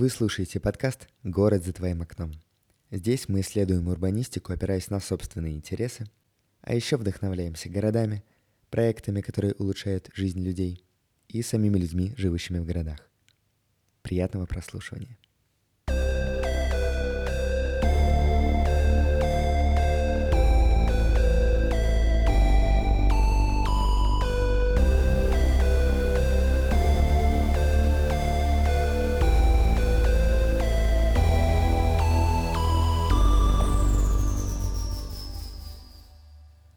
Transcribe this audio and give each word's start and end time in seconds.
Вы 0.00 0.08
слушаете 0.08 0.60
подкаст 0.60 1.08
«Город 1.24 1.62
за 1.62 1.74
твоим 1.74 2.00
окном». 2.00 2.32
Здесь 2.90 3.28
мы 3.28 3.40
исследуем 3.40 3.86
урбанистику, 3.88 4.50
опираясь 4.50 4.88
на 4.88 4.98
собственные 4.98 5.52
интересы, 5.52 6.06
а 6.62 6.74
еще 6.74 6.96
вдохновляемся 6.96 7.68
городами, 7.68 8.24
проектами, 8.70 9.20
которые 9.20 9.52
улучшают 9.58 10.08
жизнь 10.14 10.42
людей, 10.42 10.82
и 11.28 11.42
самими 11.42 11.76
людьми, 11.76 12.14
живущими 12.16 12.60
в 12.60 12.64
городах. 12.64 13.10
Приятного 14.00 14.46
прослушивания. 14.46 15.18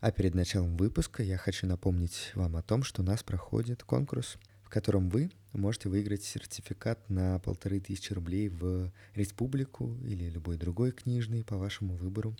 А 0.03 0.11
перед 0.11 0.35
началом 0.35 0.75
выпуска 0.75 1.23
я 1.23 1.37
хочу 1.37 1.65
напомнить 1.65 2.33
вам 2.35 2.57
о 2.57 2.61
том, 2.61 2.83
что 2.83 3.01
у 3.01 3.05
нас 3.05 3.23
проходит 3.23 3.83
конкурс, 3.83 4.35
в 4.61 4.67
котором 4.67 5.07
вы 5.07 5.31
можете 5.53 5.87
выиграть 5.87 6.23
сертификат 6.23 7.09
на 7.09 7.39
полторы 7.39 7.79
тысячи 7.79 8.11
рублей 8.11 8.49
в 8.49 8.91
республику 9.15 9.97
или 10.03 10.29
любой 10.29 10.57
другой 10.57 10.91
книжный 10.91 11.45
по 11.45 11.55
вашему 11.55 11.95
выбору. 11.95 12.35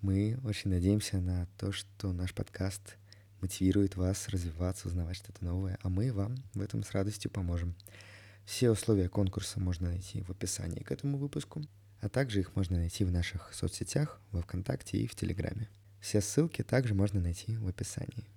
Мы 0.00 0.38
очень 0.44 0.70
надеемся 0.70 1.18
на 1.18 1.48
то, 1.58 1.72
что 1.72 2.12
наш 2.12 2.32
подкаст 2.32 2.98
мотивирует 3.40 3.96
вас 3.96 4.28
развиваться, 4.28 4.86
узнавать 4.86 5.16
что-то 5.16 5.44
новое, 5.44 5.80
а 5.82 5.88
мы 5.88 6.12
вам 6.12 6.36
в 6.54 6.60
этом 6.60 6.84
с 6.84 6.92
радостью 6.92 7.32
поможем. 7.32 7.74
Все 8.44 8.70
условия 8.70 9.08
конкурса 9.08 9.58
можно 9.58 9.88
найти 9.88 10.22
в 10.22 10.30
описании 10.30 10.84
к 10.84 10.92
этому 10.92 11.18
выпуску, 11.18 11.64
а 12.00 12.08
также 12.08 12.38
их 12.38 12.54
можно 12.54 12.76
найти 12.76 13.02
в 13.02 13.10
наших 13.10 13.52
соцсетях, 13.54 14.20
во 14.30 14.40
Вконтакте 14.40 14.98
и 14.98 15.08
в 15.08 15.16
Телеграме. 15.16 15.68
Все 16.06 16.20
ссылки 16.20 16.62
также 16.62 16.94
можно 16.94 17.20
найти 17.20 17.56
в 17.56 17.66
описании. 17.66 18.30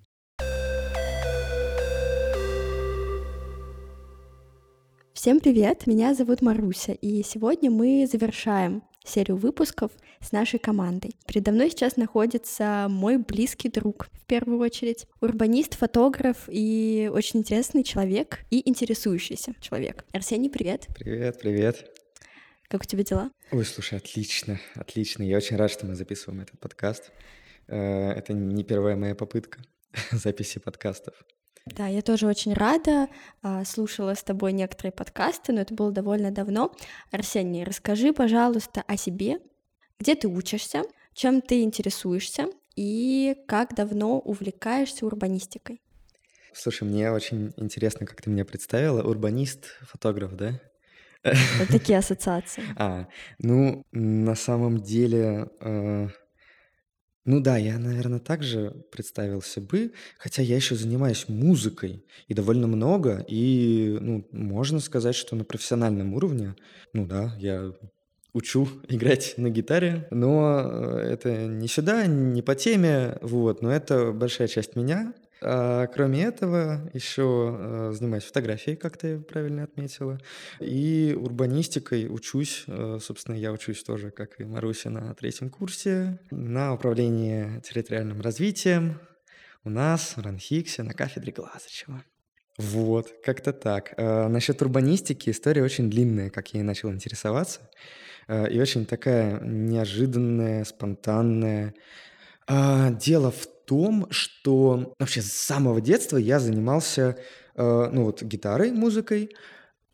Всем 5.14 5.40
привет, 5.40 5.86
меня 5.86 6.16
зовут 6.16 6.42
Маруся, 6.42 6.94
и 6.94 7.22
сегодня 7.22 7.70
мы 7.70 8.08
завершаем 8.12 8.82
серию 9.06 9.38
выпусков 9.38 9.92
с 10.20 10.32
нашей 10.32 10.58
командой. 10.58 11.16
Передо 11.28 11.52
мной 11.52 11.70
сейчас 11.70 11.96
находится 11.96 12.88
мой 12.90 13.18
близкий 13.18 13.70
друг, 13.70 14.08
в 14.14 14.26
первую 14.26 14.58
очередь, 14.62 15.06
урбанист, 15.22 15.76
фотограф 15.76 16.46
и 16.48 17.08
очень 17.14 17.42
интересный 17.42 17.84
человек 17.84 18.40
и 18.50 18.68
интересующийся 18.68 19.54
человек. 19.62 20.06
Арсений, 20.12 20.50
привет. 20.50 20.88
Привет, 20.96 21.38
привет. 21.40 21.86
Как 22.68 22.82
у 22.82 22.86
тебя 22.86 23.04
дела? 23.04 23.30
Ой, 23.52 23.64
слушай, 23.64 24.00
отлично, 24.00 24.60
отлично. 24.74 25.22
Я 25.22 25.38
очень 25.38 25.56
рад, 25.56 25.70
что 25.70 25.86
мы 25.86 25.94
записываем 25.94 26.42
этот 26.42 26.60
подкаст. 26.60 27.12
Э, 27.70 28.12
это 28.12 28.34
не 28.34 28.64
первая 28.64 28.96
моя 28.96 29.16
попытка 29.16 29.62
записи 30.12 30.60
подкастов. 30.60 31.14
Да, 31.66 31.88
я 31.88 32.02
тоже 32.02 32.26
очень 32.28 32.54
рада. 32.54 33.08
А, 33.44 33.64
слушала 33.64 34.16
с 34.16 34.24
тобой 34.24 34.54
некоторые 34.54 34.92
подкасты, 34.92 35.54
но 35.54 35.62
это 35.62 35.74
было 35.74 35.92
довольно 35.92 36.32
давно. 36.32 36.76
Арсений, 37.12 37.64
расскажи, 37.64 38.12
пожалуйста, 38.12 38.84
о 38.88 38.98
себе. 38.98 39.40
Где 40.00 40.16
ты 40.16 40.28
учишься, 40.28 40.84
чем 41.14 41.42
ты 41.42 41.62
интересуешься 41.62 42.48
и 42.76 43.36
как 43.48 43.76
давно 43.76 44.20
увлекаешься 44.20 45.06
урбанистикой? 45.06 45.82
Слушай, 46.54 46.86
мне 46.86 47.12
очень 47.12 47.54
интересно, 47.58 48.08
как 48.08 48.22
ты 48.22 48.30
меня 48.30 48.46
представила. 48.46 49.04
Урбанист, 49.04 49.66
фотограф, 49.82 50.36
да? 50.36 50.60
Вот 51.24 51.68
такие 51.70 51.98
ассоциации. 52.00 52.64
А, 52.78 53.08
ну, 53.38 53.86
на 53.92 54.36
самом 54.36 54.82
деле, 54.82 55.50
э, 55.60 56.08
ну 57.26 57.42
да, 57.42 57.58
я, 57.58 57.78
наверное, 57.78 58.20
также 58.20 58.72
представился 58.92 59.62
бы, 59.62 59.94
хотя 60.18 60.42
я 60.42 60.56
еще 60.56 60.76
занимаюсь 60.76 61.28
музыкой 61.28 62.06
и 62.28 62.34
довольно 62.34 62.68
много, 62.68 63.24
и, 63.28 63.98
ну, 64.00 64.28
можно 64.32 64.80
сказать, 64.80 65.16
что 65.16 65.36
на 65.36 65.44
профессиональном 65.44 66.14
уровне, 66.14 66.56
ну 66.94 67.06
да, 67.06 67.36
я 67.40 67.74
учу 68.34 68.68
играть 68.88 69.34
на 69.38 69.50
гитаре, 69.50 70.08
но 70.12 70.62
э, 70.64 70.98
это 71.12 71.48
не 71.48 71.68
сюда, 71.68 72.06
не 72.06 72.42
по 72.42 72.56
теме, 72.56 73.18
вот, 73.22 73.62
но 73.62 73.72
это 73.72 74.12
большая 74.12 74.48
часть 74.48 74.76
меня, 74.76 75.14
а, 75.42 75.88
кроме 75.88 76.24
этого, 76.24 76.90
еще 76.94 77.58
э, 77.58 77.92
занимаюсь 77.94 78.26
фотографией, 78.26 78.76
как 78.76 78.98
ты 78.98 79.20
правильно 79.20 79.64
отметила, 79.64 80.20
и 80.60 81.16
урбанистикой 81.18 82.08
учусь. 82.10 82.66
Э, 82.68 83.00
собственно, 83.02 83.36
я 83.36 83.52
учусь 83.52 83.84
тоже, 83.84 84.12
как 84.12 84.40
и 84.40 84.44
Маруся, 84.44 84.90
на 84.90 85.14
третьем 85.14 85.50
курсе 85.50 86.20
на 86.32 86.74
управление 86.74 87.62
территориальным 87.62 88.22
развитием 88.22 89.00
у 89.64 89.70
нас 89.70 90.18
в 90.18 90.22
Ранхиксе 90.22 90.84
на 90.84 90.94
кафедре 90.94 91.32
Глазычева. 91.32 92.04
Вот, 92.58 93.14
как-то 93.24 93.54
так. 93.54 93.94
А, 93.96 94.28
насчет 94.28 94.62
урбанистики 94.62 95.30
история 95.30 95.64
очень 95.64 95.90
длинная, 95.90 96.30
как 96.30 96.54
я 96.54 96.60
и 96.60 96.64
начал 96.64 96.92
интересоваться, 96.92 97.70
э, 98.28 98.52
и 98.52 98.60
очень 98.60 98.86
такая 98.86 99.40
неожиданная, 99.40 100.66
спонтанная. 100.66 101.74
А, 102.48 102.92
дело 102.92 103.32
в 103.32 103.48
том, 103.70 104.08
что 104.10 104.96
вообще 104.98 105.22
с 105.22 105.32
самого 105.32 105.80
детства 105.80 106.18
я 106.18 106.40
занимался, 106.40 107.20
э, 107.56 107.90
ну 107.94 108.06
вот, 108.06 108.24
гитарой, 108.24 108.72
музыкой 108.72 109.30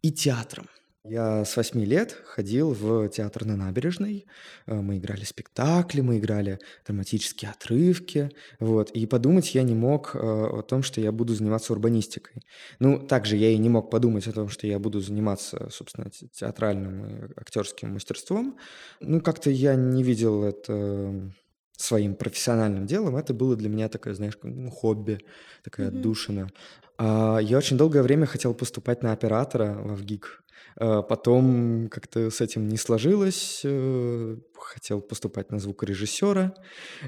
и 0.02 0.14
театром. 0.14 0.70
Я 1.04 1.44
с 1.44 1.58
восьми 1.58 1.84
лет 1.86 2.18
ходил 2.26 2.72
в 2.74 3.10
театр 3.10 3.44
на 3.44 3.58
набережной. 3.58 4.28
Э, 4.66 4.76
мы 4.76 4.98
играли 4.98 5.26
спектакли, 5.26 6.00
мы 6.00 6.20
играли 6.20 6.58
драматические 6.88 7.52
отрывки. 7.52 8.32
Вот. 8.62 8.92
И 8.92 9.06
подумать 9.08 9.54
я 9.54 9.64
не 9.64 9.76
мог 9.76 10.16
э, 10.16 10.20
о 10.20 10.62
том, 10.62 10.82
что 10.82 11.02
я 11.02 11.12
буду 11.12 11.36
заниматься 11.36 11.74
урбанистикой. 11.74 12.44
Ну, 12.80 13.06
также 13.06 13.36
я 13.36 13.50
и 13.50 13.58
не 13.58 13.68
мог 13.68 13.92
подумать 13.92 14.26
о 14.28 14.32
том, 14.32 14.48
что 14.48 14.68
я 14.68 14.80
буду 14.80 15.02
заниматься, 15.02 15.68
собственно, 15.70 16.10
театральным 16.10 17.06
и 17.06 17.34
актерским 17.36 17.94
мастерством. 17.94 18.58
Ну, 19.02 19.20
как-то 19.20 19.50
я 19.50 19.76
не 19.76 20.02
видел 20.02 20.44
это 20.44 21.30
своим 21.78 22.16
профессиональным 22.16 22.86
делом, 22.86 23.16
это 23.18 23.34
было 23.34 23.56
для 23.56 23.70
меня 23.70 23.90
такое, 23.90 24.14
знаешь, 24.14 24.38
ну, 24.44 24.70
хобби, 24.70 25.20
такая 25.64 25.88
mm-hmm. 25.88 25.98
отдушина. 25.98 26.50
А, 26.98 27.40
я 27.40 27.58
очень 27.58 27.78
долгое 27.78 28.04
время 28.04 28.26
хотел 28.26 28.54
поступать 28.54 29.04
на 29.04 29.12
оператора 29.12 29.74
в 29.74 29.96
ВГИК. 29.96 30.44
А, 30.78 31.02
потом 31.02 31.90
как-то 31.90 32.30
с 32.30 32.42
этим 32.42 32.68
не 32.68 32.78
сложилось. 32.78 33.62
Э, 33.64 34.38
хотел 34.58 35.02
поступать 35.02 35.52
на 35.52 35.60
звукорежиссера. 35.60 36.54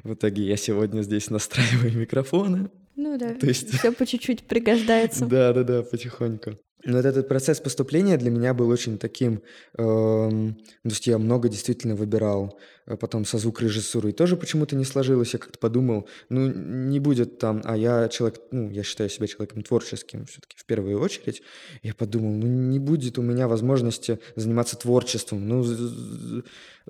В 0.04 0.14
итоге 0.14 0.44
я 0.44 0.58
сегодня 0.58 1.02
здесь 1.02 1.30
настраиваю 1.30 1.98
микрофоны. 1.98 2.70
Ну 2.96 3.18
да, 3.18 3.36
То 3.36 3.48
есть... 3.48 3.78
все 3.78 3.92
по 3.92 4.06
чуть-чуть 4.06 4.48
пригождается. 4.48 5.26
Да, 5.28 5.54
да, 5.54 5.64
да, 5.64 5.84
потихоньку. 5.84 6.58
Вот 6.88 7.06
этот 7.06 7.28
процесс 7.28 7.60
поступления 7.60 8.18
для 8.18 8.32
меня 8.32 8.54
был 8.54 8.70
очень 8.70 8.98
таким, 8.98 9.42
эм, 9.78 10.56
то 10.56 10.90
есть 10.90 11.06
я 11.06 11.18
много 11.18 11.50
действительно 11.50 11.96
выбирал, 11.96 12.58
э, 12.86 12.96
потом 12.96 13.26
со 13.26 13.38
звукорежиссурой 13.38 14.14
тоже 14.14 14.38
почему-то 14.38 14.78
не 14.78 14.86
сложилось, 14.86 15.34
я 15.34 15.40
как-то 15.40 15.60
подумал, 15.60 16.08
ну 16.30 16.48
не 16.48 17.02
будет 17.02 17.40
там, 17.40 17.62
а 17.66 17.76
я 17.76 18.08
человек, 18.08 18.40
ну 18.52 18.70
я 18.70 18.84
считаю 18.84 19.10
себя 19.10 19.28
человеком 19.28 19.64
творческим 19.64 20.26
все-таки 20.28 20.56
в 20.58 20.64
первую 20.64 21.02
очередь, 21.02 21.42
я 21.84 21.94
подумал, 21.94 22.32
ну 22.32 22.48
не 22.48 22.80
будет 22.80 23.18
у 23.18 23.22
меня 23.22 23.50
возможности 23.50 24.20
заниматься 24.38 24.78
творчеством, 24.78 25.46
ну 25.46 25.66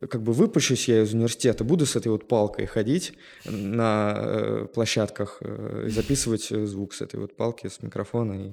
как 0.09 0.21
бы 0.21 0.33
выпущусь 0.33 0.87
я 0.87 1.01
из 1.01 1.13
университета, 1.13 1.63
буду 1.63 1.85
с 1.85 1.95
этой 1.95 2.09
вот 2.09 2.27
палкой 2.27 2.67
ходить 2.67 3.13
на 3.45 4.13
э, 4.15 4.67
площадках 4.73 5.37
э, 5.41 5.87
записывать 5.89 6.51
э, 6.51 6.65
звук 6.65 6.93
с 6.93 7.01
этой 7.01 7.19
вот 7.19 7.35
палки, 7.35 7.67
с 7.67 7.81
микрофона. 7.81 8.33
И, 8.33 8.51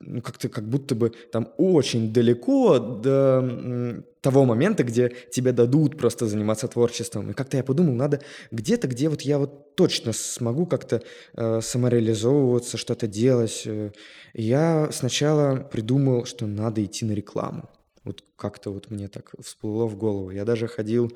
ну, 0.00 0.22
как-то 0.22 0.48
как 0.48 0.68
будто 0.68 0.94
бы 0.94 1.12
там 1.32 1.48
очень 1.56 2.12
далеко 2.12 2.78
до 2.78 4.04
того 4.20 4.44
момента, 4.44 4.84
где 4.84 5.12
тебе 5.30 5.52
дадут 5.52 5.98
просто 5.98 6.26
заниматься 6.26 6.68
творчеством. 6.68 7.30
И 7.30 7.34
как-то 7.34 7.56
я 7.56 7.64
подумал, 7.64 7.94
надо 7.94 8.20
где-то, 8.50 8.88
где 8.88 9.08
вот 9.08 9.22
я 9.22 9.38
вот 9.38 9.74
точно 9.74 10.12
смогу 10.12 10.66
как-то 10.66 11.02
э, 11.34 11.60
самореализовываться, 11.60 12.76
что-то 12.76 13.06
делать. 13.06 13.68
Я 14.32 14.88
сначала 14.92 15.56
придумал, 15.56 16.24
что 16.24 16.46
надо 16.46 16.84
идти 16.84 17.04
на 17.04 17.12
рекламу. 17.12 17.68
Вот 18.04 18.22
как-то 18.36 18.70
вот 18.70 18.90
мне 18.90 19.08
так 19.08 19.32
всплыло 19.40 19.86
в 19.86 19.96
голову. 19.96 20.30
Я 20.30 20.44
даже 20.44 20.68
ходил 20.68 21.12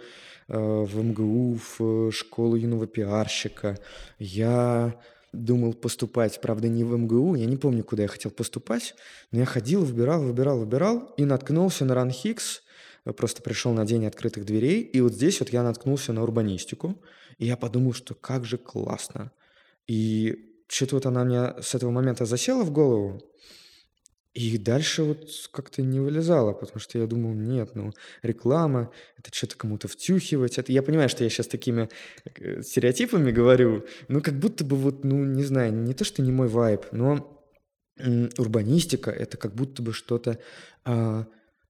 э, 0.49 0.59
в 0.59 1.03
МГУ, 1.03 1.59
в 1.79 2.11
школу 2.13 2.57
юного 2.57 2.87
пиарщика. 2.87 3.79
Я 4.19 4.95
думал 5.33 5.75
поступать, 5.75 6.41
правда, 6.41 6.69
не 6.69 6.85
в 6.85 6.97
МГУ, 6.97 7.35
я 7.35 7.47
не 7.47 7.57
помню, 7.57 7.85
куда 7.85 8.03
я 8.03 8.09
хотел 8.09 8.31
поступать, 8.31 8.95
но 9.31 9.41
я 9.41 9.45
ходил, 9.45 9.85
выбирал, 9.85 10.23
выбирал, 10.23 10.59
выбирал 10.59 11.15
и 11.17 11.25
наткнулся 11.25 11.85
на 11.85 11.95
Ранхикс, 11.95 12.63
просто 13.17 13.43
пришел 13.43 13.73
на 13.73 13.85
день 13.85 14.07
открытых 14.07 14.45
дверей, 14.45 14.83
и 14.83 15.01
вот 15.01 15.13
здесь 15.13 15.41
вот 15.41 15.51
я 15.51 15.63
наткнулся 15.63 16.13
на 16.13 16.23
урбанистику, 16.23 17.01
и 17.39 17.47
я 17.47 17.57
подумал, 17.57 17.93
что 17.93 18.15
как 18.15 18.45
же 18.45 18.59
классно. 18.59 19.33
И 19.87 20.63
что-то 20.69 20.97
вот 20.97 21.07
она 21.07 21.25
мне 21.25 21.55
с 21.63 21.75
этого 21.75 21.91
момента 21.91 22.25
засела 22.27 22.63
в 22.63 22.71
голову, 22.71 23.23
И 24.39 24.57
дальше 24.57 25.03
вот 25.03 25.29
как-то 25.51 25.83
не 25.83 25.99
вылезало, 25.99 26.53
потому 26.53 26.79
что 26.79 26.97
я 26.99 27.07
думал: 27.07 27.33
"Нет, 27.35 27.71
ну, 27.75 27.93
реклама- 28.23 28.93
это 29.19 29.33
чё-то 29.33 29.57
кому-то 29.57 29.89
втюхивать". 29.89 30.59
Это 30.59 30.71
я 30.73 30.83
понимаю, 30.85 31.09
что 31.09 31.25
я 31.25 31.31
щас 31.31 31.49
такими, 31.49 31.89
э, 32.37 32.63
стереотипами 32.63 33.33
говорю, 33.33 33.85
но 34.07 34.21
как 34.21 34.39
будто 34.39 34.65
бы 34.65 34.77
вот, 34.77 35.03
ну, 35.05 35.25
не 35.25 35.43
знаю, 35.43 35.73
не 35.73 35.93
то, 35.93 36.05
что 36.05 36.23
не 36.23 36.31
мой 36.31 36.47
вайб, 36.47 36.83
но, 36.93 37.43
урбанистика- 38.39 39.11
это 39.11 39.37
как 39.39 39.55
будто 39.55 39.83
бы 39.83 39.93
что-то, 39.93 40.39
а, 40.85 41.27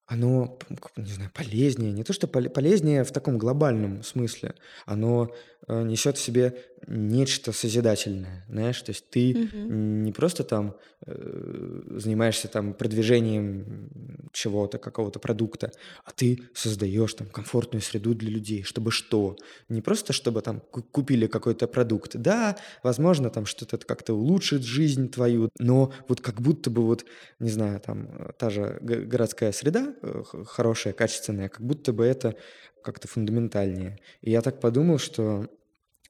оно, 0.06 0.58
не 0.96 1.12
знаю, 1.12 1.30
полезнее. 1.34 1.92
Не 1.92 2.04
то, 2.04 2.12
что 2.14 2.28
поле 2.28 2.50
полезнее 2.50 3.04
в 3.04 3.12
таком 3.12 3.38
глобальном 3.38 4.02
смысле. 4.02 4.54
Оно, 4.86 5.34
э, 5.68 5.82
несёт 5.84 6.16
в 6.16 6.20
себе 6.20 6.58
нечто 6.86 7.52
созидательное, 7.52 8.44
знаешь. 8.48 8.80
То 8.82 8.90
есть 8.92 9.10
ты 9.10 9.38
Мгм. 9.38 10.04
не 10.04 10.12
просто 10.12 10.44
там, 10.44 10.76
э, 11.06 11.82
занимаешься 11.96 12.48
там 12.48 12.72
продвижением 12.74 13.90
чего-то, 14.32 14.78
какого-то 14.78 15.18
продукта, 15.18 15.72
а 16.04 16.10
ты 16.12 16.38
создаёшь 16.54 17.14
там 17.14 17.26
комфортную 17.28 17.82
среду 17.82 18.14
для 18.14 18.30
людей. 18.30 18.62
Чтобы 18.62 18.90
что? 18.92 19.36
Не 19.68 19.82
просто 19.82 20.12
чтобы 20.12 20.40
там 20.42 20.60
ку 20.60 20.82
купили 20.82 21.26
какой-то 21.26 21.66
продукт. 21.68 22.16
Да, 22.16 22.56
возможно, 22.82 23.30
там 23.30 23.46
что-то 23.46 23.78
как-то 23.78 24.14
улучшит 24.14 24.62
жизнь 24.62 25.08
твою, 25.10 25.50
но 25.58 25.92
вот 26.08 26.20
как 26.20 26.40
будто 26.40 26.70
бы 26.70 26.82
вот, 26.82 27.04
не 27.40 27.50
знаю, 27.50 27.80
там, 27.80 28.08
э, 28.18 28.32
та 28.38 28.50
же 28.50 28.78
го 28.82 28.94
городская 29.06 29.52
среда, 29.52 29.94
э, 30.02 30.22
хорошая, 30.46 30.92
качественная, 30.94 31.48
как 31.48 31.60
будто 31.62 31.92
бы 31.92 32.04
это 32.06 32.36
как-то 32.82 33.08
фундаментальнее. 33.08 33.98
И 34.22 34.30
я 34.30 34.40
так 34.42 34.60
подумал, 34.60 34.98
что 34.98 35.46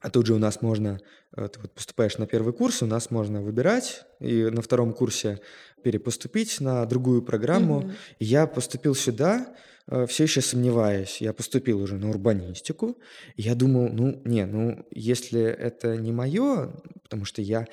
а 0.01 0.09
тут 0.09 0.25
же 0.27 0.33
у 0.33 0.37
нас 0.39 0.61
можно, 0.61 0.99
э, 1.35 1.47
ты 1.49 1.59
вот 1.59 1.73
поступаешь 1.73 2.17
на 2.17 2.25
1 2.27 2.53
курс, 2.53 2.81
у 2.83 2.85
нас 2.85 3.11
можно 3.11 3.41
выбирать 3.41 4.03
и 4.19 4.43
на 4.45 4.61
2 4.61 4.93
курсе 4.93 5.39
перепоступить 5.83 6.61
на 6.61 6.85
другую 6.85 7.21
программу. 7.21 7.91
И 8.19 8.25
я 8.25 8.47
поступил 8.47 8.95
сюда, 8.95 9.55
э, 9.87 10.05
всё 10.07 10.23
ещё 10.23 10.41
сомневаясь. 10.41 11.21
Я 11.21 11.33
поступил 11.33 11.81
уже 11.81 11.95
на 11.97 12.09
урбанистику. 12.09 12.97
Я 13.37 13.55
думал: 13.55 13.89
"Ну, 13.91 14.21
не, 14.25 14.45
ну, 14.45 14.85
если 14.91 15.41
это 15.41 15.95
не 15.97 16.11
моё", 16.11 16.73
потому 17.03 17.25
что 17.25 17.41
я 17.41 17.65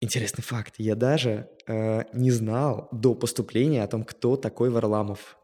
интересный 0.00 0.42
факт: 0.44 0.74
я 0.78 0.94
даже, 0.96 1.48
э, 1.68 2.04
не 2.14 2.30
знал 2.32 2.88
до 2.92 3.14
поступления 3.14 3.84
о 3.84 3.88
том, 3.88 4.04
кто 4.04 4.36
такой 4.36 4.70
Варламов. 4.70 5.38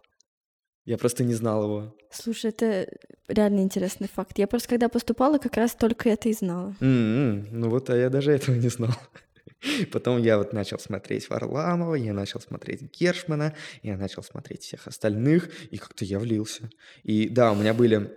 Я 0.89 0.97
просто 0.97 1.23
не 1.23 1.35
знал 1.35 1.65
его. 1.65 1.95
Слушай, 2.11 2.49
это 2.49 2.89
реально 3.29 3.61
интересный 3.61 4.09
факт. 4.09 4.39
Я 4.39 4.47
просто 4.47 4.71
когда 4.71 4.89
поступала, 4.89 5.37
как 5.37 5.55
раз 5.59 5.75
только 5.75 6.09
это 6.09 6.31
и 6.31 6.33
знала. 6.33 6.75
М. 6.81 7.47
Ну 7.51 7.69
вот, 7.69 7.91
а 7.91 7.97
я 7.97 8.09
даже 8.09 8.33
этого 8.33 8.55
не 8.55 8.71
знал. 8.71 8.95
Потом 9.93 10.17
я 10.17 10.39
вот 10.39 10.55
начал 10.55 10.79
смотреть 10.79 11.29
Варламова, 11.29 11.95
я 11.95 12.15
начал 12.15 12.41
смотреть 12.41 12.81
Гершмана, 12.99 13.55
я 13.83 13.99
начал 13.99 14.23
смотреть 14.23 14.63
всех 14.63 14.87
остальных, 14.87 15.51
и 15.71 15.77
как-то 15.77 16.07
я 16.07 16.19
влился. 16.19 16.71
И 17.03 17.29
да, 17.29 17.53
у 17.53 17.55
меня 17.55 17.75
были, 17.75 18.11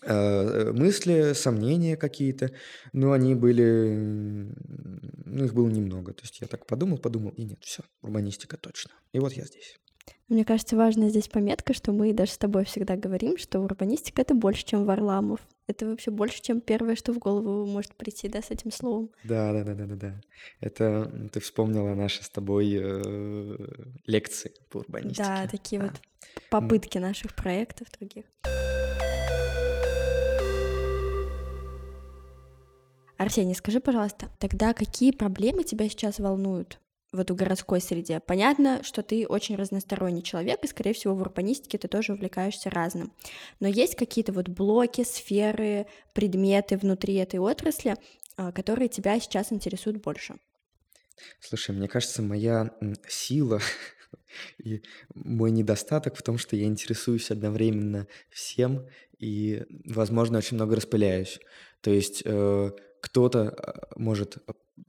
э, 0.00 0.72
мысли, 0.72 1.34
сомнения 1.34 1.98
какие-то, 1.98 2.52
но 2.94 3.12
они 3.12 3.34
были, 3.34 4.50
ну, 5.26 5.44
их 5.44 5.52
было 5.52 5.68
немного. 5.68 6.14
То 6.14 6.22
есть 6.22 6.40
я 6.40 6.46
так 6.46 6.64
подумал, 6.64 6.96
подумал, 6.96 7.32
и 7.32 7.44
нет, 7.44 7.58
всё, 7.64 7.82
урбанистика 8.00 8.56
точно. 8.56 8.92
И 9.12 9.18
вот 9.18 9.34
я 9.34 9.44
здесь. 9.44 9.76
Мне 10.28 10.44
кажется, 10.44 10.76
важная 10.76 11.08
здесь 11.08 11.28
пометка, 11.28 11.72
что 11.72 11.92
мы 11.92 12.12
даже 12.12 12.32
с 12.32 12.38
тобой 12.38 12.64
всегда 12.64 12.96
говорим, 12.96 13.38
что 13.38 13.60
урбанистика- 13.60 14.20
это 14.22 14.34
больше, 14.34 14.64
чем 14.64 14.84
Варламов. 14.84 15.40
Это 15.66 15.86
вообще 15.86 16.10
больше, 16.10 16.40
чем 16.42 16.60
первое, 16.60 16.96
что 16.96 17.12
в 17.12 17.18
голову 17.18 17.66
может 17.66 17.94
прийти, 17.94 18.28
да, 18.28 18.40
с 18.42 18.50
этим 18.50 18.70
словом. 18.70 19.10
Да 19.24 19.52
да 19.52 19.64
да 19.64 19.74
да 19.74 19.86
да 19.86 19.94
да. 19.96 20.20
Это, 20.60 21.28
ты 21.32 21.40
вспомнила 21.40 21.94
наши 21.94 22.22
с 22.24 22.28
тобой, 22.30 22.74
э, 22.80 23.56
лекции 24.06 24.52
по 24.70 24.78
Да, 24.80 24.84
урбанистике. 24.86 25.48
такие 25.50 25.82
вот 25.82 25.92
Да. 25.92 25.98
М. 25.98 26.42
попытки 26.50 26.98
наших 26.98 27.34
проектов 27.34 27.88
других. 27.98 28.24
Арсений, 33.16 33.54
скажи, 33.54 33.80
пожалуйста, 33.80 34.28
тогда 34.38 34.72
какие 34.72 35.10
проблемы 35.10 35.64
тебя 35.64 35.88
сейчас 35.88 36.18
волнуют 36.20 36.78
вот 37.18 37.30
в 37.30 37.34
городской 37.34 37.80
среде? 37.80 38.20
Понятно, 38.20 38.82
что 38.82 39.02
ты 39.02 39.26
очень 39.26 39.56
разносторонний 39.56 40.22
человек, 40.22 40.64
и, 40.64 40.66
скорее 40.66 40.94
всего, 40.94 41.14
в 41.14 41.20
урбанистике 41.20 41.76
ты 41.76 41.88
тоже 41.88 42.14
увлекаешься 42.14 42.70
разным. 42.70 43.12
Но 43.60 43.68
есть 43.68 43.96
какие-то 43.96 44.32
вот 44.32 44.48
блоки, 44.48 45.04
сферы, 45.04 45.86
предметы 46.14 46.78
внутри 46.78 47.16
этой 47.16 47.38
отрасли, 47.38 47.96
а, 48.36 48.52
которые 48.52 48.88
тебя 48.88 49.20
сейчас 49.20 49.52
интересуют 49.52 50.00
больше? 50.02 50.36
Слушай, 51.40 51.74
мне 51.74 51.88
кажется, 51.88 52.22
моя, 52.22 52.70
сила 53.08 53.60
и 54.58 54.82
мой 55.14 55.50
недостаток 55.50 56.16
в 56.16 56.22
том, 56.22 56.38
что 56.38 56.56
я 56.56 56.64
интересуюсь 56.64 57.30
одновременно 57.30 58.06
всем 58.30 58.86
и, 59.18 59.64
возможно, 59.84 60.38
очень 60.38 60.56
много 60.56 60.76
распыляюсь. 60.76 61.40
То 61.80 61.90
есть, 61.90 62.22
э, 62.24 62.70
кто-то, 63.00 63.48
а, 63.48 63.92
может, 63.96 64.38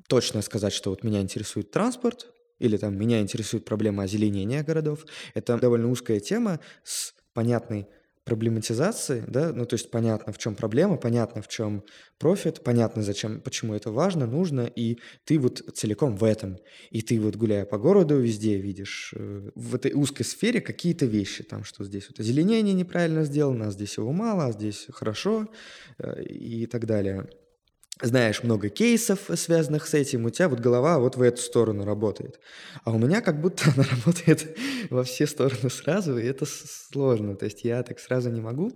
точно 0.07 0.41
сказать, 0.41 0.73
что 0.73 0.89
вот 0.91 1.03
меня 1.03 1.21
интересует 1.21 1.71
транспорт 1.71 2.31
или 2.59 2.77
там 2.77 2.97
меня 2.97 3.21
интересует 3.21 3.65
проблема 3.65 4.03
озеленения 4.03 4.63
городов. 4.63 5.05
Это 5.33 5.57
довольно 5.57 5.89
узкая 5.91 6.19
тема 6.19 6.59
с 6.83 7.13
понятной 7.33 7.87
проблематизацией, 8.25 9.23
да. 9.27 9.51
Ну, 9.53 9.65
то 9.65 9.73
есть 9.75 9.89
понятно, 9.91 10.31
в 10.33 10.37
чём 10.37 10.53
проблема, 10.55 10.97
понятно, 10.97 11.41
в 11.41 11.47
чём 11.47 11.83
профит, 12.19 12.63
понятно, 12.63 13.01
зачем, 13.01 13.41
почему 13.41 13.73
это 13.73 13.91
важно, 13.91 14.27
нужно, 14.27 14.61
и 14.75 14.99
ты 15.25 15.39
вот 15.39 15.61
целиком 15.75 16.15
в 16.15 16.23
этом. 16.23 16.57
И 16.91 17.01
ты 17.01 17.19
вот, 17.19 17.35
гуляя 17.37 17.65
по 17.65 17.79
городу, 17.79 18.19
везде 18.19 18.57
видишь, 18.57 19.13
э, 19.17 19.49
в 19.55 19.73
этой 19.75 19.93
узкой 19.93 20.23
сфере 20.25 20.61
какие-то 20.61 21.05
вещи, 21.07 21.43
там, 21.43 21.63
что 21.63 21.83
здесь 21.83 22.07
вот 22.09 22.19
озеленение 22.19 22.73
неправильно 22.75 23.23
сделано, 23.23 23.67
а 23.69 23.71
здесь 23.71 23.97
его 23.97 24.11
мало, 24.11 24.45
а 24.47 24.51
здесь 24.51 24.85
хорошо, 24.91 25.47
э, 25.97 26.23
и 26.23 26.67
так 26.67 26.85
далее. 26.85 27.29
Знаешь 28.01 28.43
много 28.43 28.69
кейсов, 28.69 29.29
связанных 29.35 29.85
с 29.85 29.93
этим, 29.93 30.25
у 30.25 30.29
тя 30.29 30.47
вот 30.47 30.61
голова 30.61 30.99
вот 30.99 31.17
в 31.17 31.21
эту 31.21 31.41
сторону 31.41 31.83
работает. 31.83 32.39
А 32.85 32.91
у 32.91 32.97
меня 32.97 33.19
как 33.21 33.41
будто 33.41 33.65
она 33.75 33.83
работает 33.91 34.57
во 34.89 35.03
все 35.03 35.27
стороны 35.27 35.69
сразу, 35.69 36.17
и 36.17 36.25
это 36.25 36.45
сложно. 36.45 37.35
То 37.35 37.43
есть 37.45 37.65
я 37.65 37.83
так 37.83 37.99
сразу 37.99 38.29
не 38.29 38.39
могу, 38.39 38.71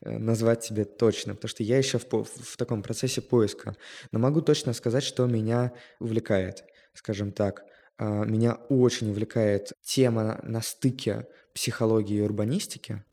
э, 0.00 0.18
назвать 0.18 0.60
тебе 0.60 0.84
точно, 0.84 1.34
потому 1.36 1.48
что 1.48 1.62
я 1.62 1.78
ещё 1.78 1.98
в 2.00 2.04
в 2.24 2.56
таком 2.56 2.82
процессе 2.82 3.20
поиска. 3.20 3.76
Но 4.10 4.18
могу 4.18 4.40
точно 4.40 4.72
сказать, 4.72 5.04
что 5.04 5.26
меня 5.26 5.72
увлекает. 6.00 6.64
Скажем 6.94 7.30
так, 7.30 7.64
а, 7.96 8.24
меня 8.24 8.54
очень 8.68 9.10
увлекает 9.10 9.72
тема 9.82 10.40
на 10.42 10.62
стыке 10.62 11.28
психологии 11.54 12.16
и 12.16 12.20
урбанистики. 12.22 13.04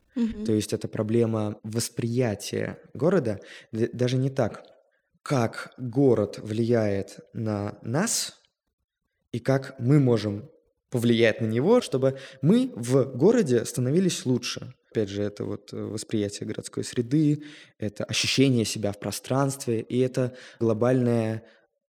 То 0.43 0.51
Мгм. 0.51 0.55
есть 0.55 0.73
это 0.73 0.87
проблема 0.87 1.59
восприятия 1.63 2.79
города. 2.93 3.39
Даже 3.71 4.17
не 4.17 4.29
так: 4.29 4.63
как 5.23 5.73
город 5.77 6.39
влияет 6.41 7.19
на 7.33 7.77
нас 7.81 8.41
и 9.31 9.39
как 9.39 9.75
мы 9.79 9.99
можем 9.99 10.49
повлиять 10.89 11.41
на 11.41 11.45
него, 11.45 11.81
чтобы 11.81 12.17
мы 12.41 12.71
в 12.75 13.05
городе 13.15 13.63
становились 13.65 14.25
лучше. 14.25 14.73
Опять 14.91 15.09
же, 15.09 15.23
это 15.23 15.45
вот, 15.45 15.71
восприятие 15.71 16.47
городской 16.47 16.83
среды, 16.83 17.43
это 17.77 18.03
ощущение 18.03 18.65
себя 18.65 18.91
в 18.91 18.99
пространстве, 18.99 19.79
и 19.79 19.99
это 19.99 20.35
глобальное 20.59 21.45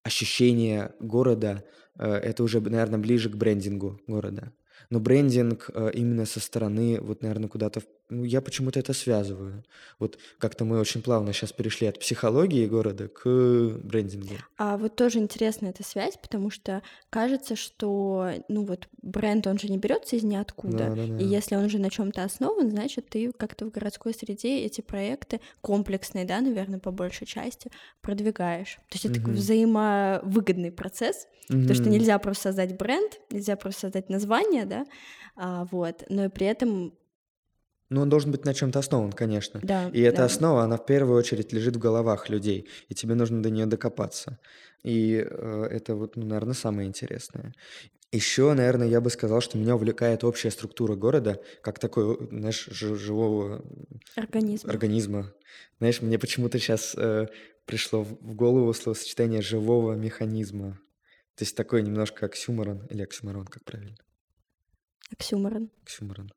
ощущение 0.04 0.94
города. 1.00 1.64
Э, 1.98 2.14
это 2.14 2.44
уже, 2.44 2.62
б 2.62 2.70
наверно, 2.70 3.00
ближе 3.00 3.32
к 3.32 3.36
брендингу 3.36 4.00
города. 4.06 4.54
Но 4.92 5.00
брендинг, 5.00 5.72
э, 5.74 5.92
именно 5.96 6.28
со 6.28 6.40
стороны 6.40 7.00
вот, 7.02 7.24
наверно, 7.24 7.48
куда-то 7.48 7.82
ну, 8.14 8.24
я 8.24 8.42
почему-то 8.42 8.80
это 8.80 8.94
связываю. 8.94 9.64
Вот 10.00 10.18
как-то 10.40 10.66
мы 10.66 10.80
очень 10.80 11.02
плавно 11.02 11.34
щас 11.34 11.52
перешли 11.54 11.88
от 11.88 12.00
психологии 12.00 12.66
города 12.68 13.08
к 13.08 13.24
брендингу. 13.84 14.46
А 14.58 14.78
вот 14.78 14.96
тоже 14.96 15.20
интересная 15.20 15.72
эта 15.72 15.84
связь, 15.84 16.16
потому 16.22 16.50
что 16.52 16.84
кажется, 17.10 17.56
что, 17.56 18.30
ну, 18.50 18.66
вот 18.66 18.88
бренд, 19.02 19.48
он 19.48 19.58
же 19.58 19.68
не 19.68 19.78
берётся 19.78 20.16
из 20.16 20.24
ниоткуда. 20.24 20.94
И 21.18 21.24
Да-да-да. 21.24 21.24
если 21.24 21.56
он 21.56 21.66
уже 21.66 21.80
на 21.80 21.90
чём-то 21.90 22.24
основан, 22.24 22.70
значит, 22.70 23.10
ты 23.10 23.32
как-то 23.32 23.66
в 23.66 23.72
городской 23.72 24.14
среде 24.14 24.60
эти 24.66 24.82
проекты 24.82 25.42
комплексные, 25.62 26.26
да, 26.26 26.40
наверно, 26.42 26.80
по 26.80 26.92
большей 26.92 27.26
части, 27.28 27.72
продвигаешь. 28.02 28.76
То 28.90 28.96
есть 28.96 29.06
это 29.06 29.16
такой 29.16 29.34
Мгм. 29.34 29.42
взаимовыгодный 29.42 30.72
процесс, 30.72 31.28
потому 31.62 31.76
что 31.76 31.90
нельзя 31.90 32.20
просто 32.20 32.44
создать 32.44 32.78
бренд, 32.78 33.20
нельзя 33.32 33.56
просто 33.56 33.82
создать 33.82 34.10
название, 34.10 34.66
да, 34.66 34.86
а, 35.36 35.66
вот, 35.72 36.04
но 36.10 36.26
и 36.26 36.30
при 36.30 36.46
этом 36.48 36.94
Ну, 37.94 38.02
он 38.02 38.10
должен 38.10 38.32
быть 38.32 38.44
на 38.46 38.54
чём-то 38.56 38.80
основан, 38.80 39.12
конечно. 39.12 39.60
Да, 39.64 39.90
И 39.94 40.02
эта 40.02 40.18
да. 40.18 40.26
основа, 40.26 40.64
она 40.64 40.78
в 40.78 40.86
первую 40.86 41.16
очередь 41.18 41.54
лежит 41.54 41.76
в 41.76 41.80
головах 41.80 42.28
людей, 42.30 42.68
и 42.90 42.96
тебе 42.96 43.14
нужно 43.16 43.44
до 43.44 43.50
неё 43.52 43.66
докопаться. 43.68 44.40
И, 44.84 45.24
э, 45.30 45.68
это 45.72 45.94
вот, 45.96 46.16
ну, 46.16 46.26
наверно, 46.26 46.54
самое 46.56 46.88
интересное. 46.88 47.54
Ещё, 48.14 48.54
наверно, 48.56 48.84
я 48.86 49.02
бы 49.02 49.10
сказал, 49.12 49.42
что 49.42 49.58
меня 49.60 49.76
увлекает 49.76 50.24
общая 50.24 50.52
структура 50.52 50.96
города 50.96 51.42
как 51.62 51.80
такой, 51.80 52.18
знаешь, 52.32 52.68
жи 52.72 52.96
живого, 52.96 53.64
Организма. 54.16 54.70
организма. 54.74 55.34
Знаешь, 55.80 56.02
мне 56.02 56.18
почему-то 56.20 56.60
щас, 56.60 56.96
э, 56.98 57.28
пришло 57.66 58.04
в 58.04 58.10
в 58.22 58.36
голову 58.36 58.74
словосочетание 58.74 59.42
"живого 59.42 59.94
механизма". 59.96 60.80
То 61.36 61.44
есть 61.46 61.56
такой 61.58 61.84
немножко 61.84 62.26
оксюморон 62.28 62.88
или 62.92 63.04
оксюморон, 63.04 63.46
как 63.48 63.64
правильно? 63.66 63.96
Оксюморон. 65.12 65.70
Оксюморон. 65.84 66.30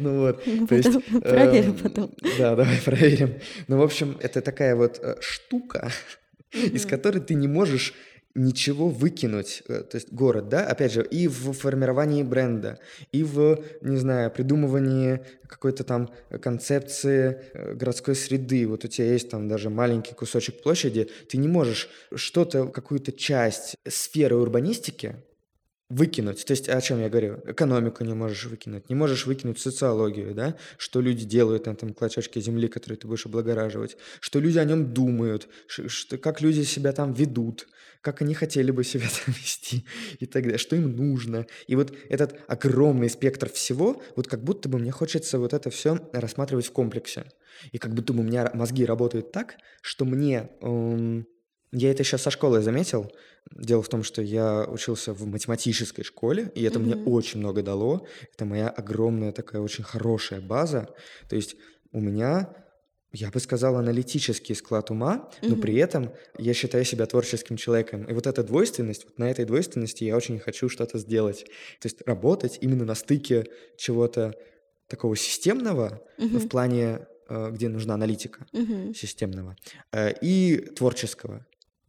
Ну 0.00 0.20
вот, 0.20 0.42
Ну, 0.46 0.66
то 0.66 0.74
есть... 0.74 0.88
потом 0.92 1.20
проверим 1.20 1.78
потом. 1.78 2.14
Да, 2.38 2.56
давай 2.56 2.78
проверим. 2.84 3.34
Ну, 3.68 3.78
в 3.78 3.82
общем, 3.82 4.16
это 4.20 4.40
такая 4.40 4.74
вот 4.74 4.98
э, 5.02 5.16
штука, 5.20 5.90
из 6.52 6.86
которой 6.86 7.20
ты 7.20 7.34
не 7.34 7.48
можешь 7.48 7.94
ничего 8.34 8.88
выкинуть. 8.88 9.62
Э, 9.68 9.82
То 9.82 9.96
есть 9.96 10.12
город, 10.12 10.48
да, 10.48 10.66
опять 10.66 10.92
же, 10.92 11.04
и 11.04 11.28
в 11.28 11.52
формировании 11.52 12.22
бренда, 12.22 12.78
и 13.12 13.22
в, 13.22 13.62
не 13.80 13.96
знаю, 13.96 14.30
придумывании 14.30 15.20
какой-то 15.46 15.84
там 15.84 16.10
концепции 16.42 17.40
э, 17.52 17.74
городской 17.74 18.14
среды. 18.14 18.66
Вот 18.66 18.84
у 18.84 18.88
тебя 18.88 19.12
есть 19.12 19.30
там 19.30 19.48
даже 19.48 19.70
маленький 19.70 20.14
кусочек 20.14 20.62
площади, 20.62 21.08
ты 21.28 21.38
не 21.38 21.48
можешь 21.48 21.88
что-то, 22.14 22.66
какую-то 22.66 23.12
часть 23.12 23.76
сферы 23.88 24.36
урбанистики 24.36 25.16
Выкинуть. 25.88 26.44
То 26.44 26.50
есть 26.50 26.68
о 26.68 26.80
чем 26.80 27.00
я 27.00 27.08
говорю? 27.08 27.40
Экономику 27.46 28.02
не 28.02 28.14
можешь 28.14 28.46
выкинуть, 28.46 28.88
не 28.88 28.96
можешь 28.96 29.24
выкинуть 29.24 29.60
социологию, 29.60 30.34
да? 30.34 30.56
Что 30.78 31.00
люди 31.00 31.24
делают 31.24 31.66
на 31.66 31.70
этом 31.70 31.94
клочочке 31.94 32.40
земли, 32.40 32.66
который 32.66 32.96
ты 32.96 33.06
будешь 33.06 33.24
облагораживать, 33.24 33.96
что 34.18 34.40
люди 34.40 34.58
о 34.58 34.64
нем 34.64 34.92
думают, 34.92 35.48
что, 35.68 36.18
как 36.18 36.40
люди 36.40 36.62
себя 36.62 36.90
там 36.90 37.12
ведут, 37.12 37.68
как 38.00 38.20
они 38.20 38.34
хотели 38.34 38.72
бы 38.72 38.82
себя 38.82 39.06
там 39.24 39.32
вести 39.32 39.86
и 40.18 40.26
так 40.26 40.42
далее, 40.42 40.58
что 40.58 40.74
им 40.74 40.96
нужно. 40.96 41.46
И 41.68 41.76
вот 41.76 41.94
этот 42.08 42.40
огромный 42.48 43.08
спектр 43.08 43.48
всего, 43.48 44.02
вот 44.16 44.26
как 44.26 44.42
будто 44.42 44.68
бы 44.68 44.80
мне 44.80 44.90
хочется 44.90 45.38
вот 45.38 45.54
это 45.54 45.70
все 45.70 46.00
рассматривать 46.12 46.66
в 46.66 46.72
комплексе. 46.72 47.30
И 47.70 47.78
как 47.78 47.94
будто 47.94 48.12
бы 48.12 48.20
у 48.20 48.24
меня 48.24 48.50
мозги 48.54 48.84
работают 48.84 49.30
так, 49.30 49.54
что 49.82 50.04
мне... 50.04 50.50
эм, 50.62 51.28
я 51.78 51.90
это 51.90 52.02
еще 52.02 52.18
со 52.18 52.30
школы 52.30 52.62
заметил. 52.62 53.12
Дело 53.52 53.82
в 53.82 53.88
том, 53.88 54.02
что 54.02 54.22
я 54.22 54.64
учился 54.68 55.12
в 55.12 55.26
математической 55.26 56.02
школе, 56.02 56.50
и 56.54 56.62
это 56.64 56.78
мне 56.78 56.96
Мгм. 56.96 57.12
очень 57.12 57.40
много 57.40 57.62
дало. 57.62 58.06
Это 58.34 58.44
моя 58.44 58.68
огромная 58.68 59.32
такая 59.32 59.60
очень 59.62 59.84
хорошая 59.84 60.40
база. 60.40 60.88
То 61.28 61.36
есть 61.36 61.56
у 61.92 62.00
меня, 62.00 62.54
я 63.12 63.30
бы 63.30 63.38
сказал, 63.40 63.76
аналитический 63.76 64.54
склад 64.54 64.90
ума, 64.90 65.28
но 65.42 65.50
Мгм. 65.50 65.60
при 65.60 65.76
этом 65.76 66.12
я 66.38 66.54
считаю 66.54 66.84
себя 66.84 67.06
творческим 67.06 67.56
человеком. 67.56 68.04
И 68.04 68.12
вот 68.14 68.26
эта 68.26 68.42
двойственность, 68.42 69.04
вот 69.04 69.18
на 69.18 69.30
этой 69.30 69.44
двойственности 69.44 70.04
я 70.04 70.16
очень 70.16 70.38
хочу 70.38 70.68
что-то 70.68 70.98
сделать. 70.98 71.44
То 71.80 71.86
есть 71.88 72.02
работать 72.06 72.58
именно 72.62 72.84
на 72.84 72.94
стыке 72.94 73.44
чего-то 73.76 74.34
такого 74.88 75.14
системного, 75.16 76.00
ну, 76.18 76.38
в 76.38 76.48
плане, 76.48 77.06
э, 77.28 77.50
где 77.52 77.68
нужна 77.68 77.94
аналитика 77.94 78.46
Мгм. 78.52 78.94
системного, 78.94 79.56
э, 79.92 80.12
и 80.22 80.56
творческого. 80.76 81.44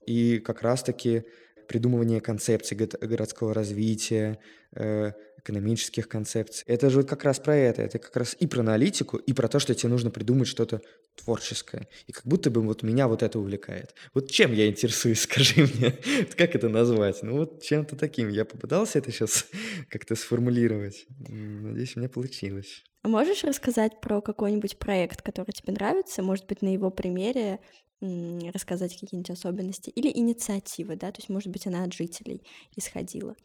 И 0.07 0.39
как 0.39 0.63
раз-таки 0.63 1.23
придумывание 1.67 2.21
концепций 2.21 2.75
городского 2.77 3.53
развития, 3.53 4.39
э, 4.73 5.11
экономических 5.37 6.07
концепций. 6.09 6.63
Это 6.67 6.89
же 6.89 6.97
вот 6.97 7.09
как 7.09 7.23
раз 7.23 7.39
про 7.39 7.55
это. 7.55 7.81
Это 7.81 7.99
как 7.99 8.15
раз 8.17 8.35
и 8.39 8.47
про 8.47 8.61
аналитику, 8.61 9.17
и 9.17 9.33
про 9.33 9.47
то, 9.47 9.59
что 9.59 9.73
тебе 9.73 9.89
нужно 9.89 10.09
придумать 10.09 10.47
что-то 10.47 10.81
творческое. 11.15 11.87
И 12.07 12.11
как 12.11 12.25
будто 12.25 12.49
бы 12.49 12.61
вот 12.61 12.83
меня 12.83 13.07
вот 13.07 13.23
это 13.23 13.39
увлекает. 13.39 13.93
Вот 14.13 14.29
чем 14.29 14.53
я 14.53 14.67
интересуюсь, 14.67 15.21
скажи 15.21 15.61
мне, 15.61 15.97
как 16.35 16.55
это 16.55 16.69
назвать? 16.69 17.23
Ну 17.23 17.37
вот 17.37 17.63
чем-то 17.63 17.95
таким. 17.95 18.29
Я 18.29 18.45
попытался 18.45 18.99
это 18.99 19.11
сейчас 19.11 19.47
как-то 19.89 20.15
сформулировать. 20.15 21.05
Надеюсь, 21.19 21.95
у 21.95 21.99
меня 21.99 22.09
получилось. 22.09 22.83
Можешь 23.03 23.43
рассказать 23.45 24.01
про 24.01 24.21
какой-нибудь 24.21 24.77
проект, 24.77 25.21
который 25.21 25.51
тебе 25.51 25.71
нравится? 25.71 26.21
Может 26.23 26.45
быть, 26.47 26.61
на 26.61 26.73
его 26.73 26.89
примере 26.89 27.59
рассказать 28.01 28.93
какие-нибудь 28.93 29.31
особенности? 29.31 29.89
Или 29.89 30.11
инициативы, 30.15 30.95
да? 30.95 31.11
То 31.11 31.19
есть, 31.19 31.29
может 31.29 31.49
быть, 31.49 31.67
она 31.67 31.83
от 31.83 31.93
жителей 31.93 32.43
исходила. 32.75 33.35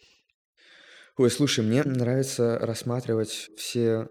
Ой, 1.16 1.30
слушай, 1.30 1.64
мне 1.64 1.82
нравится 1.84 2.58
рассматривать 2.58 3.50
все 3.56 4.08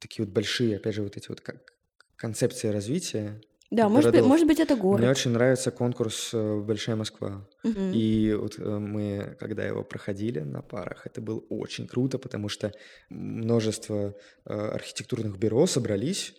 такие 0.00 0.24
вот 0.24 0.32
большие, 0.32 0.76
опять 0.76 0.94
же, 0.94 1.02
вот 1.02 1.16
эти 1.16 1.28
вот 1.28 1.40
как 1.40 1.74
концепции 2.16 2.68
развития 2.68 3.40
Да, 3.70 3.88
может 3.88 4.12
быть, 4.12 4.24
может 4.24 4.46
быть, 4.46 4.58
это 4.60 4.74
Мне 4.74 4.82
город. 4.82 5.08
очень 5.08 5.30
нравится 5.30 5.70
конкурс 5.70 6.30
э, 6.32 6.60
«Большая 6.60 6.96
Москва». 6.96 7.46
Мгм. 7.62 7.92
И 7.92 8.32
вот 8.34 8.58
э, 8.58 8.78
мы, 8.78 9.36
когда 9.38 9.64
его 9.64 9.84
проходили 9.84 10.40
на 10.40 10.62
парах, 10.62 11.06
это 11.06 11.20
было 11.20 11.38
очень 11.48 11.86
круто, 11.86 12.18
потому 12.18 12.48
что 12.48 12.72
множество 13.08 14.16
э, 14.44 14.52
архитектурных 14.52 15.38
бюро 15.38 15.66
собрались 15.66 16.34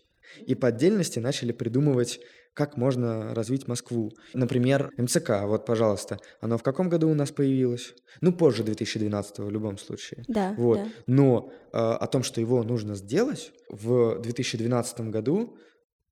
и 0.45 0.55
по 0.55 0.67
отдельности 0.67 1.19
начали 1.19 1.51
придумывать, 1.51 2.19
как 2.53 2.77
можно 2.77 3.33
развить 3.33 3.67
Москву. 3.67 4.11
Например, 4.33 4.91
МЦК, 4.97 5.43
вот, 5.43 5.65
пожалуйста, 5.65 6.19
оно 6.41 6.57
в 6.57 6.63
каком 6.63 6.89
году 6.89 7.09
у 7.09 7.13
нас 7.13 7.31
появилось? 7.31 7.93
Ну, 8.21 8.33
позже 8.33 8.63
2012 8.63 9.39
в 9.39 9.49
любом 9.49 9.77
случае. 9.77 10.23
Да, 10.27 10.53
Вот. 10.57 10.77
да. 10.77 10.87
Но 11.07 11.51
э, 11.71 11.77
о 11.77 12.07
том, 12.07 12.23
что 12.23 12.41
его 12.41 12.63
нужно 12.63 12.95
сделать, 12.95 13.53
в 13.69 14.19
2012 14.19 15.01
году 15.01 15.57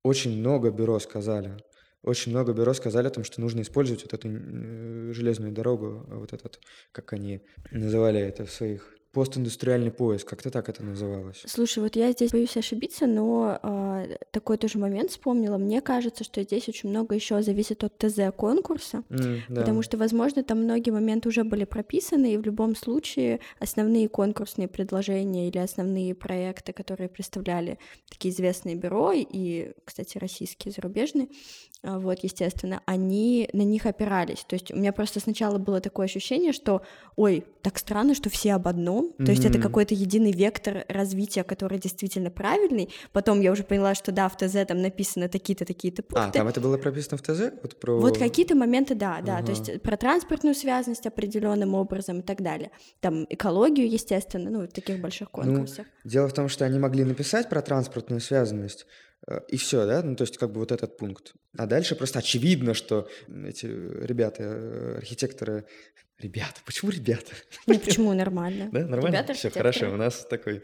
очень 0.02 0.38
много 0.38 0.70
бюро 0.70 0.98
сказали. 0.98 1.56
Очень 2.02 2.32
много 2.32 2.52
бюро 2.52 2.72
сказали 2.74 3.08
о 3.08 3.10
том, 3.10 3.24
что 3.24 3.40
нужно 3.40 3.60
использовать 3.62 4.02
вот 4.04 4.14
эту 4.14 4.28
железную 5.12 5.52
дорогу, 5.52 6.04
вот 6.08 6.32
этот, 6.32 6.60
как 6.92 7.12
они 7.12 7.42
называли 7.72 8.20
это 8.20 8.46
в 8.46 8.50
своих 8.50 8.97
постиндустриальный 9.18 9.90
пояс, 9.90 10.22
как-то 10.22 10.48
так 10.52 10.68
это 10.68 10.84
называлось. 10.84 11.42
Слушай, 11.44 11.80
вот 11.80 11.96
я 11.96 12.12
здесь 12.12 12.30
боюсь 12.30 12.56
ошибиться, 12.56 13.08
но 13.08 13.58
а, 13.60 14.06
такой 14.30 14.58
тоже 14.58 14.78
момент 14.78 15.10
вспомнила. 15.10 15.58
Мне 15.58 15.80
кажется, 15.80 16.22
что 16.22 16.40
здесь 16.44 16.68
очень 16.68 16.88
много 16.88 17.16
еще 17.16 17.42
зависит 17.42 17.82
от 17.82 17.98
ТЗ 17.98 18.32
конкурса, 18.36 19.02
М, 19.10 19.42
да. 19.48 19.62
потому 19.62 19.82
что, 19.82 19.96
возможно, 19.96 20.44
там 20.44 20.62
многие 20.62 20.90
моменты 20.92 21.30
уже 21.30 21.42
были 21.42 21.64
прописаны, 21.64 22.34
и 22.34 22.36
в 22.36 22.42
любом 22.42 22.76
случае 22.76 23.40
основные 23.58 24.08
конкурсные 24.08 24.68
предложения 24.68 25.48
или 25.48 25.58
основные 25.58 26.14
проекты, 26.14 26.72
которые 26.72 27.08
представляли 27.08 27.78
такие 28.08 28.32
известные 28.32 28.76
бюро, 28.76 29.12
и, 29.12 29.72
кстати, 29.84 30.16
российские, 30.18 30.72
зарубежные, 30.72 31.26
а, 31.82 31.98
вот, 31.98 32.20
естественно, 32.22 32.82
они 32.86 33.48
на 33.52 33.62
них 33.62 33.84
опирались. 33.86 34.44
То 34.46 34.54
есть 34.54 34.70
у 34.72 34.76
меня 34.76 34.92
просто 34.92 35.18
сначала 35.18 35.58
было 35.58 35.80
такое 35.80 36.06
ощущение, 36.06 36.52
что, 36.52 36.82
ой, 37.16 37.44
так 37.62 37.78
странно, 37.78 38.14
что 38.14 38.30
все 38.30 38.54
об 38.54 38.68
одном, 38.68 39.07
то 39.16 39.30
есть 39.30 39.44
это 39.44 39.58
какой-то 39.58 39.94
единый 39.94 40.32
вектор 40.32 40.84
развития, 40.88 41.42
который 41.44 41.78
действительно 41.78 42.30
правильный. 42.30 42.90
Потом 43.12 43.40
я 43.40 43.52
уже 43.52 43.64
поняла, 43.64 43.94
что 43.94 44.12
да, 44.12 44.28
в 44.28 44.36
ТЗ 44.36 44.66
там 44.66 44.82
написано 44.82 45.28
такие-то, 45.28 45.64
такие-то 45.64 46.02
А, 46.10 46.14
пункты. 46.22 46.38
там 46.38 46.48
это 46.48 46.60
было 46.60 46.76
прописано 46.78 47.18
в 47.18 47.22
ТЗ? 47.22 47.52
Вот 47.62 47.78
про... 47.80 47.98
Вот 48.00 48.18
какие-то 48.18 48.54
моменты, 48.54 48.94
да, 48.94 49.20
да, 49.20 49.38
то 49.38 49.44
Ага. 49.44 49.52
есть 49.52 49.82
про 49.82 49.96
транспортную 49.96 50.54
связанность 50.54 51.06
определенным 51.06 51.74
образом 51.74 52.20
и 52.20 52.22
так 52.22 52.42
далее. 52.42 52.70
Там 53.00 53.26
экологию, 53.28 53.90
естественно, 53.90 54.50
ну, 54.50 54.60
в 54.62 54.68
таких 54.68 55.00
больших 55.00 55.28
Ну, 55.34 55.42
конкурсах. 55.42 55.86
дело 56.04 56.28
в 56.28 56.32
том, 56.32 56.48
что 56.48 56.64
они 56.64 56.78
могли 56.78 57.04
написать 57.04 57.48
про 57.48 57.62
транспортную 57.62 58.20
связанность, 58.20 58.84
э, 58.84 59.07
и 59.48 59.56
все, 59.56 59.86
да, 59.86 60.02
ну, 60.02 60.16
то 60.16 60.22
есть 60.22 60.38
как 60.38 60.52
бы 60.52 60.60
вот 60.60 60.72
этот 60.72 60.96
пункт. 60.96 61.34
А 61.56 61.66
дальше 61.66 61.94
просто 61.94 62.18
очевидно, 62.20 62.74
что 62.74 63.08
эти 63.44 63.66
ребята, 63.66 64.42
э, 64.42 64.94
архитекторы... 64.98 65.66
Ребята, 66.18 66.60
почему 66.64 66.90
ребята? 66.90 67.32
Ну, 67.66 67.78
почему 67.78 68.12
нормально? 68.12 68.68
Да, 68.72 68.80
нормально? 68.80 69.18
Ребята 69.18 69.34
Все 69.34 69.50
хорошо, 69.50 69.92
у 69.92 69.96
нас 69.96 70.26
такой 70.28 70.62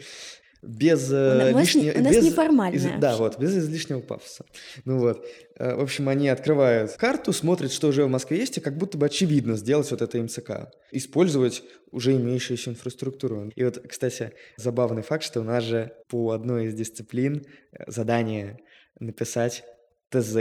без 0.67 1.11
э, 1.13 1.53
у 1.55 1.59
лишнего... 1.59 1.99
у 1.99 2.03
нас 2.03 2.15
без- 2.15 2.25
неформальное 2.25 2.79
из- 2.97 3.01
Да, 3.01 3.17
вот, 3.17 3.39
без 3.39 3.57
излишнего 3.57 4.01
пафоса. 4.01 4.45
Ну 4.85 4.99
вот, 4.99 5.25
э, 5.57 5.75
в 5.75 5.81
общем, 5.81 6.09
они 6.09 6.29
открывают 6.29 6.93
карту, 6.93 7.33
смотрят, 7.33 7.73
что 7.73 7.89
уже 7.89 8.05
в 8.05 8.09
Москве 8.09 8.39
есть, 8.39 8.59
и 8.59 8.61
как 8.61 8.77
будто 8.77 8.99
бы 8.99 9.07
очевидно 9.07 9.57
сделать 9.57 9.91
вот 9.91 10.03
это 10.03 10.19
МЦК. 10.19 10.71
Использовать 10.91 11.63
уже 11.91 12.13
имеющуюся 12.17 12.71
инфраструктуру. 12.71 13.51
И 13.55 13.65
вот, 13.65 13.79
кстати, 13.89 14.33
забавный 14.57 15.03
факт, 15.03 15.25
что 15.25 15.41
у 15.41 15.45
нас 15.45 15.65
же 15.65 15.93
по 16.09 16.31
одной 16.33 16.67
из 16.67 16.75
дисциплин 16.75 17.45
э, 17.73 17.85
задание 17.87 18.59
написать 19.01 19.65
ТЗ 20.11 20.35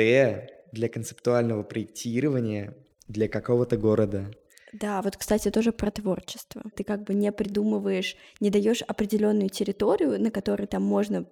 для 0.72 0.90
концептуального 0.90 1.64
проектирования 1.64 2.76
для 3.08 3.28
какого-то 3.28 3.78
города. 3.78 4.32
Да, 4.74 5.02
вот, 5.02 5.18
кстати, 5.18 5.52
тоже 5.52 5.72
про 5.72 5.92
творчество. 5.92 6.64
Ты 6.76 6.84
как 6.84 7.04
бы 7.04 7.14
не 7.14 7.32
придумываешь, 7.32 8.16
не 8.40 8.50
даешь 8.50 8.82
определенную 8.82 9.50
территорию, 9.50 10.20
на 10.20 10.32
которой 10.32 10.66
там 10.66 10.84
можно 10.84 11.26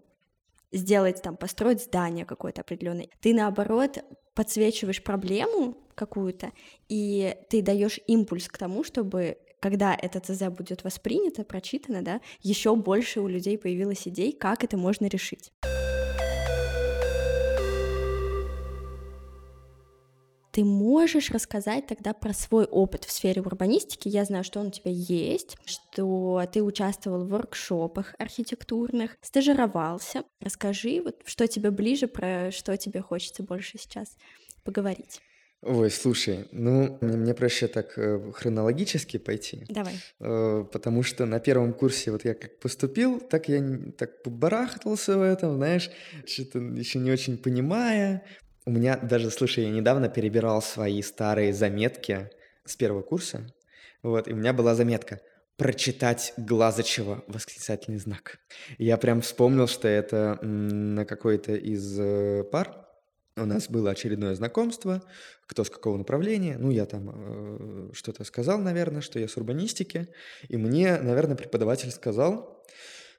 сделать, 0.72 1.22
там, 1.22 1.36
построить 1.36 1.82
здание 1.82 2.26
какое-то 2.26 2.62
определенное. 2.62 3.08
Ты, 3.20 3.34
наоборот, 3.34 3.98
подсвечиваешь 4.36 5.04
проблему 5.04 5.78
какую-то, 5.96 6.52
и 6.88 7.36
ты 7.50 7.62
даешь 7.62 8.00
импульс 8.08 8.48
к 8.48 8.58
тому, 8.58 8.84
чтобы 8.84 9.38
когда 9.60 9.94
это 9.94 10.20
ТЗ 10.20 10.50
будет 10.50 10.84
воспринято, 10.84 11.44
прочитано, 11.44 12.02
да, 12.02 12.22
еще 12.42 12.76
больше 12.76 13.22
у 13.22 13.28
людей 13.28 13.58
появилось 13.58 14.08
идей, 14.08 14.32
как 14.32 14.64
это 14.64 14.78
можно 14.78 15.06
решить. 15.06 15.52
Ты 20.52 20.66
можешь 20.66 21.32
рассказать 21.32 21.88
тогда 21.88 22.14
про 22.14 22.34
свой 22.34 22.66
опыт 22.66 23.06
в 23.06 23.12
сфере 23.12 23.42
урбанистики. 23.42 24.10
Я 24.10 24.26
знаю, 24.26 24.44
что 24.44 24.60
он 24.60 24.68
у 24.68 24.72
тебя 24.72 24.92
есть, 24.92 25.58
что 25.64 26.46
ты 26.52 26.62
участвовал 26.62 27.24
в 27.24 27.30
воркшопах 27.30 28.16
архитектурных, 28.20 29.18
стажировался. 29.22 30.24
Расскажи, 30.42 31.02
вот 31.02 31.22
что 31.26 31.48
тебе 31.48 31.72
ближе, 31.72 32.08
про 32.08 32.52
что 32.52 32.76
тебе 32.76 33.02
хочется 33.02 33.44
больше 33.44 33.78
сейчас 33.78 34.18
поговорить. 34.64 35.22
Ой, 35.64 35.92
слушай, 35.92 36.48
ну, 36.52 36.98
мне 37.02 37.36
проще 37.36 37.68
так, 37.68 37.96
э, 37.96 38.32
хронологически 38.34 39.18
пойти, 39.18 39.64
Давай. 39.70 39.94
э, 40.20 40.66
потому 40.72 41.04
что 41.04 41.28
на 41.28 41.40
первом 41.40 41.74
курсе 41.74 42.10
вот 42.10 42.26
я 42.26 42.34
как 42.34 42.58
поступил, 42.58 43.20
так 43.20 43.48
я 43.48 43.64
так 43.96 44.24
побарахтался 44.24 45.20
в 45.20 45.22
этом, 45.22 45.58
знаешь, 45.58 45.92
что-то 46.26 46.58
еще 46.58 46.98
не 46.98 47.12
очень 47.12 47.38
понимая. 47.38 48.24
У 48.72 48.74
меня 48.74 48.96
даже, 48.96 49.32
слушай, 49.32 49.66
я 49.66 49.70
недавно 49.70 50.08
перебирал 50.08 50.62
свои 50.62 51.02
старые 51.02 51.52
заметки 51.52 52.30
с 52.64 52.78
первого 52.78 53.02
курса, 53.02 53.54
вот, 54.02 54.30
и 54.30 54.32
у 54.32 54.38
меня 54.38 54.54
была 54.54 54.76
заметка: 54.76 55.20
"Прочитать 55.58 56.32
Глазычева!" 56.38 57.22
Восклицательный 57.28 57.98
знак. 57.98 58.40
Я 58.78 58.96
прям 58.96 59.20
вспомнил, 59.20 59.68
что 59.68 59.90
это, 59.90 60.40
на 60.42 61.04
какой-то 61.04 61.54
из, 61.54 62.00
э, 62.00 62.46
пар 62.50 62.88
у 63.36 63.44
нас 63.44 63.68
было 63.68 63.92
очередное 63.92 64.36
знакомство, 64.36 65.04
кто 65.48 65.66
с 65.66 65.70
какого 65.70 65.98
направления. 65.98 66.56
Ну, 66.58 66.72
я 66.72 66.86
там, 66.86 67.12
э, 67.14 67.90
что-то 67.92 68.24
сказал, 68.24 68.58
наверное, 68.58 69.02
что 69.02 69.20
я 69.20 69.28
с 69.28 69.36
урбанистики. 69.36 70.08
И 70.48 70.56
мне, 70.56 70.98
наверное, 70.98 71.36
преподаватель 71.36 71.92
сказал, 71.92 72.64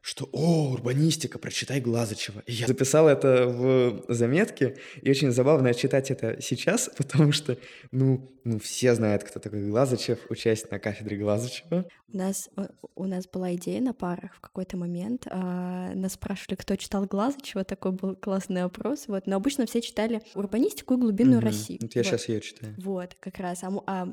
что 0.02 0.28
«О, 0.32 0.73
урбанистика, 0.73 1.38
прочитай 1.38 1.80
Глазычева». 1.80 2.42
И 2.47 2.52
я 2.52 2.66
записал 2.66 3.09
это 3.09 3.47
в 3.47 4.04
заметке, 4.12 4.76
и 5.00 5.09
очень 5.11 5.30
забавно 5.30 5.73
читать 5.75 6.11
это 6.11 6.42
сейчас, 6.42 6.90
потому 6.97 7.32
что, 7.32 7.56
ну, 7.92 8.30
ну 8.44 8.59
все 8.59 8.94
знают, 8.94 9.23
кто 9.25 9.38
такой 9.40 9.62
Глазычев, 9.68 10.18
участник 10.28 10.71
на 10.73 10.78
кафедре 10.80 11.16
Глазычева. 11.16 11.87
У 12.12 12.16
нас, 12.18 12.50
э, 12.59 12.66
у 12.97 13.04
нас 13.06 13.26
была 13.26 13.54
идея 13.54 13.80
на 13.80 13.94
парах 13.94 14.35
в 14.35 14.40
какой-то 14.40 14.76
момент. 14.76 15.26
а, 15.30 15.94
Нас 15.94 16.12
спрашивали, 16.14 16.56
кто 16.56 16.76
читал 16.76 17.06
Глазычева, 17.06 17.64
такой 17.64 17.92
был 17.92 18.16
классный 18.16 18.62
опрос. 18.64 19.04
Вот. 19.09 19.26
Но 19.26 19.37
обычно 19.37 19.64
все 19.66 19.80
читали 19.80 20.21
урбанистику 20.35 20.94
и 20.94 20.97
глубинную 20.99 21.38
Мгм. 21.38 21.47
Россию. 21.47 21.78
Вот 21.80 21.94
я 21.94 22.02
Вот. 22.02 22.06
сейчас 22.06 22.28
ее 22.28 22.40
читаю. 22.42 22.75
Вот, 22.78 23.16
как 23.21 23.38
раз. 23.38 23.62
А, 23.64 23.71
а, 23.87 24.09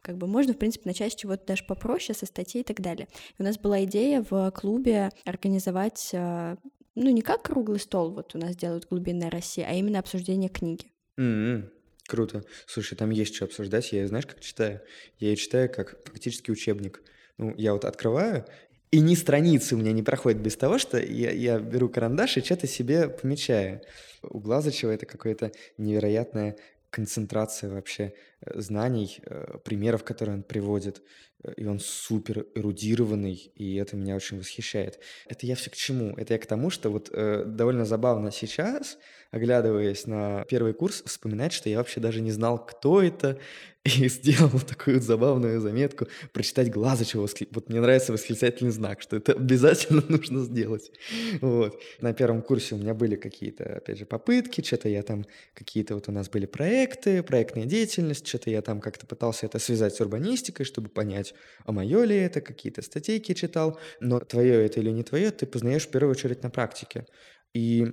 как 0.00 0.16
бы 0.16 0.26
можно, 0.28 0.54
в 0.54 0.58
принципе, 0.58 0.88
начать 0.88 1.12
с 1.12 1.16
чего-то 1.16 1.44
даже 1.46 1.64
попроще, 1.64 2.16
со 2.16 2.24
статей 2.24 2.62
и 2.62 2.64
так 2.64 2.80
далее. 2.80 3.08
И 3.38 3.42
у 3.42 3.44
нас 3.44 3.58
была 3.58 3.84
идея 3.84 4.24
в 4.30 4.50
клубе 4.52 5.10
организовать, 5.32 6.10
а, 6.14 6.56
ну, 6.94 7.10
не 7.10 7.22
как 7.22 7.42
круглый 7.42 7.80
стол, 7.80 8.12
вот 8.12 8.34
у 8.34 8.38
нас 8.38 8.56
делают 8.56 8.86
«Глубинная 8.88 9.30
Россия», 9.30 9.66
а 9.68 9.72
именно 9.72 9.98
обсуждение 9.98 10.48
книги. 10.48 10.92
М, 11.18 11.70
Круто. 12.06 12.44
Слушай, 12.66 12.96
там 12.96 13.10
есть 13.10 13.34
что 13.34 13.44
обсуждать. 13.44 13.92
Я 13.92 14.00
ее, 14.00 14.08
знаешь, 14.08 14.26
как 14.26 14.40
читаю? 14.40 14.80
Я 15.18 15.28
ее 15.28 15.36
читаю 15.36 15.70
как 15.72 15.96
фактически 16.04 16.50
учебник. 16.50 17.02
Ну, 17.38 17.54
я 17.56 17.72
вот 17.72 17.84
открываю, 17.84 18.44
и 18.90 19.00
ни 19.00 19.14
страницы 19.14 19.74
у 19.74 19.78
меня 19.78 19.92
не 19.92 20.02
проходит 20.02 20.42
без 20.42 20.56
того, 20.56 20.78
что 20.78 20.98
я, 20.98 21.30
я 21.30 21.58
беру 21.58 21.88
карандаш 21.88 22.36
и 22.36 22.42
что-то 22.42 22.66
себе 22.66 23.08
помечаю. 23.08 23.80
У 24.22 24.38
Глазычева 24.38 24.90
это 24.90 25.06
какая-то 25.06 25.52
невероятная 25.78 26.56
концентрация 26.92 27.70
вообще 27.70 28.14
э, 28.40 28.60
знаний, 28.60 29.18
э, 29.26 29.58
примеров, 29.64 30.04
которые 30.04 30.36
он 30.36 30.42
приводит. 30.44 31.02
Э, 31.44 31.52
И 31.56 31.66
он 31.66 31.80
супер 31.80 32.46
эрудированный, 32.54 33.34
и 33.56 33.76
это 33.76 33.96
меня 33.96 34.14
очень 34.16 34.38
восхищает. 34.38 35.00
Это 35.26 35.46
я 35.46 35.54
все 35.54 35.70
к 35.70 35.74
чему? 35.74 36.14
Это 36.16 36.34
я 36.34 36.38
к 36.38 36.46
тому, 36.46 36.70
что 36.70 36.90
вот 36.90 37.10
довольно 37.56 37.84
забавно 37.84 38.30
сейчас, 38.30 38.98
оглядываясь 39.32 40.06
на 40.06 40.44
первый 40.48 40.74
курс, 40.74 41.02
вспоминать, 41.04 41.52
что 41.52 41.68
я 41.68 41.78
вообще 41.78 42.00
даже 42.00 42.20
не 42.20 42.30
знал, 42.30 42.64
кто 42.64 43.02
это, 43.02 43.38
и 43.84 44.08
сделал 44.08 44.60
такую 44.60 45.00
забавную 45.00 45.60
заметку 45.60 46.06
прочитать 46.32 46.70
Глазычева. 46.70 47.22
воскли- 47.22 47.48
Вот 47.50 47.68
мне 47.68 47.80
нравится 47.80 48.12
восклицательный 48.12 48.70
знак, 48.70 49.02
что 49.02 49.16
это 49.16 49.32
обязательно 49.36 50.04
нужно 50.08 50.42
сделать. 50.42 50.92
Вот. 51.40 51.80
На 52.00 52.12
первом 52.12 52.42
курсе 52.42 52.74
у 52.74 52.78
меня 52.78 52.94
были 52.94 53.16
какие-то, 53.16 53.76
опять 53.76 53.98
же, 53.98 54.06
попытки, 54.06 54.60
что-то 54.62 54.88
я 54.88 55.02
там, 55.02 55.24
какие-то 55.54 55.94
вот 55.94 56.08
у 56.08 56.12
нас 56.12 56.28
были 56.28 56.46
проекты, 56.46 57.22
проектная 57.22 57.64
деятельность, 57.64 58.26
что-то 58.26 58.50
я 58.50 58.62
там 58.62 58.80
как-то 58.80 59.06
пытался 59.06 59.46
это 59.46 59.58
связать 59.58 59.94
с 59.94 60.00
урбанистикой, 60.00 60.64
чтобы 60.66 60.88
понять, 60.88 61.34
а 61.64 61.72
мое 61.72 62.04
ли 62.04 62.16
это, 62.16 62.40
какие-то 62.40 62.82
статейки 62.82 63.34
читал, 63.34 63.78
но 64.00 64.20
твое 64.20 64.64
это 64.64 64.80
или 64.80 64.90
не 64.90 65.02
твое, 65.02 65.30
ты 65.30 65.46
познаешь 65.46 65.86
в 65.86 65.90
первую 65.90 66.12
очередь 66.12 66.42
на 66.42 66.50
практике. 66.50 67.06
И 67.54 67.86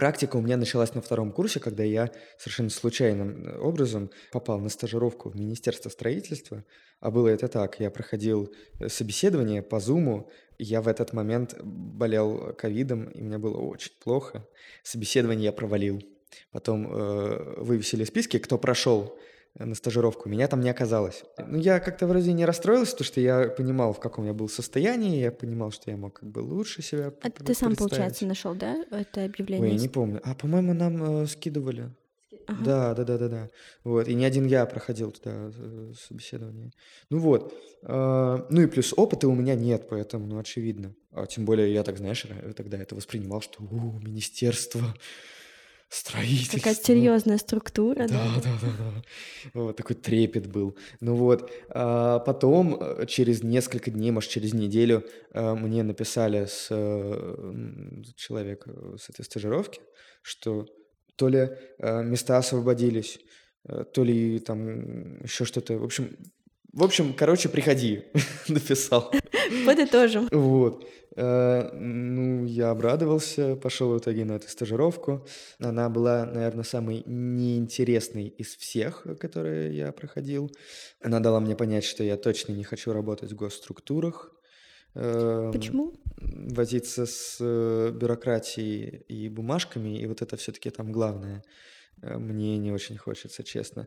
Практика 0.00 0.36
у 0.36 0.40
меня 0.40 0.56
началась 0.56 0.94
на 0.94 1.02
втором 1.02 1.30
курсе, 1.30 1.60
когда 1.60 1.82
я 1.84 2.10
совершенно 2.38 2.70
случайным 2.70 3.44
э, 3.44 3.58
образом 3.58 4.10
попал 4.32 4.58
на 4.58 4.70
стажировку 4.70 5.28
в 5.28 5.36
Министерство 5.36 5.90
строительства. 5.90 6.64
А 7.00 7.10
было 7.10 7.28
это 7.28 7.48
так, 7.48 7.78
я 7.80 7.90
проходил 7.90 8.50
э, 8.78 8.88
собеседование 8.88 9.62
по 9.62 9.78
Зуму, 9.78 10.30
я 10.58 10.80
в 10.80 10.88
этот 10.88 11.12
момент 11.12 11.54
болел 11.62 12.54
ковидом, 12.54 13.10
и 13.10 13.20
мне 13.20 13.36
было 13.36 13.58
очень 13.58 13.92
плохо. 14.02 14.48
Собеседование 14.82 15.44
я 15.44 15.52
провалил. 15.52 16.00
Потом 16.50 16.90
э, 16.90 17.56
вывесили 17.58 18.04
списки, 18.04 18.38
кто 18.38 18.56
прошел 18.56 19.18
на 19.58 19.74
стажировку, 19.74 20.28
меня 20.28 20.48
там 20.48 20.60
не 20.60 20.70
оказалось. 20.70 21.24
Ну, 21.38 21.58
я 21.58 21.80
как-то 21.80 22.06
вроде 22.06 22.32
не 22.32 22.44
расстроился, 22.44 22.92
потому 22.92 23.06
что 23.06 23.20
я 23.20 23.48
понимал, 23.48 23.92
в 23.92 24.00
каком 24.00 24.26
я 24.26 24.32
был 24.32 24.48
состоянии, 24.48 25.20
я 25.20 25.32
понимал, 25.32 25.70
что 25.70 25.90
я 25.90 25.96
мог 25.96 26.20
как 26.20 26.30
бы 26.30 26.38
лучше 26.40 26.82
себя 26.82 27.12
А 27.20 27.30
ты 27.30 27.54
сам, 27.54 27.74
получается, 27.74 28.26
нашел, 28.26 28.54
да, 28.54 28.84
это 28.90 29.20
Ой, 29.20 29.26
объявление? 29.26 29.74
я 29.74 29.80
не 29.80 29.88
помню. 29.88 30.20
А, 30.24 30.34
по-моему, 30.34 30.72
нам 30.72 31.22
э, 31.22 31.26
скидывали. 31.26 31.90
Ага. 32.46 32.64
Да, 32.64 32.94
да, 32.94 33.04
да, 33.04 33.18
да, 33.18 33.28
да. 33.28 33.50
Вот. 33.84 34.08
И 34.08 34.14
не 34.14 34.24
один 34.24 34.46
я 34.46 34.66
проходил 34.66 35.12
туда 35.12 35.50
э, 35.54 35.92
собеседование. 36.08 36.72
Ну 37.08 37.18
вот. 37.18 37.54
А, 37.82 38.46
ну 38.50 38.62
и 38.62 38.66
плюс 38.66 38.92
опыта 38.96 39.28
у 39.28 39.34
меня 39.34 39.54
нет, 39.54 39.86
поэтому, 39.88 40.26
ну, 40.26 40.38
очевидно. 40.38 40.94
А 41.12 41.26
тем 41.26 41.44
более 41.44 41.72
я 41.72 41.82
так, 41.82 41.98
знаешь, 41.98 42.24
тогда 42.56 42.78
это 42.78 42.94
воспринимал, 42.94 43.40
что 43.40 43.62
у, 43.62 43.98
министерство 44.00 44.80
строительства. 45.90 46.58
Какая-то 46.58 46.84
серьезная 46.84 47.38
структура, 47.38 48.06
да? 48.06 48.24
Да, 48.36 48.40
да, 48.42 48.50
да, 48.62 48.68
да. 48.78 49.02
Вот 49.54 49.76
такой 49.76 49.96
трепет 49.96 50.46
был. 50.46 50.78
Ну 51.00 51.16
вот, 51.16 51.50
а 51.68 52.20
потом, 52.20 52.78
э, 52.80 53.06
через 53.06 53.42
несколько 53.42 53.90
дней, 53.90 54.12
может, 54.12 54.30
через 54.30 54.54
неделю, 54.54 55.04
э, 55.32 55.54
мне 55.54 55.82
написали 55.82 56.46
с 56.46 56.68
э, 56.70 58.02
человек 58.16 58.66
с 58.98 59.10
этой 59.10 59.24
стажировки, 59.24 59.80
что 60.22 60.66
то 61.16 61.28
ли 61.28 61.50
места 61.78 62.38
освободились, 62.38 63.18
то 63.92 64.04
ли 64.04 64.38
там 64.38 65.20
еще 65.22 65.44
что-то. 65.44 65.76
В 65.76 65.84
общем, 65.84 66.16
в 66.72 66.84
общем, 66.84 67.14
короче, 67.14 67.48
приходи, 67.48 68.04
написал. 68.48 69.12
Подытожим. 69.66 70.28
Вот. 70.30 70.86
Э, 71.16 71.70
Ну, 71.74 72.44
я 72.44 72.70
обрадовался, 72.70 73.56
пошел 73.56 73.92
в 73.94 73.98
итоге 73.98 74.24
на 74.24 74.32
эту 74.32 74.48
стажировку. 74.48 75.26
Она 75.58 75.88
была, 75.88 76.24
наверное, 76.26 76.64
самой 76.64 77.02
неинтересной 77.06 78.28
из 78.28 78.56
всех, 78.56 79.06
которые 79.18 79.76
я 79.76 79.92
проходил. 79.92 80.50
Она 81.00 81.20
дала 81.20 81.40
мне 81.40 81.56
понять, 81.56 81.84
что 81.84 82.04
я 82.04 82.16
точно 82.16 82.52
не 82.52 82.64
хочу 82.64 82.92
работать 82.92 83.32
в 83.32 83.36
госструктурах. 83.36 84.32
Эм, 84.94 85.52
Почему? 85.52 85.94
Возиться 86.16 87.06
с 87.06 87.36
э, 87.40 87.92
бюрократией 87.92 89.04
и 89.08 89.28
бумажками, 89.28 89.98
и 90.00 90.06
вот 90.06 90.22
это 90.22 90.36
все-таки 90.36 90.70
там 90.70 90.92
главное. 90.92 91.42
Э, 92.02 92.18
Мне 92.18 92.58
не 92.58 92.72
очень 92.72 92.96
хочется, 92.96 93.42
честно. 93.42 93.86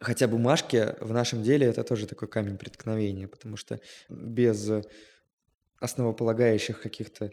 Хотя 0.00 0.26
бумажки 0.28 0.94
в 1.00 1.12
нашем 1.12 1.42
деле 1.42 1.66
это 1.66 1.84
тоже 1.84 2.06
такой 2.06 2.26
камень 2.26 2.56
преткновения, 2.56 3.28
потому 3.28 3.58
что 3.58 3.80
без 4.08 4.70
основополагающих 5.78 6.80
каких-то, 6.80 7.32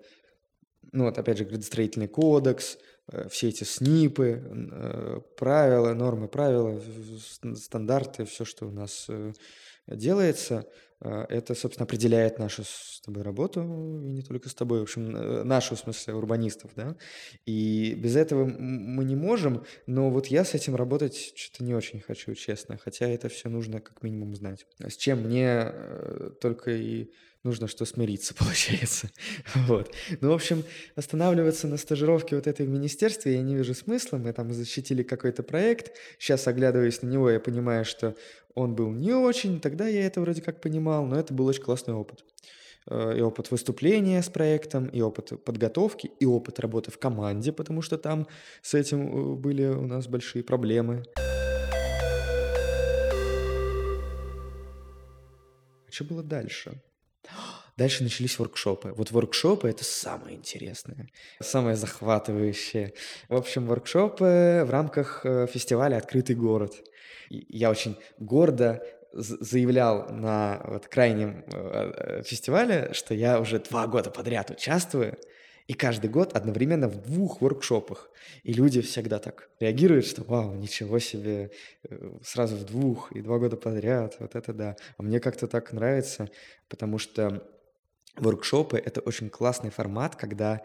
ну 0.92 1.06
вот 1.06 1.18
опять 1.18 1.38
же, 1.38 1.46
градостроительный 1.46 2.10
кодекс, 2.10 2.78
э, 3.12 3.30
все 3.30 3.48
эти 3.48 3.64
СНИПы, 3.64 4.44
э, 4.44 5.22
правила, 5.38 5.94
нормы, 5.94 6.28
правила, 6.28 6.82
стандарты, 7.56 8.26
все, 8.26 8.44
что 8.44 8.68
у 8.68 8.72
нас 8.72 9.06
э, 9.08 9.32
делается, 9.88 10.68
это, 11.00 11.54
собственно, 11.54 11.86
определяет 11.86 12.40
нашу 12.40 12.64
с 12.64 13.02
тобой 13.06 13.24
работу, 13.24 13.62
и 13.62 14.10
не 14.10 14.22
только 14.24 14.50
с 14.50 14.56
тобой, 14.56 14.80
в 14.80 14.84
общем, 14.84 15.16
э, 15.16 15.44
нашу, 15.44 15.76
в 15.76 15.80
смысле, 15.80 16.16
урбанистов, 16.16 16.72
да, 16.76 16.96
и 17.46 17.94
без 17.96 18.16
этого 18.16 18.46
мы 18.46 19.06
не 19.06 19.16
можем, 19.16 19.64
но 19.86 20.10
вот 20.10 20.28
я 20.28 20.44
с 20.44 20.54
этим 20.56 20.76
работать 20.76 21.34
что-то 21.36 21.64
не 21.64 21.76
очень 21.76 22.00
хочу, 22.00 22.34
честно, 22.34 22.78
хотя 22.78 23.08
это 23.08 23.30
все 23.30 23.50
нужно 23.50 23.80
как 23.80 24.02
минимум 24.02 24.36
знать. 24.36 24.66
С 24.80 24.98
чем 24.98 25.24
мне 25.24 25.72
э, 25.72 26.32
только 26.42 26.72
и 26.72 27.12
нужно 27.48 27.68
что 27.68 27.86
смириться, 27.86 28.34
получается. 28.38 29.10
Вот. 29.56 29.92
Ну, 30.22 30.30
в 30.30 30.34
общем, 30.34 30.64
останавливаться 30.96 31.68
на 31.68 31.78
стажировке 31.78 32.36
вот 32.36 32.46
этой 32.48 32.66
в 32.66 32.70
министерстве 32.70 33.34
я 33.36 33.42
не 33.42 33.56
вижу 33.56 33.74
смысла. 33.74 34.18
Мы 34.18 34.34
там 34.34 34.54
защитили 34.54 35.04
какой-то 35.04 35.44
проект. 35.44 35.96
Сейчас, 36.20 36.48
оглядываясь 36.48 37.02
на 37.02 37.08
него, 37.08 37.30
я 37.30 37.40
понимаю, 37.40 37.86
что 37.86 38.16
он 38.54 38.76
был 38.76 38.92
не 38.92 39.14
очень. 39.14 39.60
Тогда 39.60 39.88
я 39.88 40.06
это 40.06 40.22
вроде 40.22 40.42
как 40.42 40.62
понимал, 40.62 41.06
но 41.06 41.20
это 41.20 41.34
был 41.34 41.48
очень 41.48 41.64
классный 41.64 41.94
опыт. 41.94 42.24
Э, 42.90 43.18
И 43.18 43.22
опыт 43.22 43.52
выступления 43.52 44.22
с 44.22 44.30
проектом, 44.30 44.86
и 44.88 45.02
опыт 45.02 45.44
подготовки, 45.44 46.12
и 46.20 46.26
опыт 46.26 46.60
работы 46.60 46.92
в 46.92 46.98
команде, 46.98 47.52
потому 47.52 47.82
что 47.82 47.98
там 47.98 48.28
с 48.62 48.74
этим 48.74 49.00
э, 49.08 49.36
были 49.36 49.66
у 49.66 49.88
нас 49.88 50.08
большие 50.08 50.44
проблемы. 50.44 51.04
А 55.88 55.92
что 55.92 56.04
было 56.04 56.24
дальше? 56.24 56.82
Дальше 57.78 58.02
начались 58.04 58.40
воркшопы. 58.40 58.92
Вот 58.94 59.12
воркшопы— 59.12 59.70
это 59.70 59.84
самое 59.84 60.36
интересное, 60.36 61.10
самое 61.40 61.76
захватывающее. 61.76 62.94
В 63.30 63.36
общем, 63.36 63.68
воркшопы 63.68 64.64
в 64.66 64.72
рамках 64.72 65.22
э, 65.24 65.46
фестиваля 65.46 65.98
«Открытый 65.98 66.36
город». 66.36 66.74
Я 67.30 67.70
очень 67.70 67.96
гордо 68.18 68.84
заявлял 69.14 70.10
на 70.10 70.60
вот 70.66 70.88
крайнем 70.88 71.44
э, 71.54 72.24
фестивале, 72.26 72.94
что 72.94 73.14
я 73.14 73.40
уже 73.40 73.60
два 73.60 73.86
года 73.86 74.10
подряд 74.10 74.50
участвую, 74.50 75.16
и 75.68 75.74
каждый 75.74 76.10
год 76.10 76.34
одновременно 76.34 76.88
в 76.88 77.02
двух 77.04 77.42
воркшопах. 77.42 78.10
И 78.44 78.54
люди 78.54 78.82
всегда 78.82 79.20
так 79.20 79.50
реагируют, 79.60 80.08
что 80.08 80.24
вау, 80.24 80.56
ничего 80.56 80.98
себе, 80.98 81.52
э, 81.88 82.12
сразу 82.24 82.56
в 82.56 82.66
двух 82.66 83.12
и 83.12 83.22
два 83.22 83.38
года 83.38 83.56
подряд, 83.56 84.16
вот 84.20 84.36
это 84.36 84.52
да. 84.52 84.76
А 84.98 85.04
мне 85.04 85.20
как-то 85.20 85.48
так 85.48 85.74
нравится, 85.74 86.30
потому 86.70 86.98
что 86.98 87.44
воркшопы— 88.18 88.78
это 88.86 89.02
очень 89.02 89.30
классный 89.30 89.70
формат, 89.70 90.16
когда 90.16 90.62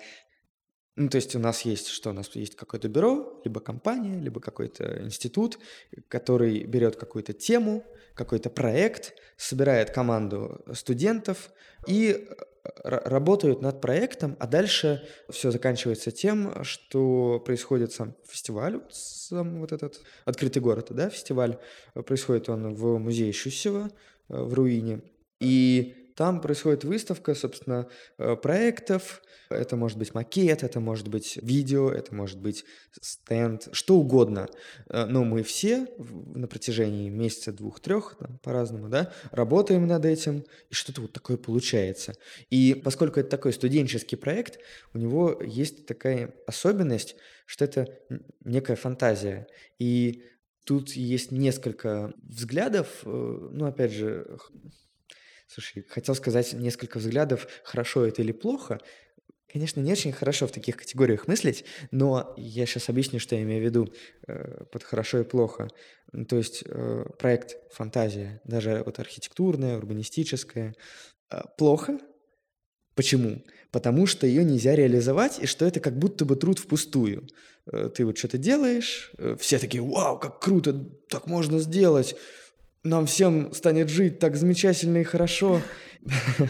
ну, 0.94 1.08
то 1.08 1.16
есть 1.16 1.34
у 1.34 1.38
нас 1.38 1.62
есть 1.62 1.88
что? 1.88 2.10
У 2.10 2.12
нас 2.12 2.28
есть 2.34 2.54
какое-то 2.54 2.86
бюро, 2.88 3.40
либо 3.44 3.60
компания, 3.60 4.20
либо 4.20 4.40
какой-то 4.40 5.02
институт, 5.02 5.58
который 6.08 6.64
берет 6.64 6.96
какую-то 6.96 7.32
тему, 7.32 7.82
какой-то 8.14 8.50
проект, 8.50 9.14
собирает 9.38 9.90
команду 9.90 10.62
студентов 10.74 11.50
и 11.86 12.28
работают 12.84 13.62
над 13.62 13.80
проектом, 13.80 14.36
а 14.38 14.46
дальше 14.46 15.02
все 15.30 15.50
заканчивается 15.50 16.10
тем, 16.10 16.62
что 16.62 17.40
происходит 17.44 17.92
сам 17.92 18.14
фестиваль, 18.28 18.80
сам 18.90 19.60
вот 19.60 19.72
этот 19.72 20.00
открытый 20.24 20.62
город, 20.62 20.88
да, 20.90 21.08
фестиваль. 21.08 21.58
Происходит 21.94 22.48
он 22.48 22.74
в 22.74 22.98
музее 22.98 23.32
Щусева, 23.32 23.90
э, 24.28 24.42
в 24.42 24.54
руине. 24.54 25.02
И 25.40 26.01
там 26.14 26.40
происходит 26.40 26.84
выставка, 26.84 27.34
собственно, 27.34 27.88
э, 28.18 28.36
проектов. 28.36 29.22
Это 29.48 29.76
может 29.76 29.98
быть 29.98 30.14
макет, 30.14 30.62
это 30.62 30.80
может 30.80 31.08
быть 31.08 31.38
видео, 31.42 31.90
это 31.90 32.14
может 32.14 32.40
быть 32.40 32.64
стенд, 33.00 33.68
что 33.72 33.96
угодно. 33.96 34.48
Э, 34.88 35.06
но 35.06 35.24
мы 35.24 35.42
все 35.42 35.86
на 35.98 36.46
протяжении 36.46 37.08
месяца, 37.08 37.52
двух, 37.52 37.80
трех, 37.80 38.16
по-разному, 38.42 38.88
да, 38.88 39.12
работаем 39.30 39.86
над 39.86 40.04
этим, 40.04 40.44
и 40.70 40.74
что-то 40.74 41.02
вот 41.02 41.12
такое 41.12 41.36
получается. 41.36 42.14
И 42.50 42.74
поскольку 42.74 43.20
это 43.20 43.30
такой 43.30 43.52
студенческий 43.52 44.18
проект, 44.18 44.58
у 44.94 44.98
него 44.98 45.40
есть 45.42 45.86
такая 45.86 46.34
особенность, 46.46 47.16
что 47.46 47.64
это 47.64 47.98
некая 48.44 48.76
фантазия. 48.76 49.46
И 49.78 50.24
тут 50.64 50.90
есть 50.90 51.32
несколько 51.32 52.12
взглядов, 52.22 53.02
э, 53.04 53.08
ну, 53.50 53.66
опять 53.66 53.92
же, 53.92 54.38
Слушай, 55.52 55.84
хотел 55.86 56.14
сказать 56.14 56.54
несколько 56.54 56.96
взглядов, 56.96 57.46
хорошо 57.62 58.06
это 58.06 58.22
или 58.22 58.32
плохо. 58.32 58.80
Конечно, 59.52 59.80
не 59.80 59.92
очень 59.92 60.10
хорошо 60.10 60.46
в 60.46 60.50
таких 60.50 60.78
категориях 60.78 61.28
мыслить, 61.28 61.66
но 61.90 62.32
я 62.38 62.64
сейчас 62.64 62.88
объясню, 62.88 63.20
что 63.20 63.34
я 63.34 63.42
имею 63.42 63.60
в 63.60 63.64
виду 63.66 63.92
э, 64.26 64.64
под 64.72 64.82
хорошо 64.82 65.18
и 65.18 65.24
плохо. 65.24 65.68
То 66.26 66.38
есть 66.38 66.64
э, 66.64 67.04
проект 67.18 67.58
фантазия, 67.70 68.40
даже 68.44 68.82
вот 68.86 68.98
архитектурная, 68.98 69.76
урбанистическая, 69.76 70.74
э, 71.30 71.40
плохо. 71.58 71.98
Почему? 72.94 73.44
Потому 73.72 74.06
что 74.06 74.26
ее 74.26 74.44
нельзя 74.44 74.74
реализовать, 74.74 75.38
и 75.38 75.44
что 75.44 75.66
это 75.66 75.80
как 75.80 75.98
будто 75.98 76.24
бы 76.24 76.36
труд 76.36 76.58
впустую. 76.58 77.26
Ты 77.94 78.04
вот 78.04 78.18
что-то 78.18 78.38
делаешь, 78.38 79.12
все 79.38 79.58
такие, 79.58 79.82
вау, 79.82 80.18
как 80.18 80.40
круто, 80.40 80.72
так 81.08 81.26
можно 81.26 81.58
сделать 81.58 82.16
нам 82.84 83.06
всем 83.06 83.52
станет 83.52 83.88
жить 83.88 84.18
так 84.18 84.36
замечательно 84.36 84.98
и 84.98 85.04
хорошо. 85.04 85.60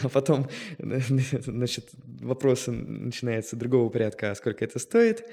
А 0.03 0.09
потом, 0.09 0.49
значит, 0.79 1.89
вопросы 2.21 2.71
начинаются 2.71 3.55
другого 3.55 3.89
порядка, 3.89 4.31
а 4.31 4.35
сколько 4.35 4.65
это 4.65 4.79
стоит, 4.79 5.25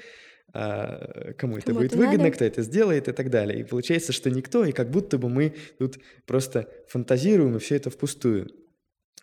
а 0.53 1.33
кому 1.39 1.57
это 1.57 1.73
будет 1.73 1.95
выгодно, 1.95 2.25
надо. 2.25 2.31
кто 2.31 2.45
это 2.45 2.61
сделает 2.61 3.07
и 3.07 3.13
так 3.13 3.31
далее. 3.31 3.59
И 3.59 3.63
получается, 3.63 4.13
что 4.13 4.29
никто, 4.29 4.63
и 4.63 4.73
как 4.73 4.91
будто 4.91 5.17
бы 5.17 5.27
мы 5.27 5.55
тут 5.79 5.97
просто 6.27 6.69
фантазируем, 6.87 7.55
и 7.55 7.59
все 7.59 7.77
это 7.77 7.89
впустую. 7.89 8.51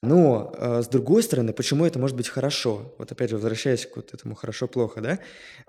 Но, 0.03 0.53
э, 0.57 0.83
с 0.83 0.89
другой 0.89 1.23
стороны, 1.23 1.53
почему 1.53 1.85
это 1.85 1.99
может 1.99 2.17
быть 2.17 2.29
хорошо? 2.29 2.95
Вот 2.99 3.13
опять 3.13 3.31
же, 3.31 3.37
возвращаясь 3.37 3.87
к 3.87 3.97
вот 3.97 4.15
этому 4.15 4.35
хорошо-плохо, 4.35 5.01
да? 5.01 5.19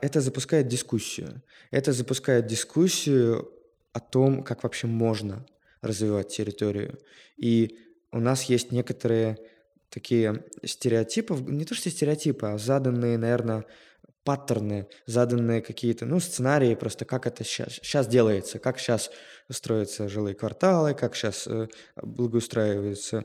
Это 0.02 0.22
запускает 0.22 0.68
дискуссию. 0.68 1.42
Это 1.72 1.94
запускает 1.94 2.46
дискуссию 2.46 3.52
о 3.92 4.00
том, 4.00 4.44
как 4.44 4.64
вообще 4.64 4.88
можно 4.88 5.46
развивать 5.82 6.30
территорию. 6.30 7.00
И 7.38 7.78
у 8.12 8.20
нас 8.20 8.44
есть 8.44 8.72
некоторые 8.72 9.38
такие 9.90 10.46
стереотипы, 10.64 11.36
не 11.36 11.66
то 11.66 11.76
что 11.76 11.90
стереотипы, 11.90 12.48
а 12.48 12.58
заданные, 12.58 13.18
наверное, 13.18 13.66
паттерны, 14.24 14.88
заданные 15.06 15.62
какие-то, 15.62 16.06
ну, 16.06 16.20
сценарии 16.20 16.76
просто, 16.76 17.06
как 17.06 17.26
это 17.26 17.44
сейчас, 17.44 17.74
сейчас 17.74 18.08
делается, 18.08 18.60
как 18.60 18.78
сейчас 18.78 19.10
строятся 19.50 20.08
жилые 20.08 20.36
кварталы, 20.36 20.94
как 20.94 21.16
сейчас 21.16 21.48
э, 21.48 21.68
благоустраиваются 21.96 23.24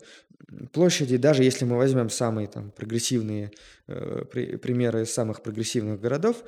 площади. 0.73 1.17
Даже 1.17 1.43
если 1.43 1.65
мы 1.65 1.77
возьмем 1.77 2.09
самые 2.11 2.49
там 2.49 2.71
прогрессивные 2.71 3.51
э, 3.87 4.25
при, 4.31 4.57
примеры 4.57 5.05
самых 5.05 5.43
прогрессивных 5.43 6.01
городов, 6.01 6.43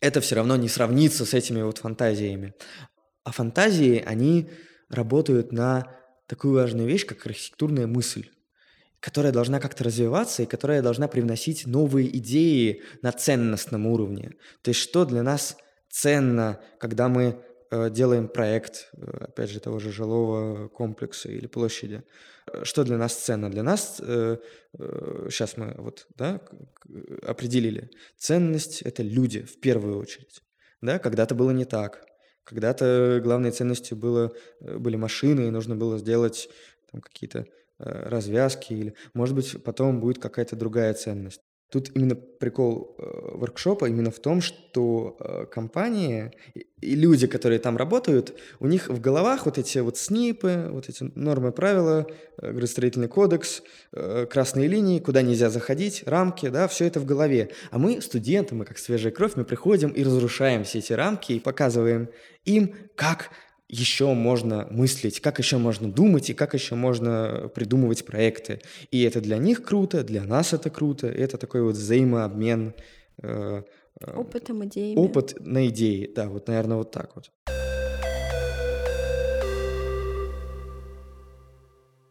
это 0.00 0.20
все 0.20 0.36
равно 0.36 0.56
не 0.56 0.68
сравнится 0.68 1.24
с 1.24 1.34
этими 1.34 1.62
вот 1.62 1.78
фантазиями. 1.78 2.54
А 3.24 3.32
фантазии, 3.32 4.02
они 4.06 4.50
работают 4.88 5.52
на 5.52 5.94
такую 6.26 6.54
важную 6.54 6.88
вещь, 6.88 7.06
как 7.06 7.26
архитектурная 7.26 7.86
мысль, 7.86 8.28
которая 9.00 9.32
должна 9.32 9.60
как-то 9.60 9.84
развиваться 9.84 10.42
и 10.42 10.46
которая 10.46 10.82
должна 10.82 11.08
привносить 11.08 11.66
новые 11.66 12.16
идеи 12.18 12.82
на 13.02 13.12
ценностном 13.12 13.86
уровне. 13.86 14.32
То 14.62 14.70
есть 14.70 14.80
что 14.80 15.04
для 15.04 15.22
нас 15.22 15.56
ценно, 15.88 16.60
когда 16.78 17.08
мы 17.08 17.42
э, 17.70 17.90
делаем 17.90 18.28
проект, 18.28 18.90
э, 18.92 19.24
опять 19.24 19.50
же, 19.50 19.60
того 19.60 19.78
же 19.78 19.92
жилого 19.92 20.68
комплекса 20.68 21.30
или 21.30 21.46
площади. 21.46 22.02
Что 22.62 22.84
для 22.84 22.96
нас 22.96 23.14
ценно? 23.14 23.50
Для 23.50 23.62
нас, 23.62 24.00
э, 24.00 24.38
э, 24.78 25.26
сейчас 25.30 25.56
мы 25.56 25.74
вот, 25.78 26.06
да, 26.16 26.40
определили, 27.22 27.90
ценность– 28.16 28.82
это 28.82 29.02
люди 29.02 29.42
в 29.42 29.60
первую 29.60 29.98
очередь. 29.98 30.42
Да, 30.80 30.98
когда-то 30.98 31.34
было 31.34 31.50
не 31.50 31.64
так. 31.64 32.07
Когда-то 32.48 33.20
главной 33.22 33.50
ценностью 33.50 33.96
было, 33.96 34.32
э, 34.60 34.78
были 34.78 34.96
машины, 34.96 35.48
и 35.48 35.50
нужно 35.50 35.76
было 35.76 35.98
сделать 35.98 36.48
там 36.90 37.02
какие-то 37.02 37.40
э, 37.40 38.08
развязки, 38.08 38.72
или, 38.72 38.94
может 39.12 39.34
быть, 39.34 39.62
потом 39.62 40.00
будет 40.00 40.18
какая-то 40.18 40.56
другая 40.56 40.94
ценность. 40.94 41.42
Тут 41.70 41.90
именно 41.94 42.14
прикол 42.14 42.96
э, 42.98 43.36
воркшопа 43.36 43.86
именно 43.88 44.10
в 44.10 44.18
том, 44.18 44.40
что 44.40 45.18
э, 45.20 45.44
компании 45.50 46.32
и 46.80 46.94
люди, 46.94 47.26
которые 47.26 47.58
там 47.58 47.76
работают, 47.76 48.34
у 48.58 48.66
них 48.66 48.88
в 48.88 49.00
головах 49.00 49.44
вот 49.44 49.58
эти 49.58 49.78
вот 49.78 49.98
СНИПы, 49.98 50.68
вот 50.70 50.88
эти 50.88 51.10
нормы, 51.14 51.52
правила, 51.52 52.06
э, 52.38 52.52
градостроительный 52.52 53.08
кодекс, 53.08 53.62
э, 53.92 54.24
красные 54.30 54.66
линии, 54.66 54.98
куда 54.98 55.20
нельзя 55.20 55.50
заходить, 55.50 56.04
рамки, 56.06 56.48
да, 56.48 56.68
все 56.68 56.86
это 56.86 57.00
в 57.00 57.04
голове. 57.04 57.50
А 57.70 57.78
мы, 57.78 58.00
студенты, 58.00 58.54
мы 58.54 58.64
как 58.64 58.78
свежая 58.78 59.12
кровь, 59.12 59.32
мы 59.36 59.44
приходим 59.44 59.90
и 59.90 60.02
разрушаем 60.02 60.64
все 60.64 60.78
эти 60.78 60.94
рамки 60.94 61.32
и 61.32 61.40
показываем 61.40 62.08
им, 62.46 62.74
как 62.94 63.30
еще 63.68 64.14
можно 64.14 64.66
мыслить, 64.70 65.20
как 65.20 65.38
еще 65.38 65.58
можно 65.58 65.92
думать 65.92 66.30
и 66.30 66.34
как 66.34 66.54
еще 66.54 66.74
можно 66.74 67.50
придумывать 67.54 68.04
проекты. 68.04 68.60
И 68.90 69.02
это 69.02 69.20
для 69.20 69.36
них 69.36 69.62
круто, 69.62 70.02
для 70.02 70.24
нас 70.24 70.52
это 70.52 70.70
круто, 70.70 71.08
и 71.08 71.20
это 71.20 71.36
такой 71.36 71.62
вот 71.62 71.76
взаимообмен. 71.76 72.74
Э, 73.22 73.62
э, 74.00 74.12
Опытом, 74.16 74.64
идеями. 74.64 74.98
Опыт 74.98 75.34
на 75.40 75.68
идеи, 75.68 76.10
да, 76.14 76.28
вот, 76.28 76.48
наверное, 76.48 76.78
вот 76.78 76.90
так 76.90 77.14
вот. 77.14 77.30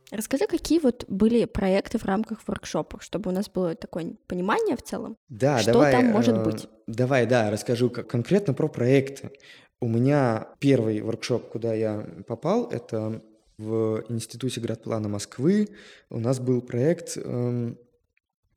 Расскажи, 0.09 0.47
какие 0.47 0.79
вот 0.79 1.03
были 1.09 1.43
проекты 1.43 1.97
в 1.97 2.05
рамках 2.05 2.39
воркшопа, 2.47 3.01
чтобы 3.01 3.29
у 3.29 3.33
нас 3.33 3.49
было 3.49 3.75
такое 3.75 4.15
понимание 4.27 4.77
в 4.77 4.81
целом, 4.81 5.17
да, 5.27 5.59
что 5.59 5.73
давай, 5.73 5.91
там 5.91 6.05
может 6.05 6.37
э, 6.37 6.43
быть. 6.43 6.67
Давай, 6.87 7.25
да, 7.25 7.51
расскажу 7.51 7.89
конкретно 7.89 8.53
про 8.53 8.69
проекты. 8.69 9.31
У 9.79 9.87
меня 9.87 10.47
первый 10.59 11.01
воркшоп, 11.01 11.49
куда 11.49 11.73
я 11.73 12.07
попал, 12.27 12.69
это 12.71 13.21
в 13.57 14.03
Институте 14.09 14.59
градплана 14.59 15.07
Москвы. 15.07 15.69
У 16.09 16.19
нас 16.19 16.39
был 16.39 16.61
проект, 16.61 17.17
эм, 17.17 17.77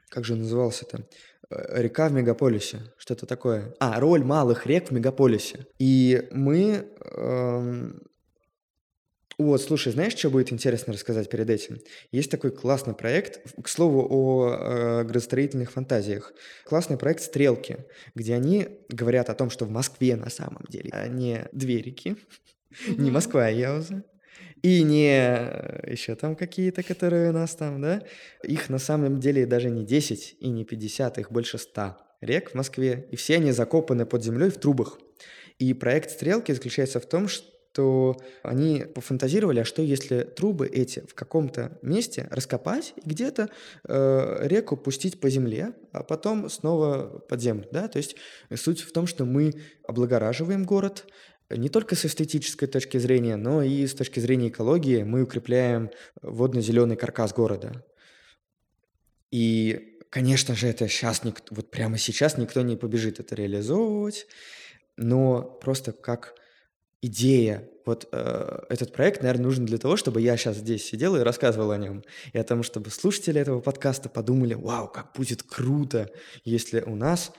как 0.09 0.25
же 0.25 0.35
назывался 0.35 0.87
это? 0.87 1.07
Э, 1.51 1.83
Река 1.83 2.09
в 2.09 2.13
мегаполисе, 2.13 2.81
что-то 2.97 3.27
такое. 3.27 3.75
А, 3.81 4.01
роль 4.01 4.25
малых 4.25 4.67
рек 4.67 4.89
в 4.89 4.93
мегаполисе. 4.93 5.67
И 5.79 6.27
мы 6.31 6.87
эм, 7.15 8.03
вот, 9.43 9.63
слушай, 9.63 9.93
знаешь, 9.93 10.15
что 10.15 10.31
будет 10.31 10.53
интересно 10.53 10.93
рассказать 10.93 11.29
перед 11.29 11.49
этим? 11.49 11.79
Есть 12.13 12.31
такой 12.31 12.51
классный 12.51 12.95
проект, 12.95 13.41
к 13.63 13.69
слову, 13.69 14.07
о 14.11 14.51
э, 14.51 15.05
градостроительных 15.05 15.73
фантазиях. 15.73 16.33
Классный 16.65 16.97
проект 16.97 17.23
«Стрелки», 17.23 17.79
где 18.15 18.35
они 18.35 18.69
говорят 18.89 19.31
о 19.31 19.35
том, 19.35 19.51
что 19.51 19.65
в 19.65 19.71
Москве 19.71 20.17
на 20.17 20.31
самом 20.31 20.65
деле 20.69 20.91
а 20.93 21.07
не 21.09 21.47
две 21.53 21.79
реки, 21.81 22.17
не 22.89 23.11
Москва, 23.11 23.47
а 23.47 23.51
Яуза. 23.51 24.05
и 24.63 24.83
не 24.83 25.19
э, 25.19 25.91
еще 25.91 26.15
там 26.17 26.37
какие-то, 26.37 26.83
которые 26.83 27.31
у 27.31 27.33
нас 27.33 27.55
там, 27.55 27.81
да, 27.81 28.03
их 28.43 28.69
на 28.69 28.79
самом 28.79 29.21
деле 29.21 29.47
даже 29.47 29.71
не 29.71 29.85
10 29.85 30.37
и 30.41 30.49
не 30.49 30.65
50, 30.65 31.19
их 31.19 31.31
больше 31.31 31.59
100 31.59 31.97
рек 32.21 32.51
в 32.51 32.55
Москве, 32.55 33.09
и 33.11 33.17
все 33.17 33.37
они 33.37 33.53
закопаны 33.53 34.07
под 34.07 34.23
землей 34.23 34.51
в 34.51 34.59
трубах. 34.59 34.99
И 35.59 35.75
проект 35.75 36.11
«Стрелки» 36.11 36.53
заключается 36.53 37.01
в 37.01 37.07
том, 37.07 37.29
что 37.29 37.50
они 38.43 38.85
пофантазировали, 38.95 39.61
а 39.61 39.65
что 39.65 39.83
если 39.83 40.23
трубы 40.23 40.67
эти 40.67 41.01
в 41.01 41.15
каком-то 41.15 41.79
месте 41.83 42.27
раскопать 42.31 42.95
и 42.97 43.09
где-то 43.09 43.49
э, 43.89 44.39
реку 44.49 44.77
пустить 44.77 45.21
по 45.21 45.31
земле, 45.31 45.75
а 45.93 46.03
потом 46.03 46.51
снова 46.51 47.21
под 47.29 47.41
землю, 47.41 47.69
да? 47.71 47.89
То 47.89 47.99
есть 47.99 48.17
суть 48.55 48.81
в 48.81 48.93
том, 48.93 49.07
что 49.07 49.25
мы 49.25 49.55
облагораживаем 49.87 50.65
город, 50.65 51.07
не 51.49 51.69
только 51.69 51.97
с 51.97 52.05
эстетической 52.05 52.67
точки 52.67 52.99
зрения, 52.99 53.37
но 53.37 53.63
и 53.63 53.87
с 53.87 53.95
точки 53.95 54.21
зрения 54.21 54.49
экологии 54.49 55.03
мы 55.03 55.23
укрепляем 55.23 55.91
водно-зеленый 56.23 56.97
каркас 56.97 57.33
города. 57.33 57.85
И, 59.31 59.99
конечно 60.11 60.55
же, 60.55 60.69
это 60.69 60.89
сейчас, 60.89 61.23
вот 61.51 61.71
прямо 61.71 61.99
сейчас 61.99 62.37
никто 62.39 62.63
не 62.63 62.77
побежит 62.77 63.21
это 63.21 63.35
реализовывать, 63.35 64.27
но 64.97 65.43
просто 65.43 65.93
как 65.93 66.35
идея, 67.03 67.69
вот 67.87 68.09
э, 68.13 68.59
этот 68.69 68.93
проект, 68.93 69.23
наверное, 69.23 69.45
нужен 69.45 69.65
для 69.65 69.79
того, 69.79 69.97
чтобы 69.97 70.21
я 70.21 70.37
сейчас 70.37 70.57
здесь 70.57 70.85
сидел 70.85 71.17
и 71.17 71.21
рассказывал 71.21 71.71
о 71.71 71.79
нем, 71.79 72.05
и 72.33 72.39
о 72.39 72.45
том, 72.45 72.63
чтобы 72.63 72.91
слушатели 72.91 73.41
этого 73.41 73.61
подкаста 73.61 74.09
подумали, 74.09 74.55
вау, 74.55 74.89
как 74.89 75.13
будет 75.15 75.43
круто, 75.43 76.11
если 76.45 76.81
у 76.83 76.95
нас 76.95 77.33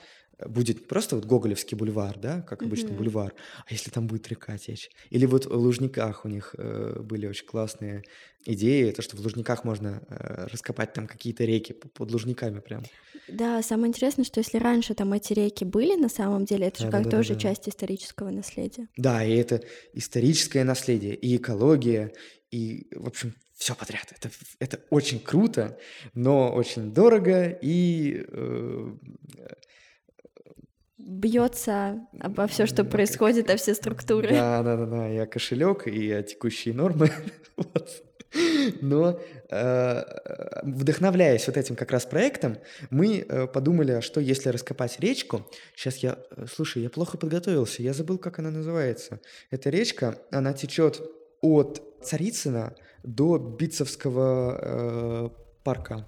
будет 0.48 0.80
не 0.82 0.86
просто 0.86 1.16
вот 1.16 1.26
Гоголевский 1.26 1.78
бульвар, 1.78 2.18
да, 2.20 2.42
как 2.42 2.66
обычно 2.66 2.90
Мгм. 2.90 2.98
бульвар, 2.98 3.34
а 3.66 3.72
если 3.74 3.90
там 3.92 4.08
будет 4.08 4.28
река 4.28 4.58
течь. 4.58 4.90
Или 5.10 5.26
вот 5.26 5.46
в 5.46 5.54
Лужниках 5.54 6.26
у 6.26 6.28
них 6.30 6.56
э, 6.58 7.00
были 7.02 7.28
очень 7.28 7.46
классные 7.46 8.04
идеи, 8.46 8.92
то, 8.92 9.02
что 9.02 9.18
в 9.18 9.20
Лужниках 9.22 9.64
можно 9.64 10.04
э, 10.10 10.48
раскопать 10.48 10.94
там 10.94 11.08
какие-то 11.08 11.44
реки 11.46 11.74
под 11.74 12.12
Лужниками 12.12 12.60
прям. 12.60 12.90
Да, 13.28 13.62
самое 13.62 13.90
интересное, 13.90 14.26
что 14.26 14.40
если 14.40 14.58
раньше 14.58 14.94
там 14.94 15.14
эти 15.14 15.34
реки 15.34 15.64
были, 15.66 15.96
на 15.96 16.10
самом 16.10 16.46
деле, 16.46 16.68
это 16.68 16.82
же 16.82 16.88
как 16.88 17.08
тоже 17.08 17.36
Да-да-да-да. 17.36 17.36
часть 17.36 17.70
исторического 17.70 18.30
наследия. 18.32 18.88
Да, 18.98 19.24
и 19.24 19.36
это 19.36 19.62
историческое 19.94 20.64
наследие, 20.64 21.16
и 21.16 21.38
экология, 21.38 22.14
и, 22.52 22.88
в 22.96 23.08
общем, 23.08 23.36
все 23.54 23.76
подряд. 23.76 24.12
Это, 24.12 24.30
это 24.60 24.80
очень 24.90 25.20
круто, 25.20 25.78
но 26.14 26.52
очень 26.54 26.94
дорого 26.94 27.48
и 27.62 28.26
э, 28.28 28.98
Бьется 31.06 32.08
обо 32.20 32.48
все, 32.48 32.66
что 32.66 32.84
как- 32.84 32.92
происходит, 32.92 33.50
о 33.50 33.58
все 33.58 33.74
структуры. 33.74 34.30
Да, 34.30 34.62
да, 34.64 34.78
да, 34.78 34.86
да, 34.86 35.10
и 35.12 35.18
о 35.18 35.26
кошелек, 35.26 35.88
и 35.88 36.12
о 36.12 36.24
текущие 36.24 36.74
нормы. 36.74 37.10
Вот. 37.58 38.04
Но 38.82 39.20
э, 39.50 40.04
вдохновляясь 40.64 41.46
вот 41.48 41.58
этим 41.58 41.76
как 41.76 41.92
раз 41.92 42.06
проектом, 42.06 42.58
мы 42.90 43.26
э, 43.28 43.48
подумали, 43.48 43.92
а 43.92 44.02
что 44.02 44.22
если 44.22 44.50
раскопать 44.50 45.00
речку? 45.00 45.46
Сейчас 45.76 45.98
я, 45.98 46.18
э, 46.38 46.46
слушай, 46.52 46.82
я 46.82 46.90
плохо 46.90 47.18
подготовился, 47.18 47.84
я 47.84 47.94
забыл, 47.94 48.18
как 48.18 48.40
она 48.40 48.50
называется. 48.50 49.20
Эта 49.52 49.70
речка, 49.70 50.18
она 50.32 50.54
течет 50.54 51.02
от 51.42 51.84
Царицына 52.04 52.74
до 53.04 53.38
Битцевского 53.38 54.60
э, 54.62 55.30
парка. 55.64 56.08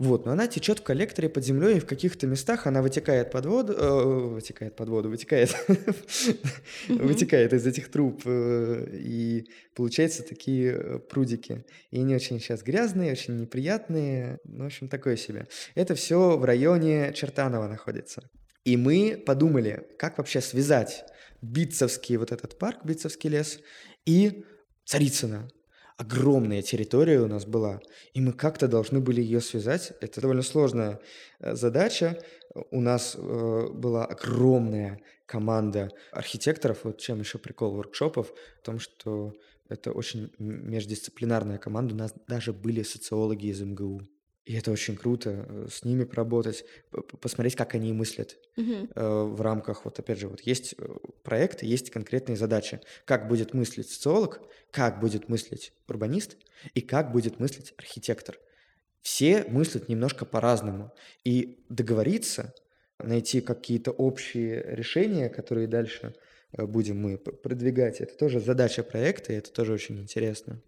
Вот, 0.00 0.24
но 0.24 0.32
она 0.32 0.46
течет 0.46 0.78
в 0.78 0.82
коллекторе 0.82 1.28
под 1.28 1.44
землей, 1.44 1.76
и 1.76 1.80
в 1.80 1.84
каких-то 1.84 2.26
местах 2.26 2.66
она 2.66 2.80
вытекает 2.80 3.30
под 3.30 3.44
воду, 3.44 3.74
э, 3.74 4.04
вытекает 4.30 4.74
под 4.74 4.88
воду, 4.88 5.10
вытекает, 5.10 5.54
вытекает 6.88 7.52
из 7.52 7.66
этих 7.66 7.90
труб, 7.90 8.22
э, 8.24 8.86
и 8.94 9.50
получаются 9.74 10.22
такие 10.22 10.72
э, 10.72 10.98
прудики. 11.00 11.66
И 11.90 12.00
они 12.00 12.14
очень 12.14 12.40
сейчас 12.40 12.62
грязные, 12.62 13.12
очень 13.12 13.38
неприятные, 13.38 14.38
ну, 14.44 14.64
в 14.64 14.66
общем, 14.68 14.88
такое 14.88 15.16
себе. 15.16 15.48
Это 15.74 15.94
все 15.94 16.38
в 16.38 16.44
районе 16.46 17.12
Чертанова 17.12 17.68
находится. 17.68 18.22
И 18.64 18.78
мы 18.78 19.22
подумали, 19.26 19.86
как 19.98 20.16
вообще 20.16 20.40
связать 20.40 21.04
Битцевский 21.42 22.16
вот 22.16 22.32
этот 22.32 22.58
парк, 22.58 22.78
Битцевский 22.84 23.28
лес, 23.28 23.60
и 24.06 24.46
Царицына. 24.86 25.50
Огромная 26.00 26.62
территория 26.62 27.20
у 27.20 27.26
нас 27.26 27.44
была, 27.44 27.82
и 28.14 28.22
мы 28.22 28.32
как-то 28.32 28.68
должны 28.68 29.00
были 29.00 29.20
ее 29.20 29.42
связать. 29.42 29.92
Это 30.00 30.22
довольно 30.22 30.40
сложная 30.40 30.98
э, 31.40 31.54
задача. 31.54 32.18
У 32.70 32.80
нас 32.80 33.16
э, 33.18 33.68
была 33.74 34.06
огромная 34.06 34.98
команда 35.26 35.90
архитекторов. 36.10 36.84
Вот 36.84 36.96
чем 36.96 37.20
еще 37.20 37.36
прикол 37.36 37.74
воркшопов, 37.74 38.32
в 38.62 38.64
том, 38.64 38.78
что 38.78 39.34
это 39.68 39.92
очень 39.92 40.32
междисциплинарная 40.38 41.58
команда. 41.58 41.94
У 41.94 41.98
нас 41.98 42.14
даже 42.26 42.54
были 42.54 42.82
социологи 42.82 43.48
из 43.48 43.60
МГУ. 43.60 44.00
И 44.50 44.54
это 44.54 44.72
очень 44.72 44.96
круто, 44.96 45.46
э, 45.48 45.68
с 45.70 45.84
ними 45.84 46.02
поработать, 46.02 46.64
посмотреть, 47.20 47.54
как 47.54 47.76
они 47.76 47.92
мыслят 47.92 48.36
э, 48.56 49.00
в 49.00 49.40
рамках, 49.40 49.84
вот 49.84 50.00
опять 50.00 50.18
же, 50.18 50.26
вот 50.26 50.40
есть 50.40 50.74
э, 50.76 50.88
проекты, 51.22 51.66
есть 51.66 51.90
конкретные 51.90 52.36
задачи. 52.36 52.80
Как 53.04 53.28
будет 53.28 53.54
мыслить 53.54 53.88
социолог, 53.88 54.40
как 54.72 54.98
будет 54.98 55.28
мыслить 55.28 55.72
урбанист 55.86 56.36
и 56.74 56.80
как 56.80 57.12
будет 57.12 57.38
мыслить 57.38 57.74
архитектор. 57.76 58.40
Все 59.02 59.44
мыслят 59.44 59.88
немножко 59.88 60.24
по-разному. 60.24 60.92
И 61.22 61.64
договориться, 61.68 62.52
найти 62.98 63.40
какие-то 63.42 63.92
общие 63.92 64.64
решения, 64.66 65.28
которые 65.28 65.68
дальше 65.68 66.16
будем 66.50 67.00
мы 67.00 67.18
продвигать, 67.18 68.00
это 68.00 68.16
тоже 68.16 68.40
задача 68.40 68.82
проекта, 68.82 69.32
и 69.32 69.36
это 69.36 69.52
тоже 69.52 69.74
очень 69.74 70.00
интересно. 70.00 70.60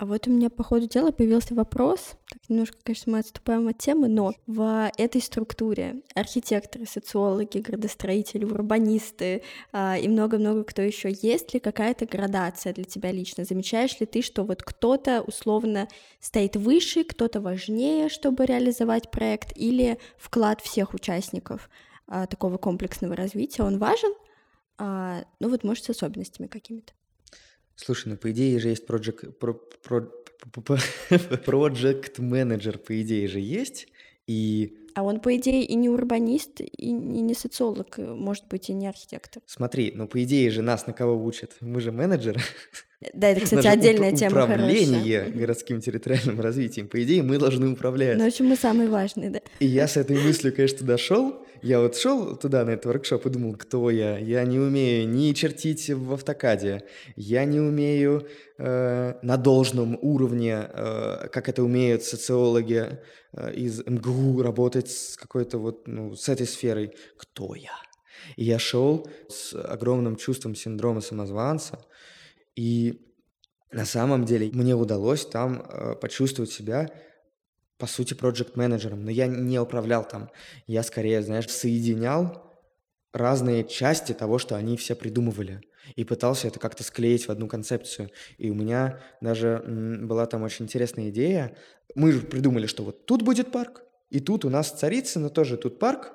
А 0.00 0.06
вот 0.06 0.26
у 0.26 0.30
меня 0.30 0.48
по 0.48 0.62
ходу 0.62 0.88
дела 0.88 1.12
появился 1.12 1.54
вопрос. 1.54 2.14
Так, 2.30 2.48
немножко, 2.48 2.78
конечно, 2.82 3.12
мы 3.12 3.18
отступаем 3.18 3.68
от 3.68 3.76
темы, 3.76 4.08
но 4.08 4.32
в 4.46 4.90
этой 4.96 5.20
структуре 5.20 5.96
архитекторы, 6.14 6.86
социологи, 6.86 7.58
градостроители, 7.58 8.46
урбанисты 8.46 9.42
а, 9.72 9.98
и 9.98 10.08
много-много 10.08 10.64
кто 10.64 10.80
еще, 10.80 11.14
есть 11.20 11.52
ли 11.52 11.60
какая-то 11.60 12.06
градация 12.06 12.72
для 12.72 12.84
тебя 12.84 13.12
лично? 13.12 13.44
Замечаешь 13.44 14.00
ли 14.00 14.06
ты, 14.06 14.22
что 14.22 14.44
вот 14.44 14.62
кто-то 14.62 15.20
условно 15.20 15.86
стоит 16.18 16.56
выше, 16.56 17.04
кто-то 17.04 17.42
важнее, 17.42 18.08
чтобы 18.08 18.46
реализовать 18.46 19.10
проект, 19.10 19.54
или 19.54 19.98
вклад 20.16 20.62
всех 20.62 20.94
участников 20.94 21.68
а, 22.06 22.26
такого 22.26 22.56
комплексного 22.56 23.14
развития, 23.14 23.64
он 23.64 23.76
важен? 23.76 24.14
А, 24.78 25.24
ну 25.40 25.50
вот, 25.50 25.62
может, 25.62 25.84
с 25.84 25.90
особенностями 25.90 26.46
какими-то. 26.46 26.94
Слушай, 27.84 28.08
ну 28.10 28.16
по 28.16 28.30
идее 28.30 28.58
же 28.58 28.68
есть 28.68 28.86
project, 28.86 29.32
про, 29.32 29.54
про, 29.82 30.08
project 31.46 32.14
менеджер, 32.20 32.78
по 32.78 33.00
идее 33.00 33.26
же 33.28 33.40
есть, 33.40 33.88
и 34.26 34.76
А 34.94 35.02
он, 35.02 35.20
по 35.20 35.34
идее, 35.36 35.64
и 35.64 35.74
не 35.74 35.88
урбанист, 35.88 36.60
и 36.60 36.92
не 36.92 37.22
не 37.22 37.34
социолог, 37.34 37.98
э, 37.98 38.02
может 38.14 38.46
быть, 38.48 38.68
и 38.70 38.72
не 38.72 38.86
архитектор. 38.86 39.42
смотри, 39.46 39.92
ну 39.94 40.06
по 40.08 40.22
идее 40.22 40.50
же 40.50 40.62
нас 40.62 40.86
на 40.86 40.92
кого 40.92 41.22
учат? 41.24 41.52
Мы 41.60 41.80
же 41.80 41.90
менеджеры, 41.92 42.40
Да, 43.14 43.28
это, 43.28 43.40
кстати, 43.44 43.66
отдельная 43.66 44.12
тема 44.14 44.42
хорошая. 44.42 44.56
управление 44.56 45.22
Мгм. 45.24 45.38
городским 45.38 45.80
территориальным 45.80 46.40
развитием. 46.40 46.86
По 46.88 47.02
идее, 47.02 47.22
мы 47.22 47.38
должны 47.38 47.70
управлять. 47.72 48.18
Ну, 48.18 48.24
в 48.24 48.28
общем, 48.28 48.46
мы 48.46 48.56
самые 48.56 48.88
важные, 48.90 49.30
да. 49.30 49.40
И 49.58 49.66
я 49.66 49.88
с 49.88 49.96
этой 49.96 50.18
мыслью, 50.22 50.54
конечно, 50.54 50.86
дошел. 50.86 51.44
Я 51.62 51.80
вот 51.80 51.96
шел 51.96 52.36
туда, 52.36 52.64
на 52.64 52.70
этот 52.70 52.86
воркшоп, 52.86 53.26
и 53.26 53.30
думал, 53.30 53.54
кто 53.56 53.90
я? 53.90 54.18
Я 54.18 54.44
не 54.44 54.58
умею 54.58 55.08
ни 55.08 55.32
чертить 55.32 55.90
в 55.90 56.14
автокаде, 56.14 56.84
я 57.16 57.44
не 57.44 57.60
умею 57.60 58.26
э, 58.58 59.14
на 59.22 59.36
должном 59.36 59.98
уровне, 60.00 60.68
э, 60.72 61.28
как 61.30 61.48
это 61.48 61.62
умеют 61.62 62.02
социологи 62.02 62.98
э, 63.32 63.54
из 63.54 63.84
МГУ, 63.86 64.42
работать 64.42 64.90
с 64.90 65.16
какой-то 65.16 65.58
вот, 65.58 65.86
ну, 65.86 66.14
с 66.14 66.28
этой 66.28 66.46
сферой. 66.46 66.94
Кто 67.18 67.54
я? 67.54 67.76
И 68.36 68.44
я 68.44 68.58
шел 68.58 69.06
с 69.28 69.54
огромным 69.54 70.16
чувством 70.16 70.54
синдрома 70.54 71.02
самозванца, 71.02 71.84
и 72.56 73.06
на 73.70 73.84
самом 73.84 74.24
деле 74.24 74.50
мне 74.52 74.74
удалось 74.74 75.26
там 75.26 75.62
э, 75.68 75.94
почувствовать 75.94 76.50
себя 76.50 76.90
по 77.80 77.86
сути, 77.86 78.14
проект-менеджером, 78.14 79.04
но 79.04 79.10
я 79.10 79.26
не 79.26 79.58
управлял 79.58 80.06
там. 80.06 80.30
Я 80.66 80.82
скорее, 80.82 81.22
знаешь, 81.22 81.48
соединял 81.48 82.44
разные 83.12 83.64
части 83.64 84.12
того, 84.12 84.38
что 84.38 84.54
они 84.54 84.76
все 84.76 84.94
придумывали, 84.94 85.62
и 85.96 86.04
пытался 86.04 86.46
это 86.46 86.60
как-то 86.60 86.84
склеить 86.84 87.26
в 87.26 87.30
одну 87.30 87.48
концепцию. 87.48 88.10
И 88.38 88.50
у 88.50 88.54
меня 88.54 89.00
даже 89.20 89.64
была 89.66 90.26
там 90.26 90.42
очень 90.42 90.66
интересная 90.66 91.08
идея. 91.08 91.56
Мы 91.94 92.12
же 92.12 92.20
придумали, 92.20 92.66
что 92.66 92.84
вот 92.84 93.06
тут 93.06 93.22
будет 93.22 93.50
парк, 93.50 93.82
и 94.10 94.20
тут 94.20 94.44
у 94.44 94.50
нас 94.50 94.70
Царицыно 94.70 95.30
тоже 95.30 95.56
тут 95.56 95.78
парк. 95.78 96.12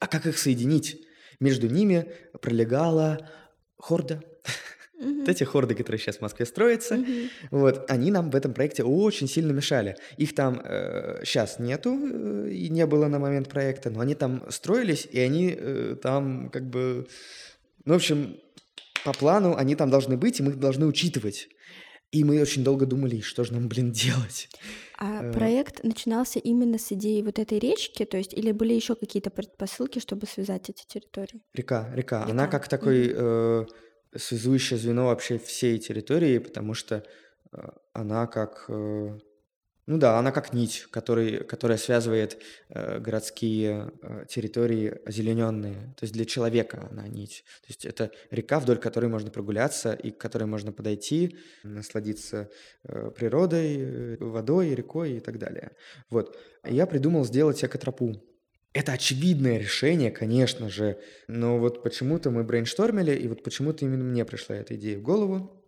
А 0.00 0.06
как 0.08 0.26
их 0.26 0.36
соединить? 0.36 1.00
Между 1.40 1.68
ними 1.68 2.12
пролегала 2.42 3.30
хорда. 3.78 4.22
Мгм. 5.04 5.20
Вот 5.20 5.28
эти 5.28 5.44
хорды, 5.44 5.74
которые 5.74 6.00
сейчас 6.00 6.16
в 6.16 6.20
Москве 6.22 6.46
строятся, 6.46 7.04
вот, 7.50 7.90
они 7.90 8.10
нам 8.10 8.30
в 8.30 8.36
этом 8.36 8.54
проекте 8.54 8.82
очень 8.84 9.28
сильно 9.28 9.52
мешали. 9.52 9.96
Их 10.16 10.34
там 10.34 10.60
сейчас 11.24 11.58
нету 11.58 11.98
э, 12.02 12.50
и 12.50 12.68
не 12.70 12.86
было 12.86 13.08
на 13.08 13.18
момент 13.18 13.48
проекта, 13.48 13.90
но 13.90 14.00
они 14.00 14.14
там 14.14 14.42
строились, 14.50 15.06
и 15.10 15.18
они 15.20 15.54
э, 15.56 15.96
там 16.02 16.50
как 16.50 16.68
бы... 16.68 17.06
Ну, 17.84 17.92
в 17.92 17.96
общем, 17.96 18.36
по 19.04 19.12
плану 19.12 19.54
они 19.56 19.74
там 19.76 19.90
должны 19.90 20.16
быть, 20.16 20.40
и 20.40 20.42
мы 20.42 20.50
их 20.50 20.58
должны 20.58 20.86
учитывать. 20.86 21.48
И 22.12 22.22
мы 22.22 22.40
очень 22.40 22.62
долго 22.62 22.86
думали, 22.86 23.20
что 23.20 23.42
же 23.44 23.52
нам, 23.52 23.68
блин, 23.68 23.90
делать. 23.92 24.48
А 24.98 25.24
Э, 25.24 25.32
проект 25.32 25.82
начинался 25.82 26.38
именно 26.38 26.78
с 26.78 26.92
идеи 26.92 27.22
вот 27.22 27.38
этой 27.38 27.58
речки, 27.58 28.04
то 28.04 28.16
есть 28.16 28.32
или 28.32 28.52
были 28.52 28.72
еще 28.72 28.94
какие-то 28.94 29.30
предпосылки, 29.30 29.98
чтобы 29.98 30.26
связать 30.26 30.70
эти 30.70 30.86
территории? 30.86 31.42
Река, 31.54 31.90
река. 31.94 32.24
Она 32.24 32.44
Река. 32.44 32.46
как 32.46 32.62
Мгм. 32.62 32.70
такой 32.70 33.12
э, 33.12 33.64
связующее 34.16 34.78
звено 34.78 35.06
вообще 35.06 35.38
всей 35.38 35.78
территории, 35.78 36.38
потому 36.38 36.74
что 36.74 37.04
э, 37.52 37.68
она 37.92 38.26
как, 38.26 38.66
э, 38.68 39.18
ну 39.86 39.98
да, 39.98 40.18
она 40.18 40.32
как 40.32 40.52
нить, 40.52 40.86
который, 40.90 41.44
которая 41.44 41.78
связывает 41.78 42.38
э, 42.68 42.98
городские 42.98 43.92
э, 44.02 44.24
территории 44.28 45.00
озелененные. 45.04 45.94
То 45.96 46.04
есть 46.04 46.14
для 46.14 46.24
человека 46.24 46.88
она 46.90 47.06
нить. 47.08 47.44
То 47.62 47.68
есть 47.68 47.84
это 47.84 48.10
река, 48.30 48.60
вдоль 48.60 48.78
которой 48.78 49.06
можно 49.06 49.30
прогуляться 49.30 49.92
и 49.92 50.10
к 50.10 50.18
которой 50.18 50.44
можно 50.44 50.72
подойти, 50.72 51.36
насладиться 51.62 52.50
природой, 52.82 54.16
водой, 54.18 54.74
рекой 54.74 55.18
и 55.18 55.20
так 55.20 55.38
далее. 55.38 55.72
Вот. 56.10 56.38
Я 56.64 56.86
придумал 56.86 57.24
сделать 57.24 57.64
экотропу. 57.64 58.22
Это 58.74 58.92
очевидное 58.92 59.56
решение, 59.58 60.10
конечно 60.10 60.68
же, 60.68 60.98
но 61.28 61.58
вот 61.58 61.84
почему-то 61.84 62.30
мы 62.30 62.42
брейнштормили, 62.42 63.14
и 63.14 63.28
вот 63.28 63.44
почему-то 63.44 63.84
именно 63.84 64.02
мне 64.02 64.24
пришла 64.24 64.56
эта 64.56 64.74
идея 64.74 64.98
в 64.98 65.02
голову. 65.02 65.60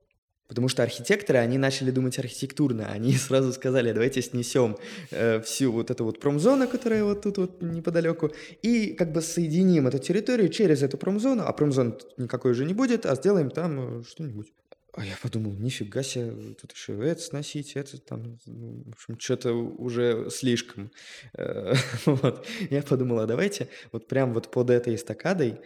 Потому 0.49 0.69
что 0.69 0.83
архитекторы, 0.83 1.39
они 1.41 1.59
начали 1.59 1.91
думать 1.91 2.19
архитектурно. 2.19 2.87
Они 2.87 3.13
сразу 3.17 3.53
сказали, 3.53 3.93
давайте 3.93 4.23
снесем 4.23 4.77
э, 5.11 5.41
всю 5.41 5.73
вот 5.73 5.91
эту 5.91 6.05
вот 6.05 6.21
промзону, 6.21 6.69
которая 6.69 7.05
вот 7.05 7.23
тут 7.23 7.39
вот 7.39 7.63
неподалеку, 7.63 8.33
и 8.63 8.95
как 8.95 9.13
бы 9.13 9.23
соединим 9.23 9.87
эту 9.87 9.99
территорию 9.99 10.49
через 10.49 10.83
эту 10.83 10.99
промзону, 10.99 11.45
а 11.47 11.53
промзоны 11.53 11.93
тут 11.93 12.19
никакой 12.19 12.53
уже 12.53 12.65
не 12.65 12.75
будет, 12.75 13.07
а 13.07 13.15
сделаем 13.15 13.51
там 13.51 14.01
э, 14.01 14.03
что-нибудь. 14.05 14.53
А 14.97 15.05
я 15.05 15.15
подумал, 15.23 15.53
нифига 15.53 16.03
себе, 16.03 16.55
тут 16.55 16.73
еще 16.73 16.99
это 17.07 17.21
сносить, 17.21 17.77
это 17.77 17.99
там, 17.99 18.39
ну, 18.47 18.83
в 18.87 18.95
общем, 18.95 19.21
что-то 19.21 19.53
уже 19.53 20.31
слишком. 20.31 20.91
Э, 21.37 21.75
Вот. 22.07 22.47
Я 22.71 22.83
подумал, 22.83 23.19
а 23.19 23.27
давайте 23.27 23.69
вот 23.93 24.09
прям 24.09 24.33
вот 24.33 24.51
под 24.51 24.71
этой 24.71 24.95
эстакадой 24.95 25.61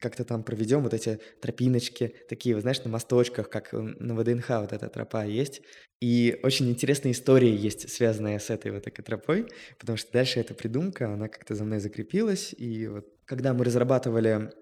как-то 0.00 0.24
там 0.24 0.42
проведем 0.42 0.82
вот 0.82 0.94
эти 0.94 1.20
тропиночки, 1.42 2.14
такие, 2.28 2.54
вы 2.54 2.62
знаешь, 2.62 2.82
на 2.84 2.90
мосточках, 2.90 3.50
как 3.50 3.72
на 3.72 4.14
ВДНХ 4.14 4.48
вот 4.48 4.72
эта 4.72 4.88
тропа 4.88 5.24
есть. 5.26 5.60
И 6.00 6.40
очень 6.42 6.70
интересная 6.70 7.12
история 7.12 7.54
есть, 7.54 7.90
связанная 7.90 8.38
с 8.38 8.48
этой 8.48 8.70
вот 8.70 8.84
такой 8.84 9.04
тропой, 9.04 9.48
потому 9.78 9.98
что 9.98 10.10
дальше 10.10 10.40
эта 10.40 10.54
придумка, 10.54 11.12
она 11.12 11.28
как-то 11.28 11.54
за 11.54 11.64
мной 11.64 11.80
закрепилась. 11.80 12.54
И 12.56 12.86
вот 12.86 13.06
когда 13.26 13.52
мы 13.52 13.64
разрабатывали 13.64 14.52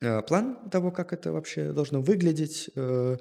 план 0.00 0.70
того, 0.70 0.90
как 0.90 1.12
это 1.12 1.32
вообще 1.32 1.72
должно 1.72 2.00
выглядеть, 2.00 2.70
э, 2.74 3.16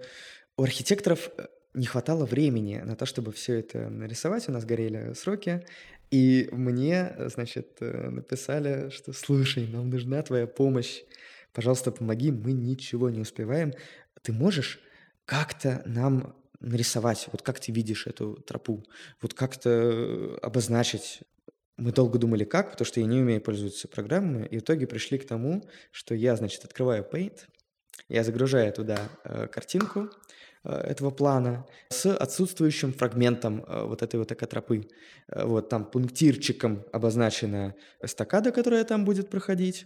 у 0.58 0.64
архитекторов 0.64 1.30
э, 1.38 1.48
не 1.74 1.86
хватало 1.86 2.26
времени 2.26 2.78
на 2.84 2.96
то, 2.96 3.06
чтобы 3.06 3.32
все 3.32 3.60
это 3.60 3.90
нарисовать, 3.90 4.50
у 4.50 4.52
нас 4.52 4.66
горели 4.66 5.14
сроки, 5.14 5.66
и 6.12 6.50
мне, 6.52 7.14
э, 7.16 7.30
значит, 7.30 7.78
э, 7.82 8.10
написали, 8.10 8.90
что 8.90 9.14
слушай, 9.14 9.68
нам 9.68 9.90
нужна 9.90 10.22
твоя 10.22 10.48
помощь, 10.48 11.02
пожалуйста, 11.54 11.92
помоги, 11.92 12.32
мы 12.32 12.54
ничего 12.54 13.10
не 13.10 13.20
успеваем, 13.20 13.74
ты 14.22 14.32
можешь 14.32 14.80
как-то 15.26 15.84
нам 15.86 16.36
нарисовать, 16.60 17.28
вот 17.32 17.42
как 17.42 17.60
ты 17.60 17.72
видишь 17.72 18.08
эту 18.08 18.36
тропу, 18.36 18.84
вот 19.22 19.34
как-то 19.34 19.70
э, 19.70 20.38
обозначить. 20.42 21.22
Мы 21.78 21.92
долго 21.92 22.18
думали, 22.18 22.44
как, 22.44 22.72
потому 22.72 22.86
что 22.86 23.00
я 23.00 23.06
не 23.06 23.20
умею 23.20 23.40
пользоваться 23.40 23.88
программами, 23.88 24.48
и 24.48 24.58
в 24.58 24.62
итоге 24.62 24.88
пришли 24.88 25.20
к 25.20 25.28
тому, 25.28 25.64
что 25.92 26.16
я, 26.16 26.36
значит, 26.36 26.66
открываю 26.66 27.06
Paint, 27.12 27.42
я 28.10 28.24
загружаю 28.24 28.74
туда 28.74 28.98
э, 29.24 29.48
картинку 29.48 30.10
э, 30.64 30.72
этого 30.72 31.12
плана 31.12 31.66
с 31.90 32.12
отсутствующим 32.16 32.94
фрагментом 32.94 33.64
э, 33.68 33.84
вот 33.84 34.02
этой 34.02 34.18
вот 34.18 34.32
экотропы. 34.32 34.88
Э, 35.28 35.46
Вот 35.46 35.70
там 35.70 35.86
пунктирчиком 35.86 36.84
обозначена 36.92 37.76
эстакада, 38.02 38.52
которая 38.52 38.84
там 38.84 39.06
будет 39.06 39.30
проходить. 39.30 39.86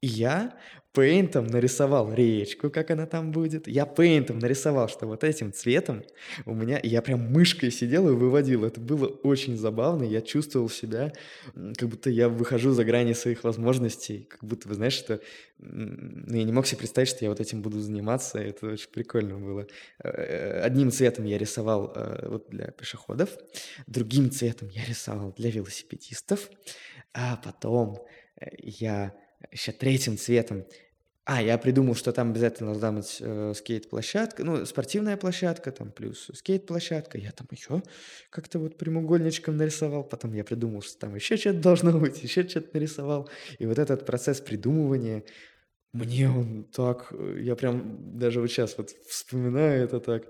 И 0.00 0.06
я 0.06 0.54
пейнтом 0.96 1.46
нарисовал 1.46 2.10
речку, 2.10 2.70
как 2.70 2.90
она 2.90 3.04
там 3.04 3.30
будет. 3.30 3.68
Я 3.68 3.84
пейнтом 3.84 4.38
нарисовал, 4.38 4.88
что 4.88 5.06
вот 5.06 5.24
этим 5.24 5.52
цветом 5.52 6.02
у 6.46 6.54
меня... 6.54 6.80
Я 6.82 7.02
прям 7.02 7.20
мышкой 7.30 7.70
сидел 7.70 8.08
и 8.08 8.12
выводил. 8.12 8.64
Это 8.64 8.80
было 8.80 9.06
очень 9.06 9.58
забавно. 9.58 10.04
Я 10.04 10.22
чувствовал 10.22 10.70
себя, 10.70 11.12
как 11.76 11.90
будто 11.90 12.08
я 12.08 12.30
выхожу 12.30 12.70
за 12.70 12.82
грани 12.86 13.12
своих 13.12 13.44
возможностей. 13.44 14.26
Как 14.30 14.42
будто, 14.42 14.68
вы 14.68 14.74
знаешь, 14.74 14.94
что... 14.94 15.20
Ну, 15.58 16.34
я 16.34 16.44
не 16.44 16.52
мог 16.52 16.66
себе 16.66 16.78
представить, 16.78 17.10
что 17.10 17.26
я 17.26 17.30
вот 17.30 17.40
этим 17.40 17.60
буду 17.60 17.78
заниматься. 17.78 18.38
Это 18.38 18.66
очень 18.68 18.88
прикольно 18.88 19.38
было. 19.38 19.66
Э, 20.02 20.60
Одним 20.62 20.90
цветом 20.90 21.26
я 21.26 21.36
рисовал 21.36 21.92
э, 21.94 22.26
вот 22.26 22.48
для 22.48 22.70
пешеходов, 22.70 23.36
другим 23.86 24.30
цветом 24.30 24.68
я 24.68 24.82
рисовал 24.86 25.34
для 25.36 25.50
велосипедистов, 25.50 26.48
а 27.12 27.36
потом 27.36 27.98
э, 28.40 28.46
я 28.62 29.14
еще 29.52 29.72
третьим 29.72 30.16
цветом 30.18 30.64
а, 31.28 31.42
я 31.42 31.58
придумал, 31.58 31.96
что 31.96 32.12
там 32.12 32.30
обязательно 32.30 32.70
должна 32.70 32.92
быть 32.92 33.16
э, 33.18 33.52
скейт-площадка, 33.56 34.44
ну, 34.44 34.64
спортивная 34.64 35.16
площадка, 35.16 35.72
там 35.72 35.90
плюс 35.90 36.30
скейт-площадка. 36.32 37.18
Я 37.18 37.32
там 37.32 37.48
еще 37.50 37.82
как-то 38.30 38.60
вот 38.60 38.78
прямоугольничком 38.78 39.56
нарисовал. 39.56 40.04
Потом 40.04 40.34
я 40.34 40.44
придумал, 40.44 40.82
что 40.82 41.00
там 41.00 41.16
еще 41.16 41.36
что-то 41.36 41.58
должно 41.58 41.98
быть, 41.98 42.22
еще 42.22 42.48
что-то 42.48 42.68
нарисовал. 42.74 43.28
И 43.58 43.66
вот 43.66 43.80
этот 43.80 44.06
процесс 44.06 44.40
придумывания, 44.40 45.24
мне 45.92 46.30
он 46.30 46.62
так... 46.62 47.08
э, 47.10 47.38
Я 47.40 47.56
прям 47.56 48.16
даже 48.16 48.40
вот 48.40 48.46
сейчас 48.46 48.78
вот 48.78 48.90
вспоминаю 49.08 49.82
это 49.82 49.98
так. 49.98 50.28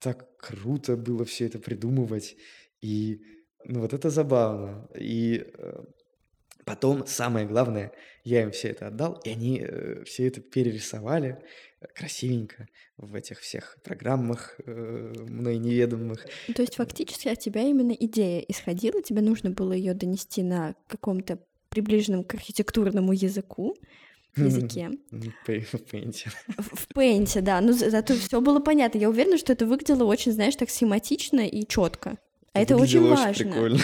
Так 0.00 0.36
круто 0.36 0.98
было 0.98 1.24
все 1.24 1.46
это 1.46 1.58
придумывать. 1.58 2.36
И 2.82 3.22
ну, 3.64 3.80
вот 3.80 3.94
это 3.94 4.10
забавно. 4.10 4.86
И 4.94 5.46
э, 5.56 5.84
Потом, 6.70 7.04
самое 7.04 7.46
главное, 7.46 7.90
я 8.22 8.42
им 8.42 8.52
все 8.52 8.68
это 8.68 8.86
отдал, 8.86 9.20
и 9.24 9.30
они 9.30 9.60
э, 9.60 10.04
все 10.04 10.28
это 10.28 10.40
перерисовали 10.40 11.42
э, 11.80 11.86
красивенько 11.96 12.68
в 12.96 13.16
этих 13.16 13.40
всех 13.40 13.76
программах 13.82 14.54
э, 14.64 14.70
мной 14.70 15.58
неведомых. 15.58 16.24
Ну, 16.46 16.54
То 16.54 16.62
есть 16.62 16.76
фактически 16.76 17.26
от 17.26 17.40
тебя 17.40 17.62
именно 17.62 17.90
идея 17.90 18.38
исходила, 18.46 19.02
тебе 19.02 19.20
нужно 19.20 19.50
было 19.50 19.72
ее 19.72 19.94
донести 19.94 20.44
на 20.44 20.76
каком-то 20.86 21.40
приближенном 21.70 22.22
к 22.22 22.34
архитектурному 22.34 23.12
языку, 23.14 23.74
языке. 24.36 24.90
Ну, 25.10 25.22
в 25.42 25.48
Paint. 25.48 26.28
В 26.56 26.86
Paint, 26.94 27.40
да. 27.40 27.60
Ну, 27.60 27.72
за- 27.72 27.90
зато 27.90 28.14
все 28.14 28.40
было 28.40 28.60
понятно. 28.60 28.98
Я 28.98 29.10
уверена, 29.10 29.38
что 29.38 29.52
это 29.52 29.66
выглядело 29.66 30.04
очень, 30.04 30.30
знаешь, 30.30 30.54
так 30.54 30.70
схематично 30.70 31.40
и 31.40 31.66
четко. 31.66 32.16
А 32.52 32.60
это 32.60 32.76
очень 32.76 33.00
важно. 33.08 33.32
прикольно. 33.44 33.80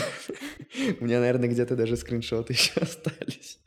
У 1.01 1.05
меня, 1.05 1.21
наверное, 1.21 1.49
где-то 1.49 1.77
даже 1.77 1.97
скриншоты 1.97 2.53
еще 2.55 2.81
остались. 2.81 3.59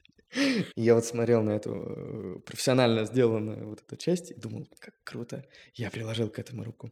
Я 0.76 0.94
вот 0.94 1.06
смотрел 1.06 1.42
на 1.42 1.52
эту 1.52 1.72
э, 1.74 2.40
профессионально 2.46 3.06
сделанную 3.06 3.68
вот 3.70 3.82
эту 3.82 3.96
часть 3.98 4.30
и 4.30 4.36
думал, 4.36 4.68
как 4.78 4.94
круто, 5.04 5.44
я 5.74 5.90
приложил 5.90 6.30
к 6.30 6.38
этому 6.38 6.64
руку. 6.64 6.92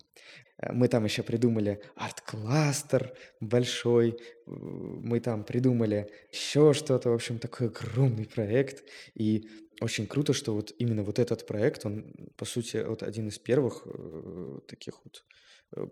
Э, 0.59 0.71
Мы 0.73 0.87
там 0.87 1.05
еще 1.05 1.21
придумали 1.21 1.79
арт-кластер 1.95 3.13
большой, 3.39 4.09
э, 4.11 4.15
мы 4.47 5.19
там 5.19 5.43
придумали 5.43 6.09
еще 6.31 6.73
что-то, 6.73 7.11
в 7.11 7.13
общем, 7.13 7.37
такой 7.37 7.67
огромный 7.67 8.25
проект. 8.25 8.83
И 9.13 9.47
очень 9.81 10.07
круто, 10.07 10.33
что 10.33 10.55
вот 10.55 10.73
именно 10.79 11.03
вот 11.03 11.19
этот 11.19 11.45
проект, 11.45 11.85
он, 11.85 12.11
по 12.37 12.45
сути, 12.45 12.77
вот 12.77 13.03
один 13.03 13.27
из 13.27 13.37
первых 13.37 13.85
таких 14.67 14.95
вот 15.03 15.23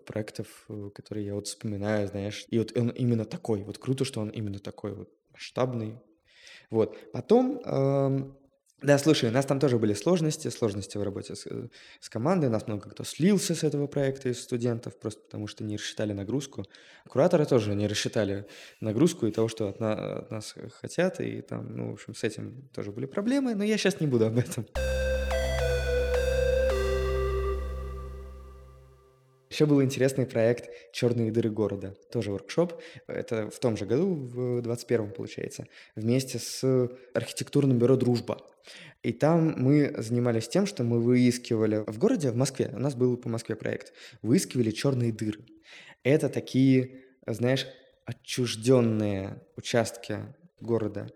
проектов, 0.06 0.46
э, 0.68 0.90
которые 0.94 1.26
я 1.26 1.34
вот 1.34 1.46
вспоминаю, 1.46 2.08
знаешь. 2.08 2.44
И 2.48 2.58
вот 2.58 2.76
он 2.76 2.88
именно 2.90 3.24
такой. 3.24 3.62
Вот 3.62 3.78
круто, 3.78 4.04
что 4.04 4.20
он 4.20 4.30
именно 4.30 4.58
такой 4.58 4.94
вот 4.94 5.10
масштабный. 5.32 5.98
Вот. 6.70 7.12
Потом, 7.12 7.60
эм, 7.64 8.36
да, 8.82 8.98
слушай, 8.98 9.30
у 9.30 9.32
нас 9.32 9.46
там 9.46 9.58
тоже 9.58 9.78
были 9.78 9.94
сложности, 9.94 10.48
сложности 10.48 10.98
в 10.98 11.02
работе 11.02 11.34
с, 11.34 11.46
э, 11.46 11.68
с 12.00 12.08
командой. 12.08 12.50
Нас 12.50 12.66
много 12.66 12.90
кто 12.90 13.04
слился 13.04 13.54
с 13.54 13.64
этого 13.64 13.86
проекта 13.86 14.28
из 14.28 14.42
студентов, 14.42 14.98
просто 14.98 15.22
потому 15.22 15.46
что 15.46 15.64
не 15.64 15.76
рассчитали 15.76 16.12
нагрузку. 16.12 16.64
Кураторы 17.08 17.46
тоже 17.46 17.74
не 17.74 17.86
рассчитали 17.86 18.46
нагрузку 18.80 19.26
и 19.26 19.32
того, 19.32 19.48
что 19.48 19.68
от, 19.68 19.80
на- 19.80 20.18
от 20.18 20.30
нас 20.30 20.54
хотят. 20.80 21.20
И 21.20 21.40
там, 21.40 21.76
ну, 21.76 21.90
в 21.90 21.94
общем, 21.94 22.14
с 22.14 22.24
этим 22.24 22.68
тоже 22.74 22.92
были 22.92 23.06
проблемы. 23.06 23.54
Но 23.54 23.64
я 23.64 23.78
сейчас 23.78 24.00
не 24.00 24.06
буду 24.06 24.26
об 24.26 24.38
этом. 24.38 24.66
Еще 29.56 29.64
был 29.64 29.82
интересный 29.82 30.26
проект 30.26 30.68
«Черные 30.92 31.32
дыры 31.32 31.48
города». 31.48 31.96
Тоже 32.12 32.30
воркшоп. 32.30 32.78
Это 33.06 33.48
в 33.48 33.58
том 33.58 33.78
же 33.78 33.86
году, 33.86 34.14
в 34.14 34.58
21-м, 34.58 35.12
получается, 35.12 35.66
вместе 35.94 36.38
с 36.38 36.90
архитектурным 37.14 37.78
бюро 37.78 37.96
«Дружба». 37.96 38.46
И 39.02 39.14
там 39.14 39.54
мы 39.56 39.94
занимались 39.96 40.46
тем, 40.46 40.66
что 40.66 40.84
мы 40.84 41.00
выискивали 41.00 41.84
в 41.86 41.98
городе, 41.98 42.32
в 42.32 42.36
Москве, 42.36 42.70
у 42.74 42.78
нас 42.78 42.94
был 42.94 43.16
по 43.16 43.30
Москве 43.30 43.56
проект, 43.56 43.94
выискивали 44.20 44.72
черные 44.72 45.10
дыры. 45.10 45.40
Это 46.02 46.28
такие, 46.28 47.04
знаешь, 47.26 47.66
отчужденные 48.04 49.40
участки 49.56 50.18
города, 50.60 51.10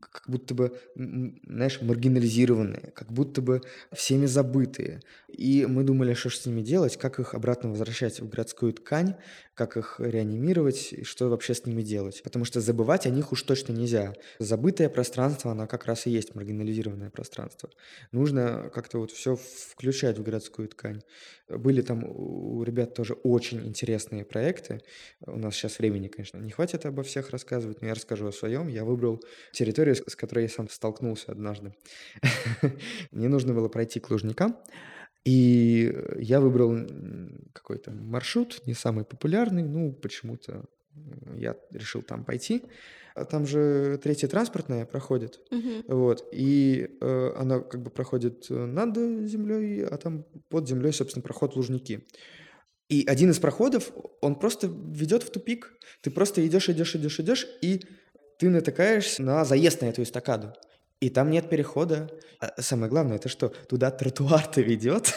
как 0.00 0.28
будто 0.28 0.54
бы, 0.54 0.78
знаешь, 0.94 1.80
маргинализированные, 1.80 2.92
как 2.94 3.12
будто 3.12 3.40
бы 3.40 3.62
всеми 3.92 4.26
забытые. 4.26 5.00
И 5.28 5.64
мы 5.66 5.84
думали, 5.84 6.14
что 6.14 6.30
с 6.30 6.44
ними 6.44 6.60
делать, 6.60 6.96
как 6.96 7.18
их 7.18 7.34
обратно 7.34 7.70
возвращать 7.70 8.20
в 8.20 8.28
городскую 8.28 8.72
ткань, 8.72 9.14
как 9.54 9.76
их 9.76 9.96
реанимировать 9.98 10.92
и 10.92 11.04
что 11.04 11.28
вообще 11.28 11.54
с 11.54 11.66
ними 11.66 11.82
делать. 11.82 12.22
Потому 12.22 12.44
что 12.44 12.60
забывать 12.60 13.06
о 13.06 13.10
них 13.10 13.32
уж 13.32 13.42
точно 13.42 13.72
нельзя. 13.72 14.14
Забытое 14.38 14.88
пространство, 14.88 15.52
оно 15.52 15.66
как 15.66 15.86
раз 15.86 16.06
и 16.06 16.10
есть 16.10 16.34
маргинализированное 16.34 17.10
пространство. 17.10 17.70
Нужно 18.12 18.70
как-то 18.74 18.98
вот 18.98 19.12
все 19.12 19.36
включать 19.36 20.18
в 20.18 20.22
городскую 20.22 20.68
ткань. 20.68 21.02
Были 21.48 21.82
там 21.82 22.04
у 22.04 22.62
ребят 22.62 22.94
тоже 22.94 23.14
очень 23.14 23.66
интересные 23.66 24.24
проекты. 24.24 24.80
У 25.26 25.38
нас 25.38 25.54
сейчас 25.54 25.78
времени, 25.78 26.08
конечно, 26.08 26.38
не 26.38 26.50
хватит 26.50 26.86
обо 26.86 27.02
всех 27.02 27.30
рассказывать, 27.30 27.82
но 27.82 27.88
я 27.88 27.94
расскажу 27.94 28.26
о 28.26 28.32
своем. 28.32 28.68
Я 28.68 28.84
выбрал 28.84 29.22
территорию, 29.62 29.94
с 29.94 30.16
которой 30.16 30.42
я 30.42 30.48
сам 30.48 30.68
столкнулся 30.68 31.32
однажды. 31.32 31.74
Мне 33.10 33.28
нужно 33.28 33.54
было 33.54 33.68
пройти 33.68 34.00
к 34.00 34.10
Лужникам, 34.10 34.56
и 35.24 35.94
я 36.18 36.40
выбрал 36.40 36.76
какой-то 37.52 37.90
маршрут, 37.92 38.62
не 38.66 38.74
самый 38.74 39.04
популярный, 39.04 39.62
ну, 39.62 39.92
почему-то 39.92 40.64
я 41.36 41.56
решил 41.70 42.02
там 42.02 42.24
пойти. 42.24 42.62
А 43.14 43.24
там 43.24 43.46
же 43.46 43.98
третья 44.02 44.26
транспортная 44.26 44.86
проходит, 44.86 45.40
Мгм. 45.50 45.84
вот, 45.86 46.28
и 46.32 46.96
э, 47.00 47.32
она 47.36 47.60
как 47.60 47.82
бы 47.82 47.90
проходит 47.90 48.46
над 48.48 48.96
землей, 49.28 49.84
а 49.84 49.96
там 49.98 50.24
под 50.48 50.66
землей, 50.66 50.92
собственно, 50.92 51.22
проход 51.22 51.54
Лужники. 51.54 52.06
И 52.88 53.04
один 53.06 53.30
из 53.30 53.38
проходов, 53.38 53.92
он 54.22 54.34
просто 54.34 54.66
ведет 54.66 55.22
в 55.22 55.30
тупик. 55.30 55.72
Ты 56.00 56.10
просто 56.10 56.46
идешь, 56.46 56.68
идешь, 56.70 56.96
идешь, 56.96 57.20
идешь, 57.20 57.46
и 57.62 57.82
ты 58.42 58.50
натыкаешься 58.50 59.22
на 59.22 59.44
заезд 59.44 59.82
на 59.82 59.86
эту 59.86 60.02
эстакаду. 60.02 60.52
И 60.98 61.10
там 61.10 61.30
нет 61.30 61.48
перехода. 61.48 62.10
А 62.40 62.60
самое 62.60 62.90
главное, 62.90 63.14
это 63.14 63.28
что? 63.28 63.50
Туда 63.68 63.92
тротуар-то 63.92 64.60
ведет. 64.62 65.14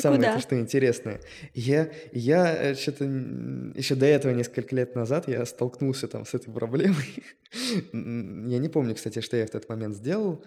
Самое 0.00 0.22
это 0.22 0.40
что 0.40 0.58
интересное. 0.58 1.20
Я, 1.52 1.90
я 2.12 2.70
э, 2.70 2.74
что-то 2.76 3.04
еще 3.04 3.94
до 3.94 4.06
этого 4.06 4.32
несколько 4.32 4.74
лет 4.74 4.94
назад 4.94 5.28
я 5.28 5.44
столкнулся 5.44 6.08
там 6.08 6.24
с 6.24 6.32
этой 6.32 6.50
проблемой. 6.50 7.04
Я 7.92 8.58
не 8.58 8.68
помню, 8.70 8.94
кстати, 8.94 9.20
что 9.20 9.36
я 9.36 9.46
в 9.46 9.50
тот 9.50 9.68
момент 9.68 9.96
сделал. 9.96 10.42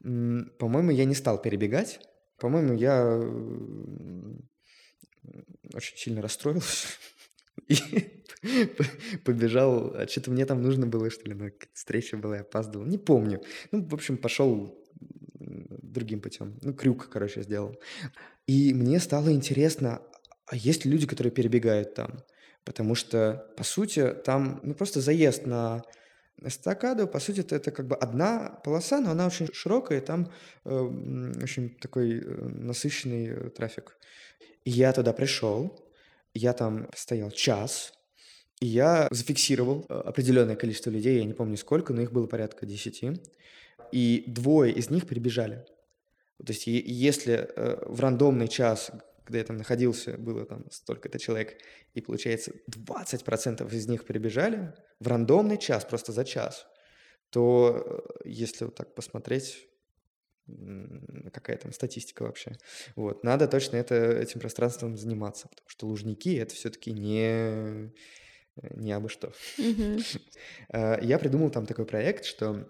По-моему, 0.00 0.92
я 0.92 1.04
не 1.04 1.14
стал 1.14 1.42
перебегать. 1.42 2.00
По-моему, 2.38 2.72
я 2.74 3.18
очень 5.74 5.96
сильно 5.98 6.22
расстроился. 6.22 6.88
И 7.68 8.23
побежал, 9.24 9.94
а 9.94 10.06
что-то 10.06 10.30
мне 10.30 10.46
там 10.46 10.62
нужно 10.62 10.86
было, 10.86 11.10
что 11.10 11.28
ли, 11.28 11.34
на 11.34 11.50
встреча 11.72 12.16
была, 12.16 12.36
я 12.36 12.42
опаздывал, 12.42 12.86
не 12.86 12.98
помню. 12.98 13.42
Ну, 13.72 13.84
в 13.84 13.94
общем, 13.94 14.16
пошел 14.16 14.78
другим 15.94 16.20
путем. 16.20 16.58
Ну, 16.62 16.74
крюк, 16.74 17.08
короче, 17.08 17.42
сделал. 17.42 17.76
И 18.46 18.74
мне 18.74 18.98
стало 19.00 19.32
интересно, 19.32 20.02
а 20.46 20.56
есть 20.56 20.84
ли 20.84 20.90
люди, 20.90 21.06
которые 21.06 21.32
перебегают 21.32 21.94
там? 21.94 22.22
Потому 22.64 22.94
что, 22.94 23.46
по 23.56 23.64
сути, 23.64 24.14
там 24.24 24.60
ну, 24.62 24.74
просто 24.74 25.00
заезд 25.00 25.46
на 25.46 25.82
эстакаду, 26.42 27.06
по 27.06 27.20
сути, 27.20 27.40
это, 27.40 27.70
как 27.70 27.86
бы 27.86 27.96
одна 27.96 28.60
полоса, 28.64 29.00
но 29.00 29.10
она 29.10 29.26
очень 29.26 29.48
широкая, 29.52 29.98
и 29.98 30.04
там 30.04 30.32
э, 30.64 31.34
очень 31.42 31.70
такой 31.76 32.20
э, 32.20 32.24
насыщенный 32.24 33.26
э, 33.26 33.50
трафик. 33.50 33.96
И 34.64 34.70
я 34.70 34.92
туда 34.92 35.12
пришел, 35.12 35.78
я 36.32 36.52
там 36.52 36.88
стоял 36.94 37.30
час, 37.30 37.92
и 38.64 38.66
я 38.66 39.08
зафиксировал 39.10 39.84
э, 39.90 39.92
определенное 39.92 40.56
количество 40.56 40.88
людей, 40.88 41.18
я 41.18 41.24
не 41.24 41.34
помню 41.34 41.58
сколько, 41.58 41.92
но 41.92 42.00
их 42.00 42.12
было 42.12 42.26
порядка 42.26 42.64
десяти. 42.64 43.20
И 43.92 44.24
двое 44.26 44.72
из 44.72 44.88
них 44.88 45.06
прибежали. 45.06 45.66
То 46.38 46.52
есть 46.54 46.66
если 46.66 47.34
э, 47.34 47.84
в 47.84 48.00
рандомный 48.00 48.48
час, 48.48 48.90
когда 49.24 49.38
я 49.38 49.44
там 49.44 49.58
находился, 49.58 50.16
было 50.16 50.46
там 50.46 50.64
столько-то 50.70 51.18
человек, 51.18 51.60
и 51.92 52.00
получается 52.00 52.52
20% 52.70 53.70
из 53.74 53.86
них 53.86 54.06
прибежали 54.06 54.72
в 54.98 55.08
рандомный 55.08 55.58
час, 55.58 55.84
просто 55.84 56.12
за 56.12 56.24
час, 56.24 56.66
то 57.28 57.84
э, 58.24 58.28
если 58.30 58.64
вот 58.64 58.76
так 58.76 58.94
посмотреть, 58.94 59.68
какая 61.34 61.58
там 61.58 61.72
статистика 61.72 62.22
вообще. 62.22 62.56
Вот. 62.96 63.24
Надо 63.24 63.46
точно 63.46 63.76
это, 63.76 63.94
этим 63.94 64.40
пространством 64.40 64.96
заниматься, 64.96 65.48
потому 65.48 65.68
что 65.68 65.86
Лужники— 65.86 66.34
это 66.38 66.54
все-таки 66.54 66.92
не, 66.92 67.92
не 68.74 68.92
абы 68.92 69.08
что. 69.08 69.32
Э, 69.58 70.98
я 71.02 71.18
придумал 71.18 71.50
там 71.50 71.66
такой 71.66 71.86
проект, 71.86 72.24
что 72.24 72.68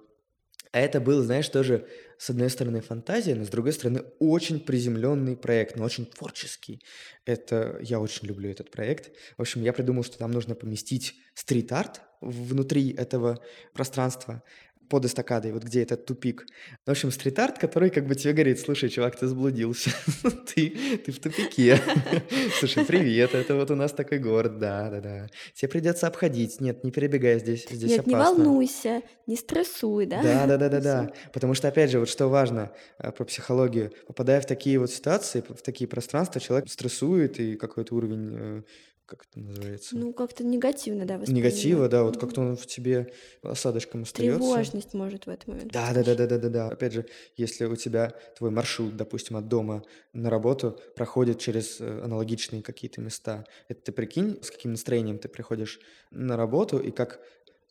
а 0.75 0.81
это 0.81 1.01
был, 1.01 1.23
знаешь, 1.23 1.49
тоже, 1.49 1.87
с 2.19 2.31
одной 2.31 2.51
стороны, 2.51 2.81
фантазия, 2.81 3.37
но 3.37 3.45
с 3.45 3.49
другой 3.49 3.73
стороны, 3.73 4.03
очень 4.19 4.59
приземленный 4.59 5.37
проект, 5.37 5.77
но 5.77 5.85
очень 5.85 6.05
творческий. 6.05 6.83
Это 7.25 7.79
я 7.81 8.01
очень 8.01 8.27
люблю 8.27 8.51
этот 8.51 8.73
проект. 8.73 9.13
В 9.37 9.43
общем, 9.43 9.63
я 9.63 9.73
придумал, 9.73 10.03
что 10.03 10.19
там 10.19 10.33
нужно 10.33 10.57
поместить 10.57 11.15
стрит-арт 11.35 12.01
внутри 12.21 12.91
этого 12.91 13.39
пространства 13.73 14.43
под 14.89 15.05
эстакадой, 15.05 15.53
вот 15.53 15.63
где 15.65 15.83
этот 15.83 16.07
тупик. 16.07 16.47
В 16.87 16.91
общем, 16.91 17.11
стрит-арт, 17.11 17.59
который 17.59 17.91
как 17.91 18.07
бы 18.07 18.15
тебе 18.15 18.33
говорит, 18.33 18.61
слушай, 18.61 18.89
чувак, 18.89 19.17
ты 19.17 19.27
заблудился, 19.27 19.91
ты, 20.55 20.71
ты 21.05 21.13
в 21.13 21.19
тупике. 21.19 21.79
Слушай, 22.59 22.85
привет, 22.85 23.35
это 23.35 23.55
вот 23.55 23.71
у 23.71 23.75
нас 23.75 23.93
такой 23.93 24.19
город, 24.19 24.59
да-да-да. 24.59 25.29
Тебе 25.55 25.69
придется 25.69 26.07
обходить. 26.07 26.61
Нет, 26.61 26.85
не 26.85 26.91
перебегай 26.91 27.39
здесь, 27.39 27.67
здесь 27.69 27.91
Нет, 27.91 28.07
не 28.07 28.15
опасно. 28.15 28.45
волнуйся, 28.45 29.03
не 29.27 29.37
стрессуй, 29.37 30.07
да? 30.07 30.23
Да, 30.23 30.47
да, 30.47 30.57
да, 30.57 30.69
да, 30.69 30.79
Всё. 30.81 30.83
да. 30.83 31.13
Потому 31.33 31.55
что, 31.55 31.69
опять 31.69 31.91
же, 31.91 31.99
вот 31.99 32.09
что 32.09 32.29
важно 32.29 32.73
э, 32.99 33.11
про 33.13 33.25
психологию, 33.25 33.93
попадая 34.07 34.41
в 34.41 34.47
такие 34.47 34.79
вот 34.79 34.91
ситуации, 34.91 35.43
в 35.47 35.63
такие 35.63 35.89
пространства, 35.89 36.41
человек 36.41 36.69
стрессует 36.71 37.41
и 37.41 37.57
какой-то 37.57 37.95
уровень, 37.95 38.31
э, 38.33 38.63
как 39.07 39.27
это 39.31 39.39
называется, 39.39 39.97
Ну, 39.97 40.13
как-то 40.13 40.45
негативно, 40.45 41.05
да, 41.05 41.17
негатива, 41.27 41.89
да, 41.89 42.03
вот 42.03 42.19
как-то 42.19 42.41
он 42.41 42.57
в 42.57 42.67
тебе 42.67 43.13
осадочком 43.43 44.03
остается. 44.03 44.39
Тревожность 44.39 44.95
может 44.95 45.27
в 45.27 45.31
этот 45.31 45.47
момент 45.47 45.73
Да, 45.73 45.93
да, 45.93 46.03
да, 46.03 46.15
да, 46.15 46.27
да, 46.27 46.39
да, 46.39 46.49
да. 46.49 46.69
Опять 46.69 46.93
же, 46.95 47.07
если 47.37 47.67
у 47.67 47.77
тебя 47.77 48.15
твой 48.37 48.51
маршрут, 48.51 48.97
допустим, 48.97 49.37
от 49.37 49.49
дома 49.49 49.83
на 50.13 50.31
работу 50.31 50.79
проходит 50.97 51.39
через 51.39 51.81
э, 51.81 52.01
аналогичные 52.03 52.63
какие-то 52.63 53.01
места, 53.01 53.45
это 53.69 53.83
ты 53.83 53.93
прикинь, 53.93 54.39
с 54.43 54.51
каким 54.51 54.73
настроением 54.73 55.19
ты 55.19 55.29
приходишь 55.29 55.81
на 56.11 56.37
работу 56.37 56.79
и 56.79 56.91
как 56.91 57.21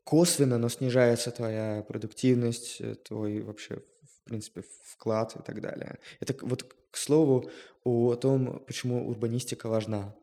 косвенно, 0.03 0.57
но 0.57 0.69
снижается 0.69 1.31
твоя 1.31 1.83
продуктивность, 1.87 2.79
э, 2.79 2.95
твой 2.95 3.41
вообще, 3.41 3.77
в 4.03 4.23
принципе, 4.25 4.63
вклад 4.83 5.35
и 5.35 5.41
так 5.41 5.61
далее. 5.61 5.99
Это 6.19 6.35
вот 6.45 6.63
к 6.91 6.97
слову 6.97 7.49
о 7.83 8.15
том, 8.15 8.63
почему 8.67 9.09
урбанистика 9.09 9.67
важна. 9.67 10.15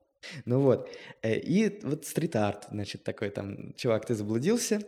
Ну 0.44 0.60
вот, 0.60 0.90
э, 1.22 1.38
и 1.38 1.80
вот 1.82 2.06
стрит-арт, 2.06 2.66
значит, 2.70 3.04
такой 3.04 3.30
там, 3.30 3.74
чувак, 3.74 4.06
ты 4.06 4.14
заблудился, 4.14 4.80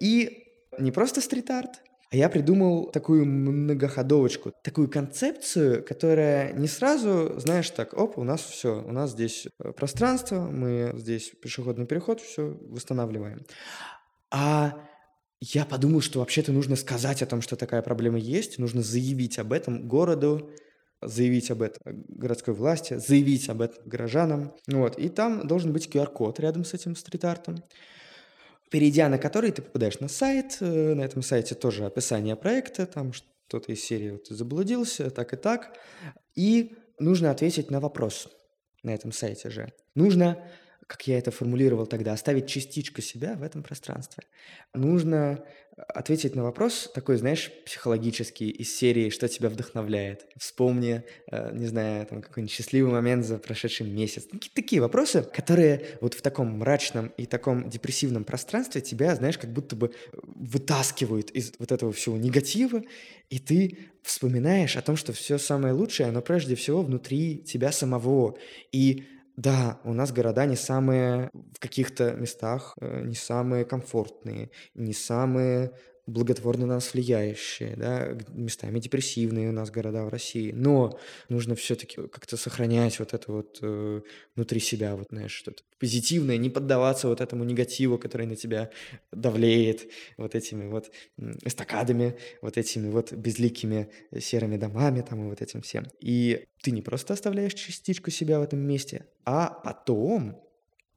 и 0.00 0.46
не 0.78 0.92
просто 0.92 1.20
стрит-арт, 1.20 1.82
а 2.12 2.16
я 2.16 2.28
придумал 2.28 2.90
такую 2.90 3.24
многоходовочку, 3.24 4.52
такую 4.62 4.90
концепцию, 4.90 5.82
которая 5.82 6.52
не 6.52 6.68
сразу, 6.68 7.40
знаешь, 7.40 7.70
так, 7.70 7.94
оп, 7.94 8.18
у 8.18 8.22
нас 8.22 8.42
все, 8.42 8.82
у 8.82 8.92
нас 8.92 9.12
здесь 9.12 9.46
э, 9.46 9.72
пространство, 9.72 10.42
мы 10.42 10.92
здесь 10.94 11.30
пешеходный 11.40 11.86
переход, 11.86 12.20
все 12.20 12.58
восстанавливаем. 12.68 13.46
А 14.30 14.78
я 15.40 15.64
подумал, 15.64 16.02
что 16.02 16.18
вообще-то 16.18 16.52
нужно 16.52 16.76
сказать 16.76 17.22
о 17.22 17.26
том, 17.26 17.40
что 17.40 17.56
такая 17.56 17.80
проблема 17.80 18.18
есть, 18.18 18.58
нужно 18.58 18.82
заявить 18.82 19.38
об 19.38 19.54
этом 19.54 19.88
городу, 19.88 20.50
заявить 21.02 21.50
об 21.50 21.62
этом 21.62 22.04
городской 22.08 22.54
власти, 22.54 22.96
заявить 22.96 23.48
об 23.48 23.60
этом 23.60 23.88
горожанам. 23.88 24.54
Вот. 24.66 24.98
И 24.98 25.08
там 25.08 25.46
должен 25.46 25.72
быть 25.72 25.88
QR-код 25.88 26.40
рядом 26.40 26.64
с 26.64 26.74
этим 26.74 26.96
стрит-артом, 26.96 27.62
перейдя 28.70 29.08
на 29.08 29.18
который 29.18 29.50
ты 29.52 29.62
попадаешь 29.62 30.00
на 30.00 30.08
сайт. 30.08 30.58
Э, 30.60 30.94
На 30.94 31.02
этом 31.02 31.22
сайте 31.22 31.54
тоже 31.54 31.84
описание 31.84 32.36
проекта, 32.36 32.86
там 32.86 33.12
что-то 33.12 33.72
из 33.72 33.82
серии 33.84 34.10
вот, 34.10 34.24
«Ты 34.24 34.34
заблудился, 34.34 35.10
так 35.10 35.32
и 35.32 35.36
так. 35.36 35.76
И 36.34 36.74
нужно 36.98 37.30
ответить 37.30 37.70
на 37.70 37.80
вопрос 37.80 38.28
на 38.82 38.90
этом 38.90 39.12
сайте 39.12 39.50
же. 39.50 39.72
Нужно, 39.94 40.42
как 40.86 41.06
я 41.06 41.18
это 41.18 41.30
формулировал 41.30 41.86
тогда, 41.86 42.12
оставить 42.12 42.46
частичку 42.46 43.00
себя 43.02 43.34
в 43.34 43.42
этом 43.42 43.62
пространстве. 43.62 44.24
Нужно 44.74 45.44
ответить 45.76 46.34
на 46.34 46.42
вопрос 46.42 46.90
такой, 46.94 47.16
знаешь, 47.16 47.50
психологический 47.64 48.50
из 48.50 48.74
серии 48.74 49.08
«Что 49.08 49.26
тебя 49.26 49.48
вдохновляет?». 49.48 50.26
Вспомни, 50.36 51.02
э, 51.30 51.50
не 51.54 51.66
знаю, 51.66 52.06
там 52.06 52.20
какой-нибудь 52.20 52.52
счастливый 52.52 52.92
момент 52.92 53.24
за 53.24 53.38
прошедший 53.38 53.86
месяц. 53.86 54.24
Какие-то 54.24 54.54
такие 54.54 54.82
вопросы, 54.82 55.22
которые 55.22 55.96
вот 56.00 56.14
в 56.14 56.20
таком 56.20 56.58
мрачном 56.58 57.12
и 57.16 57.26
таком 57.26 57.70
депрессивном 57.70 58.24
пространстве 58.24 58.80
тебя, 58.80 59.14
знаешь, 59.14 59.38
как 59.38 59.50
будто 59.50 59.74
бы 59.74 59.92
вытаскивают 60.22 61.30
из 61.30 61.52
вот 61.58 61.72
этого 61.72 61.92
всего 61.92 62.18
негатива, 62.18 62.82
и 63.30 63.38
ты 63.38 63.78
вспоминаешь 64.02 64.76
о 64.76 64.82
том, 64.82 64.96
что 64.96 65.12
все 65.12 65.38
самое 65.38 65.72
лучшее, 65.72 66.10
оно 66.10 66.20
прежде 66.20 66.54
всего 66.54 66.82
внутри 66.82 67.38
тебя 67.38 67.72
самого. 67.72 68.36
И 68.72 69.04
Да, 69.42 69.80
у 69.84 69.92
нас 69.92 70.12
города 70.12 70.46
не 70.46 70.54
самые 70.56 71.30
в 71.32 71.58
каких-то 71.58 72.12
местах, 72.12 72.74
э, 72.80 73.02
не 73.04 73.14
самые 73.16 73.64
комфортные, 73.64 74.50
не 74.74 74.92
самые 74.92 75.72
благотворно 76.06 76.66
на 76.66 76.74
нас 76.74 76.94
влияющие, 76.94 77.76
да, 77.76 78.16
местами 78.32 78.80
депрессивные 78.80 79.50
у 79.50 79.52
нас 79.52 79.70
города 79.70 80.04
в 80.04 80.08
России. 80.08 80.50
Но 80.52 80.98
нужно 81.28 81.54
все-таки 81.54 81.96
как-то 82.08 82.36
сохранять 82.36 82.98
вот 82.98 83.14
это 83.14 83.30
вот 83.30 83.58
э, 83.62 84.00
внутри 84.34 84.60
себя, 84.60 84.96
вот, 84.96 85.08
знаешь, 85.10 85.32
что-то 85.32 85.62
позитивное, 85.78 86.36
не 86.36 86.50
поддаваться 86.50 87.08
вот 87.08 87.20
этому 87.20 87.44
негативу, 87.44 87.98
который 87.98 88.26
на 88.26 88.36
тебя 88.36 88.70
давлеет 89.12 89.88
вот 90.16 90.34
этими 90.34 90.68
вот 90.68 90.90
эстакадами, 91.44 92.16
вот 92.40 92.58
этими 92.58 92.90
вот 92.90 93.12
безликими 93.12 93.90
серыми 94.18 94.56
домами 94.56 95.02
там 95.02 95.24
и 95.24 95.28
вот 95.28 95.40
этим 95.40 95.62
всем. 95.62 95.86
И 96.00 96.46
ты 96.62 96.70
не 96.70 96.82
просто 96.82 97.14
оставляешь 97.14 97.54
частичку 97.54 98.10
себя 98.10 98.40
в 98.40 98.42
этом 98.42 98.58
месте, 98.58 99.06
а 99.24 99.48
потом 99.48 100.42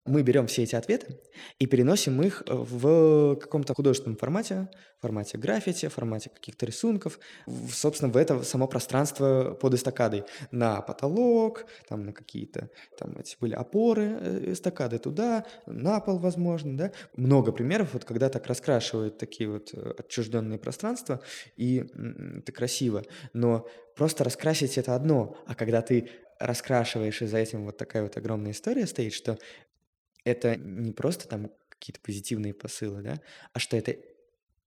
мы 0.06 0.22
берем 0.22 0.46
все 0.48 0.64
эти 0.64 0.76
ответы 0.76 1.20
и 1.58 1.66
переносим 1.66 2.22
их 2.22 2.44
э, 2.46 2.54
в 2.54 3.36
каком-то 3.38 3.74
художественном 3.74 4.18
формате, 4.18 4.70
формате 5.02 5.38
граффити, 5.38 5.88
формате 5.88 6.30
каких-то 6.30 6.66
рисунков, 6.66 7.20
в, 7.48 7.72
собственно, 7.72 8.12
в 8.12 8.18
это 8.18 8.44
само 8.44 8.68
пространство 8.68 9.58
под 9.60 9.74
эстакадой. 9.74 10.24
На 10.52 10.82
потолок, 10.82 11.66
там 11.88 12.06
на 12.06 12.14
какие-то, 12.14 12.70
там 12.98 13.18
эти 13.18 13.36
были 13.40 13.54
опоры 13.54 14.18
э, 14.20 14.52
эстакады 14.54 15.00
туда, 15.00 15.46
на 15.66 16.00
пол, 16.00 16.20
возможно, 16.20 16.78
да. 16.78 16.92
Много 17.16 17.52
примеров, 17.52 17.94
вот 17.94 18.06
когда 18.06 18.30
так 18.30 18.46
раскрашивают 18.46 19.18
такие 19.18 19.50
вот 19.50 19.72
э, 19.74 19.96
отчужденные 19.98 20.60
пространства, 20.60 21.22
и 21.58 21.86
это 22.38 22.52
красиво. 22.52 23.04
Но 23.34 23.68
просто 23.96 24.24
раскрасить 24.24 24.78
это 24.78 24.96
одно, 24.96 25.36
а 25.48 25.56
когда 25.56 25.82
ты 25.82 26.10
раскрашиваешь, 26.40 27.22
и 27.22 27.26
за 27.28 27.38
этим 27.38 27.66
вот 27.66 27.78
такая 27.78 28.04
вот 28.04 28.18
огромная 28.18 28.52
история 28.52 28.88
стоит, 28.88 29.14
что 29.14 29.38
это 30.26 30.58
не 30.58 30.92
просто 30.92 31.28
там 31.28 31.52
какие-то 31.70 32.02
позитивные 32.02 32.54
посылы, 32.54 33.02
да, 33.02 33.22
а 33.54 33.60
что 33.60 33.78
это 33.78 33.96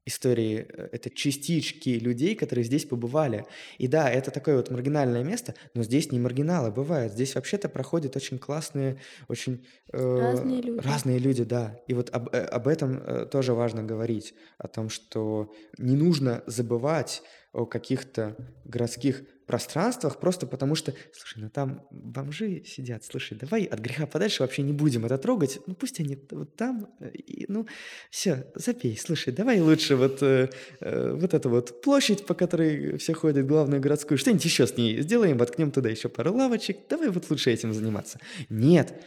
истории, 0.09 0.67
э, 0.69 0.89
это 0.93 1.11
частички 1.11 1.91
людей, 1.91 2.35
которые 2.35 2.65
здесь 2.65 2.85
побывали. 2.85 3.45
И 3.79 3.87
да, 3.87 4.11
это 4.11 4.31
такое 4.31 4.57
вот 4.57 4.71
маргинальное 4.71 5.23
место, 5.23 5.55
но 5.75 5.83
здесь 5.83 6.11
не 6.11 6.19
маргиналы 6.19 6.71
бывают. 6.71 7.13
Здесь 7.13 7.35
вообще-то 7.35 7.69
проходят 7.69 8.17
очень 8.17 8.39
классные, 8.39 8.99
очень 9.29 9.67
разные 9.93 10.61
э, 10.61 10.63
люди. 10.63 10.81
разные 10.81 11.19
люди, 11.19 11.45
да. 11.45 11.79
И 11.87 11.95
вот 11.95 12.11
об, 12.11 12.35
э, 12.35 12.41
об 12.41 12.67
этом 12.67 12.99
э, 12.99 13.27
тоже 13.27 13.53
важно 13.53 13.83
говорить, 13.83 14.35
о 14.57 14.67
том, 14.67 14.89
что 14.89 15.53
не 15.77 15.95
нужно 15.95 16.43
забывать 16.47 17.23
о 17.53 17.67
каких-то 17.67 18.37
городских 18.65 19.25
пространствах, 19.49 20.21
просто 20.21 20.47
потому 20.47 20.75
что, 20.75 20.95
слушай, 21.13 21.39
ну 21.39 21.49
там 21.49 21.87
бомжи 21.91 22.63
сидят, 22.67 23.03
слушай, 23.03 23.37
давай 23.37 23.65
от 23.65 23.81
греха 23.81 24.07
подальше 24.07 24.43
вообще 24.43 24.63
не 24.63 24.75
будем 24.75 25.07
это 25.07 25.17
трогать, 25.17 25.59
ну 25.67 25.75
пусть 25.75 25.99
они 26.01 26.19
вот 26.31 26.55
там, 26.55 26.89
э, 27.01 27.11
и, 27.13 27.47
ну 27.49 27.67
все, 28.11 28.47
запей, 28.55 28.97
слушай, 28.97 29.33
давай 29.33 29.61
лучше 29.61 29.97
вот, 29.97 30.23
э, 30.23 30.51
э, 30.81 31.13
вот 31.15 31.33
эту 31.33 31.49
вот 31.49 31.81
площадь, 31.81 32.27
по 32.27 32.35
которой 32.35 32.99
все 32.99 33.15
ходят, 33.15 33.47
главную 33.47 33.81
городскую, 33.81 34.19
что-нибудь 34.19 34.45
еще 34.45 34.67
с 34.67 34.77
ней 34.77 35.01
сделаем, 35.01 35.39
воткнем 35.39 35.71
туда 35.71 35.89
еще 35.89 36.11
пару 36.11 36.35
лавочек, 36.35 36.77
давай 36.91 37.09
вот 37.09 37.31
лучше 37.31 37.51
этим 37.51 37.73
заниматься. 37.73 38.21
Нет, 38.51 39.03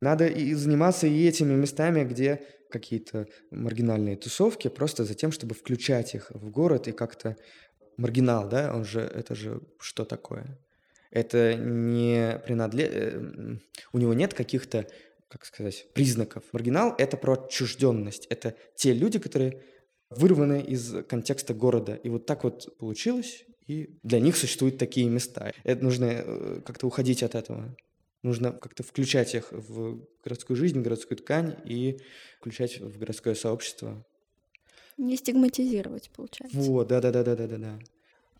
надо 0.00 0.26
и 0.26 0.54
заниматься 0.54 1.06
и 1.06 1.28
этими 1.28 1.52
местами, 1.52 2.04
где 2.04 2.40
какие-то 2.70 3.26
маргинальные 3.50 4.16
тусовки, 4.16 4.68
просто 4.68 5.04
за 5.04 5.14
тем, 5.14 5.32
чтобы 5.32 5.54
включать 5.54 6.14
их 6.14 6.30
в 6.30 6.50
город 6.50 6.88
и 6.88 6.92
как-то 6.92 7.36
маргинал, 8.00 8.48
да, 8.48 8.72
он 8.74 8.84
же, 8.84 9.00
это 9.00 9.34
же 9.34 9.60
что 9.78 10.04
такое? 10.04 10.58
Это 11.10 11.54
не 11.54 12.40
принадлежит, 12.46 12.94
э, 12.94 13.58
у 13.92 13.98
него 13.98 14.14
нет 14.14 14.34
каких-то, 14.34 14.86
как 15.28 15.44
сказать, 15.44 15.86
признаков. 15.92 16.44
Маргинал– 16.52 16.94
это 16.98 17.16
про 17.16 17.34
отчужденность, 17.34 18.26
это 18.30 18.54
те 18.74 18.92
люди, 18.92 19.18
которые 19.18 19.62
вырваны 20.08 20.60
из 20.60 21.04
контекста 21.04 21.54
города. 21.54 21.94
И 21.94 22.08
вот 22.08 22.26
так 22.26 22.44
вот 22.44 22.76
получилось, 22.78 23.44
и 23.66 23.98
для 24.02 24.18
них 24.18 24.36
существуют 24.36 24.78
такие 24.78 25.08
места. 25.08 25.52
Это 25.62 25.84
нужно 25.84 26.06
э, 26.06 26.60
как-то 26.64 26.86
уходить 26.86 27.22
от 27.22 27.34
этого. 27.34 27.76
Нужно 28.22 28.52
как-то 28.52 28.82
включать 28.82 29.34
их 29.34 29.52
в 29.52 30.00
городскую 30.24 30.56
жизнь, 30.56 30.80
городскую 30.80 31.18
ткань 31.18 31.56
и 31.64 32.00
включать 32.38 32.80
в 32.80 32.98
городское 32.98 33.34
сообщество. 33.34 34.04
Не 35.00 35.16
стигматизировать, 35.16 36.10
получается. 36.14 36.58
Вот, 36.58 36.88
да-да-да-да-да-да. 36.88 37.78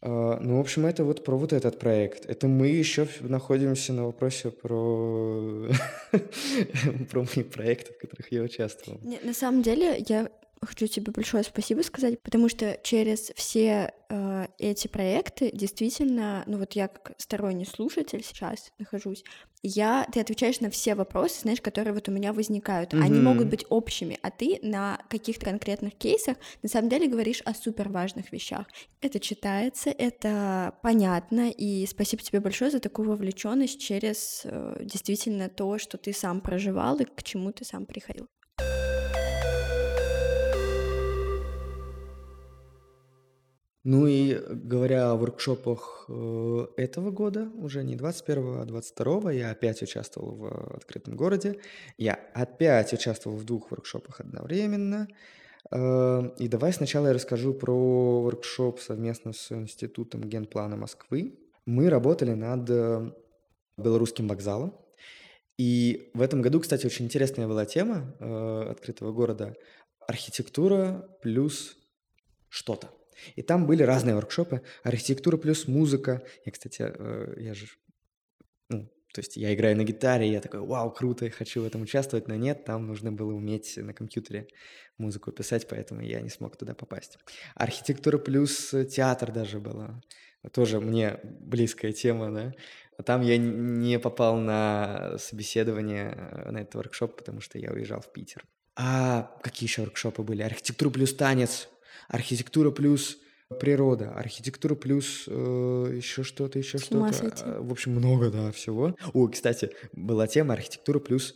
А, 0.03 0.39
ну, 0.41 0.59
в 0.59 0.61
общем, 0.61 0.85
это 0.85 1.05
вот 1.05 1.25
про 1.25 1.37
вот 1.37 1.53
этот 1.55 1.79
проект. 1.79 2.27
Это 2.27 2.49
мы 2.49 2.69
еще 2.69 3.09
находимся 3.21 3.95
на 3.95 4.05
вопросе 4.05 4.51
про 4.51 5.69
про 7.11 7.21
мои 7.21 7.45
проекты, 7.45 7.95
в 7.95 7.99
которых 7.99 8.31
я 8.31 8.43
участвовал. 8.43 9.01
Не, 9.03 9.19
на 9.23 9.33
самом 9.33 9.63
деле, 9.63 10.05
я 10.07 10.31
хочу 10.67 10.87
тебе 10.87 11.11
большое 11.11 11.43
спасибо 11.43 11.81
сказать, 11.83 12.21
потому 12.23 12.49
что 12.49 12.79
через 12.83 13.33
все 13.35 13.95
э, 14.11 14.47
эти 14.59 14.89
проекты 14.89 15.51
действительно, 15.53 16.43
ну 16.47 16.59
вот 16.59 16.75
я 16.75 16.89
как 16.89 17.13
сторонний 17.19 17.65
слушатель 17.65 18.23
сейчас 18.23 18.71
нахожусь, 18.79 19.25
я, 19.63 20.07
ты 20.13 20.21
отвечаешь 20.21 20.61
на 20.61 20.71
все 20.71 20.95
вопросы, 20.95 21.41
знаешь, 21.41 21.61
которые 21.63 21.95
вот 21.95 22.09
у 22.09 22.13
меня 22.13 22.33
возникают. 22.33 22.93
Mm-hmm. 22.93 23.03
Они 23.03 23.21
могут 23.21 23.49
быть 23.49 23.65
общими, 23.71 24.19
а 24.23 24.31
ты 24.31 24.59
на 24.63 25.01
каких-то 25.09 25.47
конкретных 25.47 25.95
кейсах 25.95 26.37
на 26.63 26.69
самом 26.69 26.91
деле 26.91 27.09
говоришь 27.09 27.41
о 27.45 27.55
супер 27.55 27.89
важных 27.89 28.31
вещах. 28.31 28.67
Это 29.01 29.19
читается, 29.19 29.91
это 29.91 30.75
понятно, 30.83 31.51
и 31.51 31.87
спасибо 31.87 32.23
тебе 32.23 32.41
большое 32.41 32.71
за 32.71 32.81
такую 32.81 33.09
вовлеченность 33.09 33.81
через 33.81 34.43
э, 34.45 34.77
действительно 34.83 35.49
то, 35.49 35.79
что 35.79 35.97
ты 35.97 36.13
сам 36.13 36.43
проживал 36.43 36.99
и 36.99 37.05
к 37.05 37.23
чему 37.23 37.51
ты 37.53 37.65
сам 37.65 37.87
приходил. 37.87 38.29
Ну 43.83 44.07
и 44.07 44.35
говоря 44.35 45.11
о 45.11 45.17
воркшопах 45.17 46.05
э, 46.09 46.67
этого 46.77 47.11
года, 47.11 47.51
уже 47.55 47.83
не 47.83 47.97
21 47.97 48.61
а 48.61 48.65
22 48.67 49.33
я 49.33 49.51
опять 49.51 49.81
участвовал 49.81 50.37
в 50.37 50.77
открытом 50.77 51.17
городе. 51.17 51.59
Я 51.97 52.21
опять 52.35 52.93
участвовал 52.93 53.39
в 53.39 53.45
двух 53.45 53.71
воркшопах 53.71 54.21
одновременно. 54.21 55.09
Э, 55.73 56.31
и 56.39 56.47
давай 56.49 56.75
сначала 56.75 57.07
я 57.07 57.15
расскажу 57.15 57.55
про 57.55 58.21
воркшоп 58.23 58.81
совместно 58.81 59.33
с 59.33 59.51
Институтом 59.51 60.25
генплана 60.25 60.77
Москвы. 60.77 61.39
Мы 61.65 61.89
работали 61.89 62.35
над 62.35 62.69
э, 62.69 63.13
белорусским 63.79 64.29
вокзалом. 64.29 64.77
И 65.57 66.11
в 66.13 66.21
этом 66.21 66.43
году, 66.43 66.61
кстати, 66.61 66.85
очень 66.85 67.07
интересная 67.07 67.47
была 67.47 67.65
тема 67.67 68.15
открытого 68.71 69.13
города. 69.13 69.55
Архитектура 70.07 71.07
плюс 71.23 71.77
что-то. 72.49 72.89
И 73.37 73.43
там 73.43 73.67
были 73.67 73.83
разные 73.83 74.15
воркшопы. 74.15 74.63
Архитектура 74.83 75.37
плюс 75.37 75.69
музыка. 75.69 76.23
Я, 76.45 76.53
кстати, 76.53 76.83
э, 76.83 77.35
я 77.39 77.55
же... 77.55 77.67
Ну, 78.69 78.87
то 79.13 79.21
есть 79.21 79.37
я 79.37 79.53
играю 79.55 79.77
на 79.77 79.85
гитаре, 79.85 80.31
я 80.31 80.41
такой, 80.41 80.61
вау, 80.61 80.91
круто, 80.93 81.25
я 81.25 81.31
хочу 81.31 81.63
в 81.63 81.67
этом 81.67 81.83
участвовать, 81.83 82.29
но 82.29 82.37
нет, 82.37 82.65
там 82.65 82.87
нужно 82.87 83.11
было 83.11 83.33
уметь 83.33 83.77
на 83.77 83.93
компьютере 83.93 84.47
музыку 84.99 85.33
писать, 85.33 85.67
поэтому 85.69 86.01
я 86.01 86.21
не 86.21 86.29
смог 86.29 86.57
туда 86.57 86.75
попасть. 86.75 87.19
Архитектура 87.55 88.19
плюс 88.19 88.75
театр 88.91 89.33
даже 89.33 89.59
была. 89.59 90.01
Тоже 90.53 90.81
мне 90.81 91.21
близкая 91.23 91.93
тема, 91.93 92.33
да. 92.33 92.55
А 92.97 93.03
там 93.03 93.23
я 93.23 93.37
не 93.37 93.99
попал 93.99 94.37
на 94.37 95.17
собеседование 95.19 96.15
э, 96.17 96.51
на 96.51 96.59
этот 96.59 96.75
воркшоп, 96.75 97.17
потому 97.17 97.41
что 97.41 97.59
я 97.59 97.73
уезжал 97.73 98.01
в 98.01 98.13
Питер. 98.13 98.45
А 98.77 99.37
какие 99.43 99.69
еще 99.69 99.83
воркшопы 99.83 100.23
были? 100.23 100.43
Архитектура 100.43 100.91
плюс 100.91 101.15
танец 101.15 101.69
архитектура 102.11 102.71
плюс 102.71 103.19
природа, 103.61 104.13
архитектура 104.13 104.75
плюс 104.75 105.25
э, 105.27 105.93
еще 105.97 106.23
что-то, 106.23 106.59
еще 106.59 106.79
что-то. 106.79 106.99
А, 107.43 107.61
в 107.61 107.73
общем, 107.73 107.93
много, 107.93 108.31
да, 108.31 108.53
всего. 108.53 108.97
О, 109.13 109.29
кстати, 109.29 109.71
была 109.93 110.27
тема 110.27 110.55
архитектура 110.55 110.99
плюс 110.99 111.35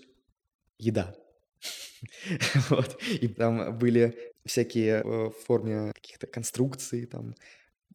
еда. 0.79 1.15
вот. 2.71 3.01
И 3.03 3.29
там 3.29 3.77
были 3.79 4.17
всякие 4.45 5.03
э, 5.03 5.03
в 5.03 5.35
форме 5.47 5.93
каких-то 5.95 6.27
конструкций, 6.27 7.07
там, 7.07 7.35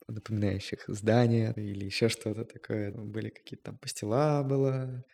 напоминающих 0.07 0.85
здания 0.87 1.53
или 1.55 1.85
еще 1.85 2.09
что-то 2.09 2.45
такое. 2.45 2.91
Были 2.91 3.29
какие-то 3.29 3.65
там 3.65 3.77
пастила 3.77 4.43
была, 4.43 5.05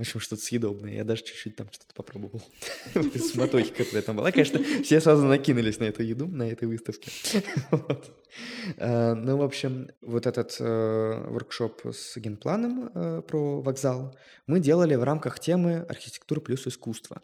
в 0.00 0.02
общем, 0.02 0.20
что-то 0.20 0.42
съедобное. 0.42 0.94
Я 0.94 1.04
даже 1.04 1.22
чуть-чуть 1.22 1.56
там 1.56 1.68
что-то 1.70 1.94
попробовал. 1.94 2.42
Суматохи, 2.94 3.70
которая 3.70 4.02
там 4.02 4.16
была. 4.16 4.32
Конечно, 4.32 4.58
все 4.82 4.98
сразу 4.98 5.26
накинулись 5.26 5.78
на 5.78 5.84
эту 5.84 6.02
еду, 6.02 6.26
на 6.26 6.50
этой 6.50 6.66
выставке. 6.68 7.10
А, 8.78 9.16
ну, 9.16 9.36
в 9.38 9.42
общем, 9.42 9.90
вот 10.00 10.24
этот 10.24 10.56
э, 10.60 11.24
воркшоп 11.30 11.86
с 11.92 12.16
генпланом 12.16 12.88
э, 12.94 13.22
про 13.26 13.60
вокзал 13.60 14.16
мы 14.46 14.60
делали 14.60 14.94
в 14.94 15.02
рамках 15.02 15.40
темы 15.40 15.84
«Архитектура 15.88 16.38
плюс 16.38 16.64
искусство». 16.64 17.22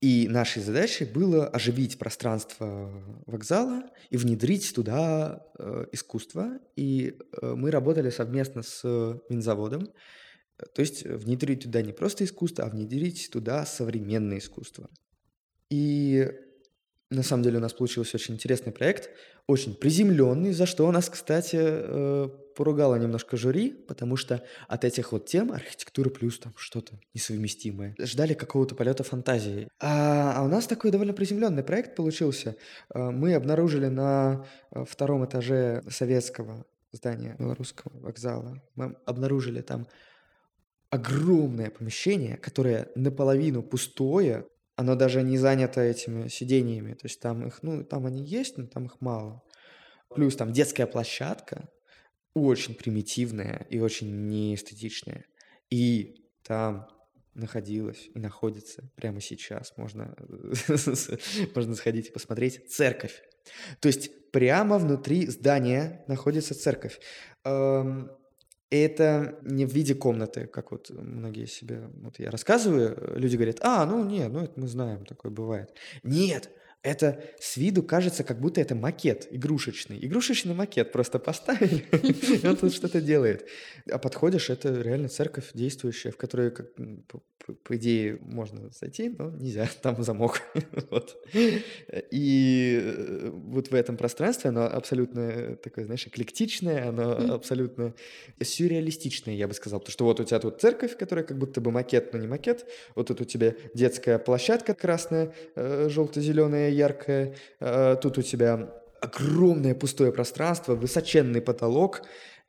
И 0.00 0.28
нашей 0.28 0.62
задачей 0.62 1.06
было 1.06 1.48
оживить 1.48 1.98
пространство 1.98 3.02
вокзала 3.26 3.82
и 4.10 4.16
внедрить 4.16 4.72
туда 4.76 5.44
э, 5.58 5.86
искусство. 5.90 6.60
И 6.76 7.18
мы 7.42 7.72
работали 7.72 8.10
совместно 8.10 8.62
с 8.62 8.84
Минзаводом, 9.28 9.88
То 10.56 10.80
есть 10.80 11.04
внедрить 11.04 11.64
туда 11.64 11.82
не 11.82 11.92
просто 11.92 12.24
искусство, 12.24 12.64
а 12.64 12.68
внедрить 12.68 13.30
туда 13.32 13.66
современное 13.66 14.38
искусство. 14.38 14.88
И 15.70 16.30
на 17.10 17.22
самом 17.22 17.42
деле 17.42 17.58
у 17.58 17.60
нас 17.60 17.72
получился 17.72 18.16
очень 18.16 18.34
интересный 18.34 18.72
проект, 18.72 19.10
очень 19.46 19.74
приземленный, 19.74 20.52
за 20.52 20.66
что 20.66 20.86
у 20.86 20.90
нас, 20.90 21.08
кстати, 21.08 21.58
э, 21.60 22.28
поругало 22.56 22.96
немножко 22.96 23.36
жюри, 23.36 23.70
потому 23.72 24.16
что 24.16 24.42
от 24.68 24.84
этих 24.84 25.12
вот 25.12 25.26
тем 25.26 25.52
архитектура 25.52 26.08
плюс 26.08 26.38
там 26.38 26.52
что-то 26.56 26.98
несовместимое. 27.12 27.94
Ждали 27.98 28.34
какого-то 28.34 28.74
полета 28.74 29.02
фантазии. 29.02 29.68
А, 29.80 30.34
а 30.36 30.44
у 30.44 30.48
нас 30.48 30.66
такой 30.66 30.90
довольно 30.90 31.12
приземленный 31.12 31.62
проект 31.62 31.94
получился. 31.96 32.56
Э, 32.94 33.10
мы 33.10 33.34
обнаружили 33.34 33.86
на 33.86 34.46
э, 34.70 34.84
втором 34.88 35.24
этаже 35.24 35.82
советского 35.88 36.64
здания 36.92 37.36
белорусского 37.38 37.92
вокзала, 38.00 38.62
мы 38.76 38.96
обнаружили 39.04 39.60
там 39.60 39.86
огромное 40.94 41.70
помещение, 41.70 42.36
которое 42.36 42.88
наполовину 42.94 43.64
пустое, 43.64 44.46
оно 44.76 44.94
даже 44.94 45.22
не 45.22 45.38
занято 45.38 45.80
этими 45.80 46.28
сидениями. 46.28 46.94
То 46.94 47.06
есть 47.06 47.20
там 47.20 47.46
их, 47.48 47.62
ну, 47.62 47.82
там 47.82 48.06
они 48.06 48.22
есть, 48.22 48.58
но 48.58 48.66
там 48.68 48.86
их 48.86 49.00
мало. 49.00 49.42
Плюс 50.14 50.36
там 50.36 50.52
детская 50.52 50.86
площадка, 50.86 51.68
очень 52.32 52.76
примитивная 52.76 53.66
и 53.70 53.80
очень 53.80 54.28
неэстетичная. 54.28 55.24
И 55.68 56.28
там 56.44 56.86
находилась 57.34 58.08
и 58.14 58.18
находится 58.20 58.88
прямо 58.94 59.20
сейчас. 59.20 59.76
Можно, 59.76 60.14
можно 61.56 61.74
сходить 61.74 62.08
и 62.08 62.12
посмотреть 62.12 62.70
церковь. 62.70 63.20
То 63.80 63.88
есть 63.88 64.30
прямо 64.30 64.78
внутри 64.78 65.26
здания 65.26 66.04
находится 66.06 66.54
церковь. 66.54 67.00
Эм, 67.44 68.12
это 68.82 69.38
не 69.42 69.66
в 69.66 69.72
виде 69.72 69.94
комнаты, 69.94 70.46
как 70.46 70.70
вот 70.70 70.90
многие 70.90 71.46
себе, 71.46 71.88
вот 72.02 72.18
я 72.18 72.30
рассказываю, 72.30 73.18
люди 73.18 73.36
говорят, 73.36 73.58
а, 73.60 73.84
ну 73.86 74.04
нет, 74.04 74.32
ну 74.32 74.40
это 74.40 74.58
мы 74.58 74.66
знаем, 74.68 75.04
такое 75.04 75.30
бывает. 75.32 75.72
Нет, 76.02 76.50
это 76.84 77.24
с 77.40 77.56
виду 77.56 77.82
кажется, 77.82 78.24
как 78.24 78.40
будто 78.40 78.60
это 78.60 78.74
макет 78.74 79.26
игрушечный. 79.30 79.98
Игрушечный 80.04 80.54
макет 80.54 80.92
просто 80.92 81.18
поставили, 81.18 81.84
и 82.42 82.46
он 82.46 82.56
тут 82.56 82.74
что-то 82.74 83.00
делает. 83.00 83.48
А 83.90 83.98
подходишь, 83.98 84.50
это 84.50 84.80
реально 84.82 85.08
церковь 85.08 85.50
действующая, 85.54 86.10
в 86.10 86.18
которой, 86.18 86.50
как, 86.50 86.74
по, 87.08 87.22
по, 87.46 87.52
по 87.54 87.76
идее, 87.76 88.18
можно 88.20 88.70
зайти, 88.78 89.08
но 89.08 89.30
нельзя, 89.30 89.68
там 89.82 90.02
замок. 90.02 90.42
вот. 90.90 91.16
И 92.10 92.80
э, 92.82 93.30
вот 93.32 93.68
в 93.68 93.74
этом 93.74 93.96
пространстве 93.96 94.50
оно 94.50 94.64
абсолютно 94.66 95.56
такое, 95.56 95.86
знаешь, 95.86 96.06
эклектичное, 96.06 96.88
оно 96.88 97.34
абсолютно 97.34 97.94
сюрреалистичное, 98.42 99.34
я 99.34 99.48
бы 99.48 99.54
сказал. 99.54 99.80
Потому 99.80 99.92
что 99.92 100.04
вот 100.04 100.20
у 100.20 100.24
тебя 100.24 100.38
тут 100.38 100.60
церковь, 100.60 100.98
которая 100.98 101.24
как 101.24 101.38
будто 101.38 101.62
бы 101.62 101.70
макет, 101.70 102.12
но 102.12 102.18
не 102.18 102.26
макет. 102.26 102.66
Вот 102.94 103.08
тут 103.08 103.22
у 103.22 103.24
тебя 103.24 103.54
детская 103.72 104.18
площадка 104.18 104.74
красная, 104.74 105.34
э, 105.54 105.88
желто-зеленая, 105.90 106.73
яркое. 106.74 107.36
Э, 107.60 107.96
тут 108.00 108.18
у 108.18 108.22
тебя 108.22 108.72
огромное 109.00 109.74
пустое 109.74 110.12
пространство, 110.12 110.74
высоченный 110.74 111.40
потолок 111.40 112.02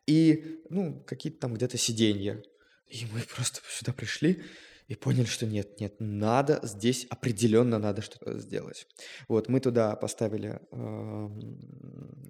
и, 0.07 0.61
ну, 0.69 1.03
какие-то 1.05 1.39
там 1.39 1.53
где-то 1.53 1.77
сиденья. 1.77 2.41
И 2.87 3.05
мы 3.11 3.21
просто 3.35 3.59
сюда 3.67 3.93
пришли 3.93 4.43
и 4.87 4.95
поняли, 4.95 5.25
что 5.25 5.45
нет, 5.45 5.79
нет, 5.79 5.95
надо 5.99 6.59
здесь 6.63 7.07
определенно 7.09 7.79
надо 7.79 8.01
что-то 8.01 8.37
сделать. 8.37 8.87
Вот 9.27 9.49
мы 9.49 9.59
туда 9.59 9.95
поставили, 9.95 10.59
э, 10.71 11.29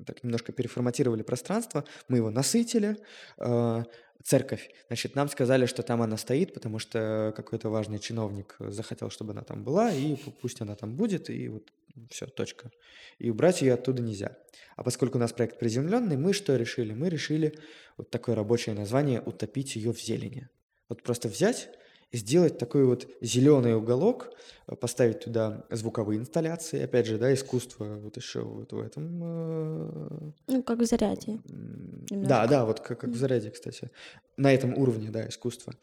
так 0.06 0.24
немножко 0.24 0.54
переформатировали 0.54 1.22
пространство, 1.22 1.84
мы 2.08 2.18
его 2.18 2.32
насытили, 2.32 2.98
э, 3.38 3.84
церковь. 4.24 4.72
Значит, 4.88 5.16
нам 5.16 5.30
сказали, 5.30 5.66
что 5.68 5.84
там 5.84 6.02
она 6.02 6.18
стоит, 6.18 6.54
потому 6.54 6.80
что 6.80 7.34
какой-то 7.36 7.70
важный 7.70 8.00
чиновник 8.00 8.56
захотел, 8.60 9.10
чтобы 9.10 9.34
она 9.34 9.44
там 9.44 9.64
была, 9.64 9.92
и 9.92 10.16
пусть 10.42 10.62
она 10.62 10.76
там 10.76 10.96
будет, 10.96 11.30
и 11.30 11.50
вот 11.50 11.72
все, 12.10 12.28
точка. 12.28 12.72
И 13.20 13.30
убрать 13.30 13.62
ее 13.62 13.74
оттуда 13.74 14.02
нельзя. 14.02 14.38
А 14.76 14.84
поскольку 14.84 15.18
у 15.18 15.22
нас 15.22 15.34
проект 15.34 15.60
приземленный, 15.60 16.18
мы 16.18 16.34
что 16.34 16.56
решили? 16.56 16.94
Мы 16.94 17.10
решили 17.10 17.58
вот 17.98 18.10
такое 18.10 18.36
рабочее 18.36 18.76
название 18.76 19.22
«утопить 19.22 19.76
ее 19.76 19.94
в 19.94 20.02
зелени». 20.02 20.50
Вот 20.90 21.02
просто 21.02 21.30
взять 21.30 21.70
и 22.12 22.18
сделать 22.18 22.58
такой 22.58 22.86
вот 22.86 23.08
зеленый 23.22 23.76
уголок, 23.76 24.32
поставить 24.80 25.22
туда 25.22 25.66
звуковые 25.70 26.20
инсталляции, 26.20 26.82
опять 26.82 27.08
же, 27.08 27.18
да, 27.18 27.34
искусство 27.34 27.98
вот 27.98 28.16
еще 28.18 28.42
вот 28.42 28.72
в 28.72 28.80
этом. 28.80 29.22
Э, 29.22 30.32
ну, 30.48 30.64
как 30.64 30.80
в 30.80 30.86
заряде. 30.86 31.40
Да, 31.46 32.48
да, 32.48 32.66
вот 32.66 32.80
как, 32.80 33.00
как 33.00 33.10
в 33.10 33.18
заряде, 33.18 33.50
кстати. 33.52 33.92
На 34.38 34.54
этом 34.54 34.78
уровне, 34.78 35.10
да, 35.10 35.28
искусства 35.28 35.74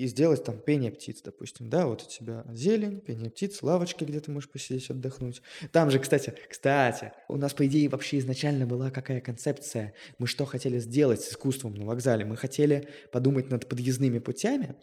и 0.00 0.06
сделать 0.06 0.42
там 0.44 0.58
пение 0.58 0.90
птиц, 0.90 1.20
допустим, 1.22 1.68
да, 1.68 1.86
вот 1.86 2.02
у 2.02 2.08
тебя 2.08 2.44
зелень, 2.52 3.00
пение 3.00 3.30
птиц, 3.30 3.62
лавочки, 3.62 4.04
где 4.04 4.18
ты 4.20 4.30
можешь 4.30 4.48
посидеть, 4.48 4.88
отдохнуть. 4.88 5.42
Там 5.72 5.90
же, 5.90 5.98
кстати, 5.98 6.34
кстати, 6.48 7.12
у 7.28 7.36
нас, 7.36 7.52
по 7.52 7.66
идее, 7.66 7.90
вообще 7.90 8.18
изначально 8.18 8.66
была 8.66 8.90
какая 8.90 9.20
концепция, 9.20 9.92
мы 10.18 10.26
что 10.26 10.46
хотели 10.46 10.78
сделать 10.78 11.20
с 11.20 11.32
искусством 11.32 11.74
на 11.74 11.84
вокзале, 11.84 12.24
мы 12.24 12.38
хотели 12.38 12.88
подумать 13.12 13.50
над 13.50 13.68
подъездными 13.68 14.20
путями, 14.20 14.74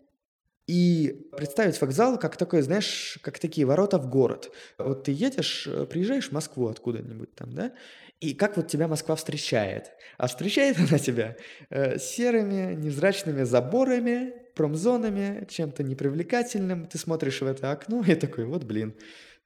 и 0.68 1.30
представить 1.36 1.80
вокзал 1.80 2.20
как 2.20 2.36
такой, 2.38 2.61
знаешь, 2.61 3.18
как 3.22 3.39
такие 3.39 3.65
ворота 3.65 3.97
в 3.97 4.09
город. 4.09 4.51
Вот 4.78 5.05
ты 5.05 5.13
едешь, 5.13 5.65
э, 5.65 5.86
приезжаешь 5.86 6.28
в 6.28 6.34
Москву 6.34 6.68
откуда-нибудь 6.68 7.34
там, 7.36 7.53
да, 7.53 7.72
и 8.20 8.34
как 8.34 8.57
вот 8.57 8.68
тебя 8.68 8.88
Москва 8.88 9.15
встречает? 9.15 9.91
А 10.18 10.28
встречает 10.28 10.78
она 10.89 10.97
тебя 10.99 11.36
э, 11.70 11.97
серыми, 11.99 12.76
невзрачными 12.76 13.43
заборами, 13.43 14.34
промзонами, 14.55 15.45
чем-то 15.49 15.84
непривлекательным. 15.84 16.88
Ты 16.88 16.97
смотришь 16.97 17.41
в 17.41 17.45
это 17.45 17.72
окно 17.72 18.03
и 18.07 18.15
такой, 18.15 18.45
вот 18.45 18.63
блин, 18.63 18.95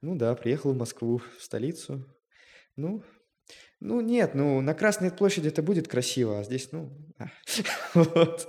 ну 0.01 0.15
да, 0.15 0.33
приехал 0.35 0.73
в 0.73 0.77
Москву, 0.77 1.21
в 1.37 1.43
столицу. 1.43 2.05
Ну, 2.77 3.03
ну 3.81 3.99
нет, 3.99 4.35
ну 4.35 4.61
на 4.61 4.73
Красной 4.73 5.11
площади 5.11 5.49
это 5.49 5.61
будет 5.61 5.87
красиво, 5.87 6.39
а 6.39 6.43
здесь, 6.43 6.71
ну, 6.71 6.91
а. 7.17 7.27
вот. 7.93 8.47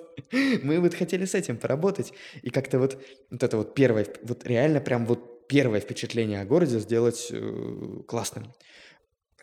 Мы 0.62 0.78
вот 0.78 0.94
хотели 0.94 1.24
с 1.24 1.34
этим 1.34 1.56
поработать 1.56 2.12
и 2.42 2.50
как-то 2.50 2.78
вот, 2.78 3.02
вот 3.30 3.42
это 3.42 3.56
вот 3.56 3.74
первое, 3.74 4.06
вот 4.22 4.46
реально 4.46 4.80
прям 4.80 5.06
вот 5.06 5.48
первое 5.48 5.80
впечатление 5.80 6.40
о 6.40 6.44
городе 6.44 6.78
сделать 6.78 7.28
э, 7.30 8.02
классным. 8.06 8.54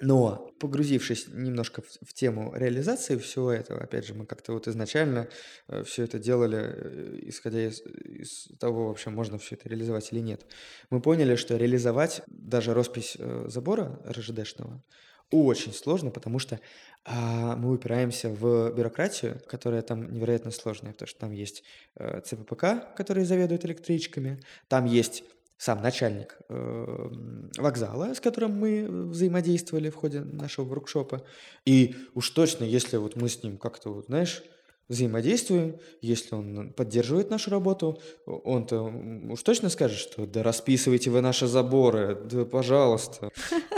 Но 0.02 0.52
погрузившись 0.60 1.28
немножко 1.28 1.82
в, 1.82 2.08
в 2.08 2.14
тему 2.14 2.54
реализации 2.56 3.18
всего 3.18 3.52
этого, 3.52 3.82
опять 3.82 4.06
же, 4.06 4.14
мы 4.14 4.26
как-то 4.26 4.54
вот 4.54 4.68
изначально 4.68 5.28
э, 5.68 5.84
все 5.84 6.04
это 6.04 6.20
делали, 6.20 6.58
э, 6.58 7.20
исходя 7.24 7.68
из, 7.68 7.82
из 7.82 8.48
того, 8.60 8.88
вообще 8.88 9.10
можно 9.10 9.38
все 9.38 9.56
это 9.56 9.68
реализовать 9.68 10.12
или 10.14 10.20
нет. 10.20 10.46
Мы 10.90 11.02
поняли, 11.02 11.36
что 11.36 11.58
реализовать 11.58 12.22
даже 12.28 12.74
роспись 12.74 13.18
э, 13.20 13.46
забора 13.48 14.02
РЖДшного 14.08 14.82
очень 15.32 15.74
сложно, 15.74 16.10
потому 16.10 16.40
что 16.40 16.60
а, 17.06 17.56
мы 17.56 17.72
упираемся 17.72 18.30
в 18.30 18.72
бюрократию, 18.74 19.40
которая 19.48 19.82
там 19.82 20.12
невероятно 20.12 20.52
сложная, 20.52 20.94
потому 20.94 21.08
что 21.08 21.20
там 21.20 21.32
есть 21.32 21.64
э, 21.96 22.22
ЦППК, 22.22 22.96
который 22.96 23.26
заведует 23.26 23.66
электричками, 23.66 24.42
там 24.68 24.86
есть 24.86 25.24
сам 25.60 25.82
начальник 25.82 26.38
э, 26.48 27.10
вокзала, 27.58 28.14
с 28.14 28.22
которым 28.22 28.58
мы 28.58 28.88
взаимодействовали 28.88 29.90
в 29.90 29.96
ходе 29.96 30.22
нашего 30.22 30.64
воркшопа. 30.64 31.22
И 31.66 31.98
уж 32.14 32.30
точно, 32.30 32.64
если 32.64 32.96
вот 32.96 33.18
мы 33.18 33.28
с 33.28 33.44
ним 33.44 33.58
как-то, 33.58 33.94
вот, 33.94 34.06
знаешь, 34.06 34.42
взаимодействуем, 34.90 35.78
если 36.02 36.36
он 36.36 36.74
поддерживает 36.74 37.30
нашу 37.30 37.52
работу, 37.52 38.00
он-то 38.26 38.92
уж 39.30 39.42
точно 39.44 39.70
скажет, 39.70 40.00
что 40.00 40.26
да 40.26 40.42
расписывайте 40.44 41.12
вы 41.12 41.22
наши 41.22 41.48
заборы, 41.48 42.18
да 42.30 42.44
пожалуйста. 42.44 43.30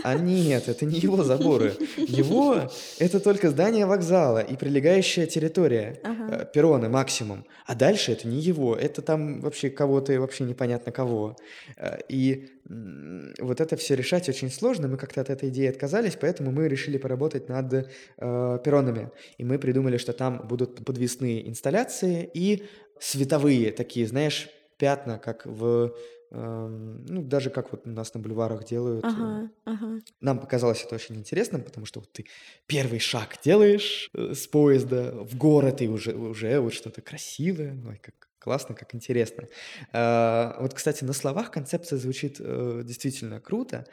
А 0.03 0.15
нет, 0.15 0.69
это 0.69 0.85
не 0.85 0.97
его 0.97 1.23
заборы. 1.23 1.75
Его– 1.97 2.69
это 2.99 3.19
только 3.19 3.49
здание 3.49 3.85
вокзала 3.85 4.39
и 4.39 4.55
прилегающая 4.55 5.27
территория, 5.27 5.99
ага. 6.03 6.43
Э, 6.43 6.45
перроны 6.51 6.89
максимум. 6.89 7.45
А 7.65 7.75
дальше 7.75 8.13
это 8.13 8.27
не 8.27 8.39
его, 8.39 8.75
это 8.75 9.01
там 9.01 9.41
вообще 9.41 9.69
кого-то, 9.69 10.19
вообще 10.19 10.45
непонятно 10.45 10.91
кого. 10.91 11.35
Э, 11.77 11.99
и 12.07 12.49
вот 12.65 13.61
это 13.61 13.75
все 13.75 13.95
решать 13.95 14.29
очень 14.29 14.49
сложно, 14.49 14.87
мы 14.87 14.97
как-то 14.97 15.21
от 15.21 15.29
этой 15.29 15.49
идеи 15.49 15.67
отказались, 15.67 16.17
поэтому 16.19 16.51
мы 16.51 16.67
решили 16.67 16.97
поработать 16.97 17.49
над 17.49 17.73
э, 17.73 17.85
перронами. 18.17 19.11
И 19.37 19.43
мы 19.43 19.59
придумали, 19.59 19.97
что 19.97 20.13
там 20.13 20.47
будут 20.47 20.85
подвесные 20.85 21.47
инсталляции 21.49 22.29
и 22.33 22.63
световые 22.99 23.71
такие, 23.71 24.07
знаешь, 24.07 24.49
пятна, 24.77 25.19
как 25.19 25.45
в 25.45 25.95
эм, 26.31 27.05
ну, 27.05 27.21
даже 27.23 27.49
как 27.49 27.71
вот 27.71 27.85
у 27.85 27.89
нас 27.89 28.13
на 28.13 28.19
бульварах 28.19 28.63
делают. 28.63 29.05
Ага, 29.05 29.49
ага. 29.65 29.99
Нам 30.21 30.39
показалось 30.39 30.83
это 30.83 30.95
очень 30.95 31.15
интересным, 31.15 31.61
потому 31.63 31.85
что 31.85 31.99
вот 31.99 32.11
ты 32.11 32.25
первый 32.67 32.99
шаг 32.99 33.37
делаешь 33.43 34.09
э, 34.13 34.33
с 34.33 34.47
поезда 34.47 35.11
в 35.11 35.37
город, 35.37 35.81
и 35.81 35.87
уже, 35.87 36.15
уже 36.15 36.59
вот 36.59 36.73
что-то 36.73 37.01
красивое, 37.01 37.77
ой, 37.87 37.99
как 38.01 38.30
классно, 38.41 38.75
как 38.75 38.95
интересно. 38.95 39.47
А, 39.93 40.57
вот, 40.59 40.73
кстати, 40.73 41.03
на 41.03 41.13
словах 41.13 41.51
концепция 41.51 41.97
звучит 41.97 42.37
э, 42.39 42.81
действительно 42.83 43.39
круто, 43.39 43.85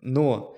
но 0.00 0.56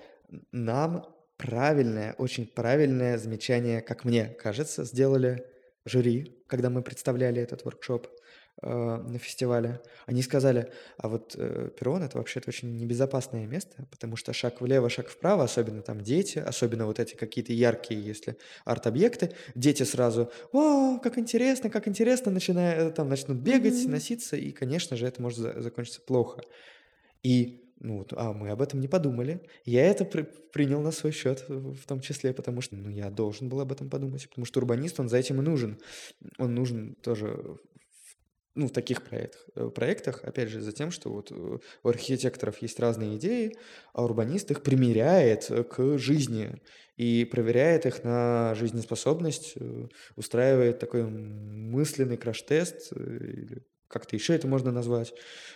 нам 0.51 1.05
правильное, 1.37 2.13
очень 2.17 2.45
правильное 2.45 3.17
замечание, 3.17 3.81
как 3.81 4.05
мне 4.05 4.25
кажется, 4.25 4.83
сделали 4.83 5.45
жюри, 5.85 6.43
когда 6.47 6.69
мы 6.69 6.83
представляли 6.83 7.41
этот 7.41 7.65
воркшоп 7.65 8.07
э, 8.61 8.67
на 8.67 9.17
фестивале. 9.19 9.81
Они 10.05 10.21
сказали, 10.21 10.71
а 10.97 11.07
вот 11.07 11.35
э, 11.37 11.69
перрон 11.77 12.03
это 12.03 12.17
вообще-то 12.17 12.49
очень 12.49 12.75
небезопасное 12.77 13.45
место, 13.45 13.85
потому 13.91 14.15
что 14.15 14.33
шаг 14.33 14.61
влево, 14.61 14.89
шаг 14.89 15.07
вправо, 15.09 15.43
особенно 15.43 15.81
там 15.81 16.01
дети, 16.01 16.39
особенно 16.39 16.85
вот 16.85 16.99
эти 16.99 17.15
какие-то 17.15 17.53
яркие, 17.53 18.01
если 18.01 18.37
арт-объекты, 18.65 19.31
дети 19.55 19.83
сразу, 19.83 20.31
вау, 20.51 20.99
как 20.99 21.17
интересно, 21.17 21.69
как 21.69 21.87
интересно, 21.87 22.31
начиная, 22.31 22.89
там 22.91 23.09
начнут 23.09 23.37
бегать, 23.37 23.83
Мгм. 23.83 23.91
носиться, 23.91 24.35
и, 24.35 24.51
конечно 24.51 24.97
же, 24.97 25.05
это 25.07 25.21
может 25.21 25.39
за- 25.39 25.61
закончиться 25.61 26.01
плохо. 26.01 26.41
И 27.23 27.65
ну 27.81 27.99
вот, 27.99 28.13
а 28.15 28.33
мы 28.33 28.49
об 28.49 28.61
этом 28.61 28.81
не 28.81 28.89
подумали. 28.89 29.39
Я 29.63 29.85
это 29.85 30.03
при- 30.03 30.23
принял 30.23 30.81
на 30.81 30.91
свой 30.91 31.13
счет 31.13 31.45
в 31.47 31.85
том 31.87 32.01
числе, 32.01 32.33
потому 32.33 32.59
что 32.59 32.75
ну, 32.75 32.89
я 32.89 33.09
должен 33.09 33.47
был 33.47 33.61
об 33.61 33.71
этом 33.71 33.89
подумать, 33.89 34.27
потому 34.27 34.45
что 34.45 34.59
урбанист, 34.59 34.99
он 34.99 35.07
за 35.07 35.17
этим 35.17 35.39
и 35.39 35.43
нужен. 35.43 35.77
Он 36.37 36.53
нужен 36.53 36.95
тоже 37.01 37.57
ну, 38.55 38.67
в 38.67 38.71
таких 38.71 39.03
проектах, 39.03 39.41
э, 39.55 39.69
проектах, 39.69 40.23
опять 40.23 40.49
же, 40.49 40.61
за 40.61 40.71
тем, 40.71 40.91
что 40.91 41.09
вот 41.09 41.31
э, 41.31 41.59
у 41.83 41.87
архитекторов 41.87 42.61
есть 42.61 42.79
разные 42.79 43.17
идеи, 43.17 43.55
а 43.93 44.03
урбанист 44.03 44.51
их 44.51 44.63
примеряет 44.63 45.49
э, 45.49 45.63
к 45.63 45.97
жизни 45.97 46.61
и 46.97 47.25
проверяет 47.25 47.85
их 47.85 48.03
на 48.03 48.53
жизнеспособность, 48.55 49.55
устраивает 50.17 50.79
такой 50.79 51.03
мысленный 51.03 52.17
краш-тест, 52.17 52.91
или 52.91 53.63
как-то 53.87 54.17
еще 54.17 54.35
это 54.35 54.47
можно 54.47 54.73
назвать. 54.73 55.13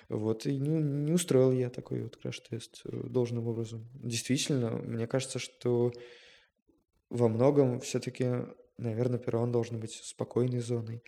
Вот, 0.08 0.46
и 0.46 0.58
не, 0.58 0.70
не 0.70 1.12
устроил 1.12 1.52
я 1.52 1.70
такой 1.70 2.04
вот 2.04 2.16
краш-тест 2.16 2.84
должным 2.86 3.48
образом. 3.50 3.90
Действительно, 3.94 4.70
мне 4.72 5.06
кажется, 5.06 5.38
что 5.38 5.92
во 7.10 7.28
многом 7.28 7.82
все-таки, 7.82 8.46
наверное, 8.78 9.20
перрон 9.20 9.52
должен 9.52 9.82
быть 9.82 10.00
спокойной 10.02 10.62
зоной. 10.62 11.04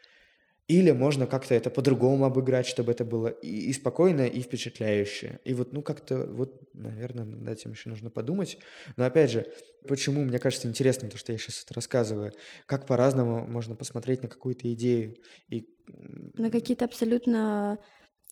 Или 0.68 0.92
можно 0.92 1.28
как-то 1.28 1.54
это 1.54 1.70
по-другому 1.70 2.26
обыграть, 2.26 2.66
чтобы 2.66 2.92
это 2.92 3.06
было 3.06 3.28
и, 3.28 3.70
и 3.70 3.74
спокойно, 3.74 4.26
и 4.26 4.42
впечатляюще. 4.42 5.40
И 5.46 5.54
вот, 5.54 5.74
ну, 5.74 5.84
как-то, 5.84 6.26
вот, 6.26 6.60
наверное, 6.74 7.24
над 7.24 7.60
этим 7.60 7.72
еще 7.72 7.90
нужно 7.90 8.10
подумать. 8.10 8.58
Но 8.98 9.06
опять 9.06 9.30
же, 9.30 9.46
почему, 9.88 10.24
мне 10.24 10.40
кажется, 10.40 10.68
интересно 10.68 11.08
то, 11.08 11.18
что 11.18 11.32
я 11.32 11.38
сейчас 11.38 11.64
это 11.64 11.76
рассказываю, 11.76 12.32
как 12.66 12.88
по-разному 12.88 13.46
можно 13.46 13.76
посмотреть 13.76 14.24
на 14.24 14.28
какую-то 14.28 14.72
идею. 14.74 15.18
И 15.50 15.68
На 16.34 16.50
какие-то 16.50 16.86
абсолютно 16.86 17.78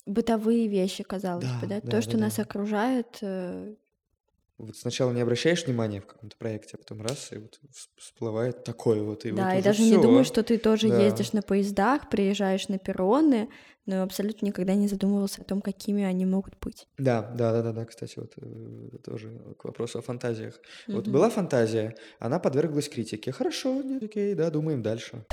бытовые 0.04 0.66
вещи, 0.66 1.04
казалось 1.04 1.44
бы, 1.46 1.66
да, 1.68 1.68
да? 1.68 1.74
да, 1.76 1.80
То, 1.82 1.90
да, 1.90 2.02
что 2.02 2.18
нас 2.18 2.36
да. 2.36 2.42
окружает, 2.42 3.18
э, 3.22 3.76
Вот 4.56 4.76
сначала 4.76 5.12
не 5.12 5.20
обращаешь 5.20 5.66
внимания 5.66 6.00
в 6.00 6.06
каком-то 6.06 6.36
проекте, 6.38 6.76
а 6.76 6.78
потом 6.78 7.02
раз, 7.02 7.32
и 7.32 7.38
вот 7.38 7.58
вс- 7.64 7.88
всплывает 7.96 8.62
такое 8.62 9.02
вот, 9.02 9.24
и 9.24 9.32
вот 9.32 9.36
да, 9.40 9.52
и 9.52 9.58
уже 9.58 9.64
даже 9.64 9.82
не 9.82 9.98
думаешь, 10.00 10.26
все. 10.26 10.34
что 10.34 10.42
ты 10.44 10.58
тоже 10.58 10.88
Да. 10.88 11.02
ездишь 11.02 11.32
на 11.32 11.42
поездах, 11.42 12.08
приезжаешь 12.08 12.68
на 12.68 12.78
перроны, 12.78 13.48
но 13.86 14.02
абсолютно 14.04 14.46
никогда 14.46 14.74
не 14.74 14.86
задумывался 14.86 15.42
о 15.42 15.44
том, 15.44 15.60
какими 15.60 16.04
они 16.04 16.24
могут 16.24 16.54
быть. 16.60 16.86
Да, 16.98 17.22
да, 17.22 17.50
да, 17.52 17.62
да, 17.62 17.72
да, 17.72 17.84
кстати, 17.84 18.18
вот 18.18 18.32
э, 18.36 18.96
тоже 19.04 19.40
к 19.58 19.64
вопросу 19.64 19.98
о 19.98 20.02
фантазиях. 20.02 20.60
Вот 20.86 21.04
Мгм. 21.04 21.12
была 21.12 21.30
фантазия, 21.30 21.96
она 22.20 22.38
подверглась 22.38 22.88
критике. 22.88 23.32
Хорошо, 23.32 23.82
нет, 23.82 24.04
окей, 24.04 24.34
да, 24.34 24.50
думаем 24.50 24.82
дальше. 24.82 25.24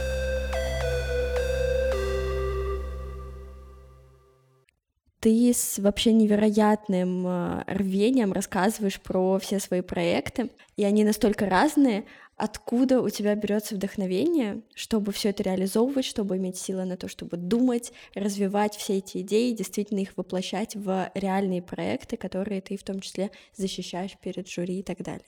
Ты 5.22 5.54
с 5.54 5.78
вообще 5.78 6.14
невероятным 6.14 7.28
э, 7.28 7.64
рвением 7.68 8.34
рассказываешь 8.34 9.00
про 9.00 9.38
все 9.38 9.60
свои 9.60 9.82
проекты, 9.82 10.50
и 10.78 10.84
они 10.84 11.04
настолько 11.04 11.46
разные. 11.46 12.06
Откуда 12.38 13.02
у 13.02 13.10
тебя 13.10 13.36
берется 13.36 13.76
вдохновение, 13.76 14.64
чтобы 14.74 15.12
все 15.12 15.30
это 15.30 15.44
реализовывать, 15.44 16.06
чтобы 16.06 16.38
иметь 16.38 16.58
силы 16.58 16.86
на 16.86 16.98
то, 16.98 17.08
чтобы 17.08 17.38
думать, 17.38 17.94
развивать 18.16 18.76
все 18.76 18.98
эти 18.98 19.20
идеи, 19.20 19.54
действительно 19.54 20.00
их 20.00 20.18
воплощать 20.18 20.76
в 20.76 21.12
реальные 21.14 21.62
проекты, 21.62 22.18
которые 22.18 22.60
ты 22.62 22.76
в 22.76 22.84
том 22.84 23.00
числе 23.00 23.30
защищаешь 23.56 24.18
перед 24.20 24.50
жюри 24.50 24.80
и 24.80 24.84
так 24.84 25.04
далее. 25.04 25.28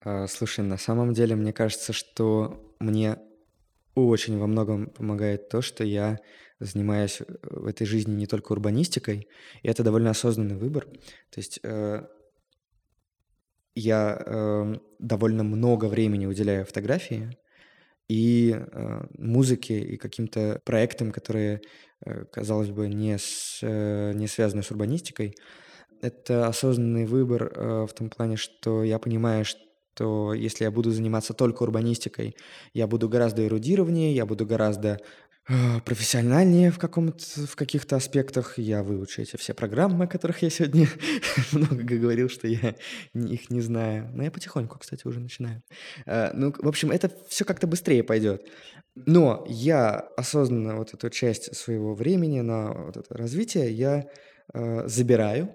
А, 0.00 0.26
Слушай, 0.26 0.64
на 0.64 0.78
самом 0.78 1.12
деле, 1.12 1.36
мне 1.36 1.52
кажется, 1.52 1.92
что 1.92 2.74
мне 2.80 3.18
очень 3.94 4.36
во 4.36 4.48
многом 4.48 4.88
помогает 4.88 5.48
то, 5.48 5.62
что 5.62 5.84
я 5.84 6.18
занимаюсь 6.60 7.20
э, 7.20 7.24
в 7.42 7.66
этой 7.66 7.86
жизни 7.86 8.14
не 8.14 8.26
только 8.26 8.52
урбанистикой, 8.52 9.28
и 9.62 9.68
это 9.68 9.82
довольно 9.82 10.10
осознанный 10.10 10.56
выбор. 10.56 10.86
То 11.30 11.38
есть 11.38 11.60
э, 11.62 12.02
я 13.74 14.22
эм, 14.26 14.80
довольно 14.98 15.42
много 15.42 15.86
времени 15.86 16.26
уделяю 16.26 16.64
фотографии 16.64 17.36
и 18.08 18.54
э, 18.56 19.06
музыке, 19.18 19.80
и 19.80 19.96
каким-то 19.96 20.60
проектам, 20.64 21.10
которые, 21.10 21.60
э, 22.04 22.24
казалось 22.26 22.70
бы, 22.70 22.88
не, 22.88 23.18
с, 23.18 23.60
э, 23.62 24.12
не 24.14 24.28
связаны 24.28 24.62
с 24.62 24.70
урбанистикой. 24.70 25.34
Это 26.02 26.46
осознанный 26.46 27.06
выбор 27.06 27.52
э, 27.54 27.86
в 27.88 27.94
том 27.94 28.10
плане, 28.10 28.36
что 28.36 28.84
я 28.84 28.98
понимаю, 28.98 29.44
что 29.44 30.34
если 30.34 30.64
я 30.64 30.70
буду 30.70 30.90
заниматься 30.90 31.32
только 31.32 31.62
урбанистикой, 31.62 32.36
я 32.74 32.86
буду 32.86 33.08
гораздо 33.08 33.46
эрудированнее, 33.46 34.14
я 34.14 34.26
буду 34.26 34.44
гораздо 34.44 34.98
э, 35.48 35.80
профессиональнее 35.84 36.70
в, 36.70 36.78
каком-то, 36.78 37.46
в 37.46 37.56
каких-то 37.56 37.96
аспектах. 37.96 38.58
Я 38.58 38.82
выучу 38.82 39.22
эти 39.22 39.36
все 39.36 39.54
программы, 39.54 40.04
о 40.04 40.08
которых 40.08 40.42
я 40.42 40.50
сегодня 40.50 40.88
много 41.52 41.82
говорил, 41.82 42.28
что 42.28 42.48
я 42.48 42.74
их 43.14 43.50
не 43.50 43.60
знаю. 43.60 44.10
Но 44.14 44.22
я 44.24 44.30
потихоньку, 44.30 44.78
кстати, 44.78 45.06
уже 45.06 45.20
начинаю. 45.20 45.62
Э, 46.06 46.30
Ну, 46.32 46.52
в 46.56 46.68
общем, 46.68 46.90
это 46.90 47.10
все 47.28 47.44
как-то 47.44 47.66
быстрее 47.66 48.02
пойдет. 48.02 48.46
Но 48.94 49.44
я 49.48 49.98
осознанно 50.16 50.76
вот 50.76 50.94
эту 50.94 51.10
часть 51.10 51.54
своего 51.56 51.94
времени 51.94 52.40
на 52.40 52.72
вот 52.72 52.96
это 52.96 53.14
развитие 53.14 53.72
я 53.72 54.06
э, 54.52 54.88
забираю 54.88 55.54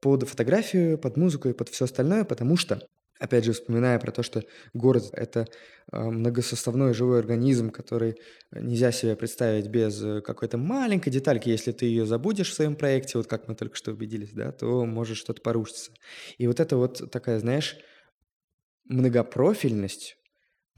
под 0.00 0.28
фотографию, 0.28 0.98
под 0.98 1.16
музыку 1.16 1.48
и 1.48 1.54
под 1.54 1.68
все 1.70 1.86
остальное, 1.86 2.24
потому 2.24 2.56
что, 2.56 2.86
опять 3.18 3.44
же, 3.44 3.52
вспоминая 3.52 3.98
про 3.98 4.10
то, 4.10 4.22
что 4.22 4.44
город— 4.74 5.10
это 5.12 5.46
э, 5.92 5.98
многосоставной 5.98 6.94
живой 6.94 7.18
организм, 7.18 7.70
который 7.70 8.16
нельзя 8.52 8.92
себе 8.92 9.16
представить 9.16 9.68
без 9.68 10.02
э, 10.02 10.20
какой-то 10.20 10.58
маленькой 10.58 11.10
детальки. 11.10 11.48
Если 11.48 11.72
ты 11.72 11.86
ее 11.86 12.06
забудешь 12.06 12.50
в 12.50 12.54
своем 12.54 12.76
проекте, 12.76 13.18
вот 13.18 13.26
как 13.26 13.48
мы 13.48 13.54
только 13.54 13.76
что 13.76 13.92
убедились, 13.92 14.32
да, 14.32 14.52
то 14.52 14.84
может 14.84 15.16
что-то 15.16 15.42
порушиться. 15.42 15.92
И 16.38 16.46
вот 16.46 16.60
это 16.60 16.76
вот 16.76 17.10
такая, 17.10 17.38
знаешь, 17.38 17.76
многопрофильность 18.84 20.18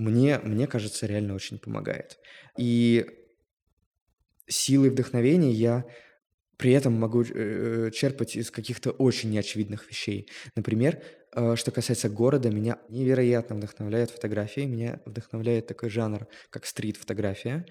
мне, 0.00 0.38
мне 0.38 0.66
кажется, 0.66 1.06
реально 1.06 1.34
очень 1.34 1.58
помогает. 1.58 2.18
И 2.56 3.06
силы 4.46 4.86
и 4.86 4.90
вдохновения 4.90 5.52
я 5.52 5.84
при 6.60 6.72
этом 6.72 6.92
могу 6.92 7.22
э, 7.22 7.90
черпать 7.90 8.36
из 8.36 8.50
каких-то 8.50 8.90
очень 8.90 9.30
неочевидных 9.30 9.88
вещей. 9.88 10.28
Например, 10.54 11.02
э, 11.32 11.56
что 11.56 11.70
касается 11.70 12.10
города, 12.10 12.50
меня 12.50 12.76
невероятно 12.90 13.56
вдохновляет 13.56 14.10
фотографии, 14.10 14.66
меня 14.66 15.00
вдохновляет 15.06 15.68
такой 15.68 15.88
жанр, 15.88 16.26
как 16.50 16.66
стрит-фотография. 16.66 17.64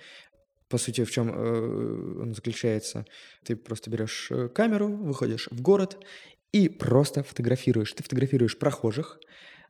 По 0.70 0.80
сути, 0.80 1.04
в 1.04 1.12
чем 1.12 1.30
он 1.30 2.34
заключается? 2.34 3.06
Ты 3.46 3.56
просто 3.56 3.92
берешь 3.92 4.32
э, 4.32 4.50
камеру, 4.50 4.88
выходишь 4.88 5.50
в 5.52 5.62
город 5.62 6.04
и 6.52 6.68
просто 6.68 7.22
фотографируешь. 7.22 7.94
Ты 7.94 8.02
фотографируешь 8.02 8.58
прохожих, 8.58 9.20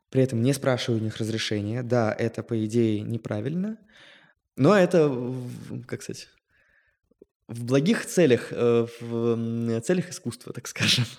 при 0.08 0.22
этом 0.22 0.40
не 0.40 0.54
спрашивая 0.54 0.98
у 0.98 1.02
них 1.02 1.18
разрешения. 1.18 1.82
Да, 1.82 2.10
это, 2.10 2.42
по 2.42 2.64
идее, 2.64 3.02
неправильно, 3.02 3.76
но 4.56 4.74
это, 4.74 5.14
как 5.86 6.02
сказать, 6.02 6.28
в 7.50 7.64
благих 7.64 8.06
целях, 8.06 8.52
э, 8.52 8.86
в 9.00 9.80
целях 9.82 10.10
искусства, 10.10 10.52
так 10.52 10.68
скажем. 10.68 11.04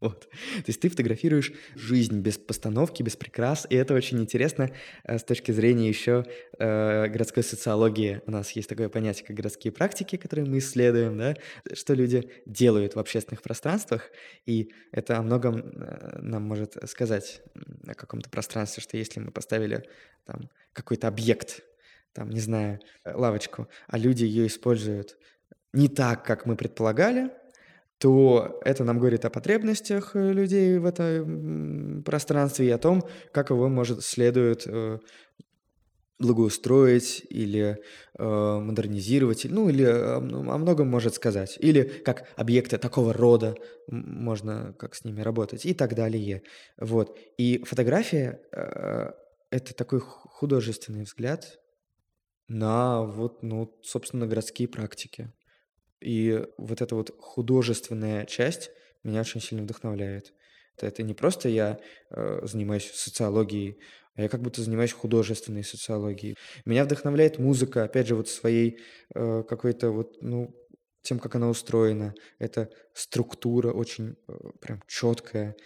Вот. 0.00 0.20
То 0.20 0.64
есть 0.66 0.80
ты 0.80 0.90
фотографируешь 0.90 1.50
жизнь 1.74 2.20
без 2.20 2.36
постановки, 2.36 3.02
без 3.02 3.16
прикрас, 3.16 3.66
и 3.70 3.74
это 3.74 3.94
очень 3.94 4.20
интересно 4.20 4.70
э, 5.04 5.18
с 5.18 5.24
точки 5.24 5.50
зрения 5.50 5.88
еще 5.88 6.26
э, 6.58 7.06
городской 7.08 7.42
социологии. 7.42 8.20
У 8.26 8.30
нас 8.30 8.50
есть 8.50 8.68
такое 8.68 8.90
понятие, 8.90 9.26
как 9.26 9.34
городские 9.34 9.72
практики, 9.72 10.16
которые 10.16 10.46
мы 10.46 10.58
исследуем, 10.58 11.16
да, 11.16 11.36
что 11.72 11.94
люди 11.94 12.30
делают 12.44 12.96
в 12.96 12.98
общественных 12.98 13.40
пространствах, 13.40 14.10
и 14.44 14.74
это 14.92 15.16
о 15.16 15.22
многом 15.22 15.60
э, 15.60 16.18
нам 16.20 16.42
может 16.42 16.76
сказать 16.86 17.40
о 17.86 17.94
каком-то 17.94 18.28
пространстве, 18.28 18.82
что 18.82 18.98
если 18.98 19.20
мы 19.20 19.30
поставили 19.30 19.84
там 20.26 20.50
какой-то 20.74 21.08
объект, 21.08 21.62
там, 22.12 22.28
не 22.28 22.40
знаю, 22.40 22.78
лавочку, 23.06 23.68
а 23.86 23.96
люди 23.96 24.24
ее 24.24 24.48
используют 24.48 25.16
не 25.74 25.88
так, 25.88 26.24
как 26.24 26.46
мы 26.46 26.56
предполагали, 26.56 27.30
то 27.98 28.60
это 28.64 28.84
нам 28.84 28.98
говорит 28.98 29.24
о 29.24 29.30
потребностях 29.30 30.14
э, 30.14 30.32
людей 30.32 30.78
в 30.78 30.84
этом 30.84 32.02
пространстве 32.02 32.66
и 32.66 32.70
о 32.70 32.78
том, 32.78 33.04
как 33.32 33.50
его 33.50 33.68
может 33.68 34.02
следует 34.02 34.66
э, 34.66 34.98
благоустроить 36.18 37.24
или 37.28 37.78
э, 38.18 38.24
модернизировать, 38.24 39.46
ну 39.48 39.68
или 39.68 39.84
о, 39.84 40.20
мно- 40.20 40.52
о 40.52 40.58
многом 40.58 40.88
может 40.88 41.14
сказать, 41.14 41.56
или 41.60 41.82
как 41.82 42.28
объекты 42.36 42.78
такого 42.78 43.12
рода 43.12 43.56
можно 43.88 44.74
как 44.78 44.94
с 44.94 45.04
ними 45.04 45.22
работать 45.22 45.66
и 45.66 45.74
так 45.74 45.94
далее. 45.94 46.42
Вот. 46.78 47.18
И 47.36 47.62
фотография 47.64 48.40
э, 48.52 49.12
это 49.50 49.74
такой 49.74 50.00
художественный 50.00 51.04
взгляд 51.04 51.60
на 52.48 53.02
вот, 53.02 53.42
ну, 53.42 53.78
собственно, 53.82 54.26
городские 54.26 54.68
практики. 54.68 55.32
И 56.00 56.44
вот 56.58 56.82
эта 56.82 56.94
вот 56.94 57.14
художественная 57.18 58.26
часть 58.26 58.70
меня 59.02 59.20
очень 59.20 59.40
сильно 59.40 59.62
вдохновляет. 59.62 60.32
Это, 60.76 60.86
это 60.86 61.02
не 61.02 61.14
просто 61.14 61.48
я 61.48 61.78
э, 62.10 62.40
занимаюсь 62.44 62.90
социологией, 62.92 63.78
а 64.16 64.22
я 64.22 64.28
как 64.28 64.42
будто 64.42 64.62
занимаюсь 64.62 64.92
художественной 64.92 65.64
социологией. 65.64 66.36
Меня 66.64 66.84
вдохновляет 66.84 67.38
музыка, 67.38 67.84
опять 67.84 68.06
же, 68.06 68.14
вот 68.14 68.28
своей 68.28 68.78
э, 69.14 69.42
какой-то 69.48 69.90
вот, 69.90 70.22
ну, 70.22 70.54
тем, 71.02 71.18
как 71.18 71.34
она 71.34 71.48
устроена. 71.48 72.14
Это 72.38 72.70
структура 72.92 73.72
очень 73.72 74.16
э, 74.26 74.32
прям 74.60 74.82
четкая, 74.86 75.56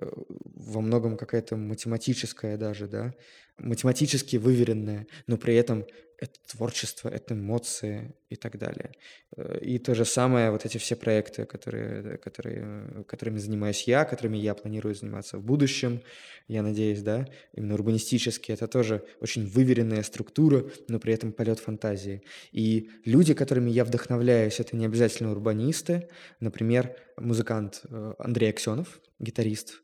э, 0.00 0.10
во 0.44 0.80
многом 0.80 1.16
какая-то 1.16 1.56
математическая 1.56 2.56
даже, 2.56 2.86
да, 2.88 3.12
математически 3.58 4.36
выверенная, 4.36 5.06
но 5.26 5.36
при 5.36 5.54
этом 5.54 5.84
это 6.18 6.32
творчество, 6.50 7.08
это 7.08 7.34
эмоции 7.34 8.14
и 8.30 8.36
так 8.36 8.58
далее. 8.58 8.92
Э, 9.36 9.58
и 9.60 9.78
то 9.78 9.94
же 9.94 10.04
самое, 10.04 10.50
вот 10.50 10.64
эти 10.64 10.78
все 10.78 10.96
проекты, 10.96 11.44
которые, 11.44 12.16
которые, 12.18 13.04
которыми 13.06 13.38
занимаюсь 13.38 13.82
я, 13.82 14.04
которыми 14.04 14.38
я 14.38 14.54
планирую 14.54 14.94
заниматься 14.94 15.38
в 15.38 15.44
будущем, 15.44 16.00
я 16.48 16.62
надеюсь, 16.62 17.02
да, 17.02 17.26
именно 17.52 17.74
урбанистически, 17.74 18.52
это 18.52 18.66
тоже 18.66 19.04
очень 19.20 19.46
выверенная 19.46 20.02
структура, 20.02 20.64
но 20.88 20.98
при 20.98 21.12
этом 21.12 21.32
полет 21.32 21.58
фантазии. 21.58 22.22
И 22.50 22.90
люди, 23.04 23.34
которыми 23.34 23.70
я 23.70 23.84
вдохновляюсь, 23.84 24.58
это 24.58 24.74
не 24.76 24.86
обязательно 24.86 25.32
урбанисты, 25.32 26.08
например, 26.40 26.96
музыкант 27.18 27.82
э, 27.84 28.14
Андрей 28.18 28.50
Аксенов, 28.50 29.00
гитарист. 29.18 29.82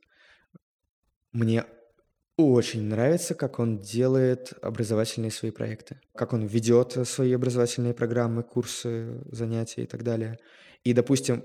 Мне 1.32 1.64
очень 2.36 2.82
нравится, 2.84 3.34
как 3.34 3.58
он 3.58 3.80
делает 3.80 4.52
образовательные 4.62 5.30
свои 5.30 5.50
проекты, 5.50 6.00
как 6.14 6.32
он 6.32 6.46
ведет 6.46 6.96
свои 7.06 7.32
образовательные 7.32 7.94
программы, 7.94 8.42
курсы, 8.42 9.20
занятия 9.30 9.82
и 9.82 9.86
так 9.86 10.02
далее. 10.02 10.38
И, 10.84 10.92
допустим, 10.94 11.44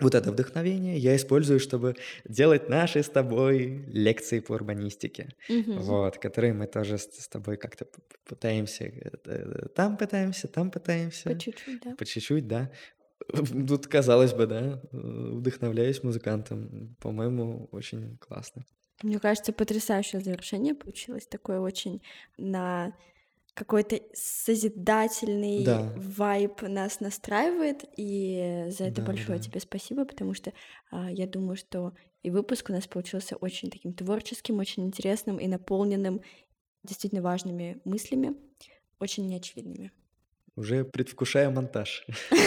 вот 0.00 0.14
это 0.14 0.32
вдохновение 0.32 0.98
я 0.98 1.14
использую, 1.16 1.60
чтобы 1.60 1.96
делать 2.24 2.68
наши 2.68 3.02
с 3.02 3.08
тобой 3.08 3.84
лекции 3.88 4.40
по 4.40 4.52
урбанистике, 4.54 5.30
Мгм. 5.48 5.78
вот, 5.78 6.18
которые 6.18 6.54
мы 6.54 6.66
тоже 6.66 6.98
с, 6.98 7.04
с 7.04 7.28
тобой 7.28 7.56
как-то 7.56 7.86
пытаемся, 8.26 8.84
э, 8.86 9.10
э, 9.26 9.68
там 9.74 9.96
пытаемся, 9.96 10.48
там 10.48 10.70
По 10.70 10.74
пытаемся, 10.80 11.34
чуть-чуть, 11.34 11.80
да. 11.82 11.94
по 11.96 12.04
чуть-чуть, 12.04 12.48
да. 12.48 12.70
Тут, 13.68 13.86
казалось 13.86 14.32
бы, 14.34 14.46
да, 14.46 14.82
э, 14.92 14.96
вдохновляюсь 15.32 16.02
музыкантом. 16.02 16.96
По-моему, 17.00 17.68
очень 17.72 18.18
классно. 18.18 18.64
Мне 19.02 19.18
кажется, 19.18 19.52
потрясающее 19.52 20.20
завершение 20.20 20.74
получилось, 20.74 21.26
такое 21.26 21.60
очень 21.60 22.02
на 22.38 22.92
какой-то 23.54 24.00
созидательный 24.14 25.64
Да. 25.64 25.92
вайб 25.96 26.62
нас 26.62 27.00
настраивает, 27.00 27.84
и 27.96 28.66
за 28.70 28.84
это 28.84 29.02
Да, 29.02 29.06
большое 29.08 29.38
да. 29.38 29.44
тебе 29.44 29.60
спасибо, 29.60 30.04
потому 30.04 30.34
что 30.34 30.52
а, 30.90 31.10
я 31.10 31.26
думаю, 31.26 31.56
что 31.56 31.92
и 32.22 32.30
выпуск 32.30 32.70
у 32.70 32.72
нас 32.72 32.86
получился 32.86 33.36
очень 33.36 33.70
таким 33.70 33.92
творческим, 33.92 34.58
очень 34.58 34.84
интересным 34.86 35.38
и 35.38 35.48
наполненным 35.48 36.22
действительно 36.84 37.22
важными 37.22 37.80
мыслями, 37.84 38.36
очень 39.00 39.26
неочевидными. 39.26 39.92
Уже 40.56 40.84
предвкушаю 40.84 41.50
монтаж. 41.50 42.06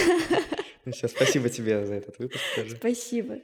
Ну 0.86 0.91
всё, 0.91 1.08
спасибо 1.08 1.49
тебе 1.49 1.84
за 1.86 1.95
этот 1.95 2.20
выпуск. 2.20 2.43
Спасибо. 2.78 3.39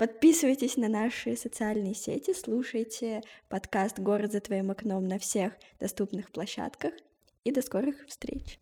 Подписывайтесь 0.00 0.78
на 0.78 0.88
наши 0.88 1.36
социальные 1.36 1.92
сети, 1.92 2.32
слушайте 2.32 3.20
подкаст 3.50 3.98
«Город 3.98 4.32
за 4.32 4.40
твоим 4.40 4.70
окном» 4.70 5.06
на 5.06 5.18
всех 5.18 5.52
доступных 5.78 6.32
площадках. 6.32 6.94
И 7.44 7.52
до 7.52 7.60
скорых 7.60 8.06
встреч! 8.08 8.58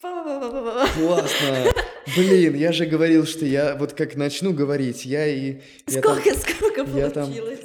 Классно! 0.00 1.72
Блин, 2.16 2.54
я 2.54 2.72
же 2.72 2.86
говорил, 2.86 3.26
что 3.26 3.44
я 3.44 3.76
вот 3.76 3.92
как 3.92 4.16
начну 4.16 4.52
говорить, 4.52 5.04
я 5.04 5.26
и... 5.26 5.60
я 5.88 6.00
там- 6.00 6.18
Сколько, 6.20 6.38
сколько 6.38 6.84
там- 7.10 7.26
получилось? 7.26 7.60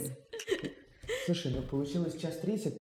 Слушай, 1.26 1.52
ну 1.56 1.62
получилось 1.64 2.14
час 2.22 2.38
тридцать. 2.42 2.78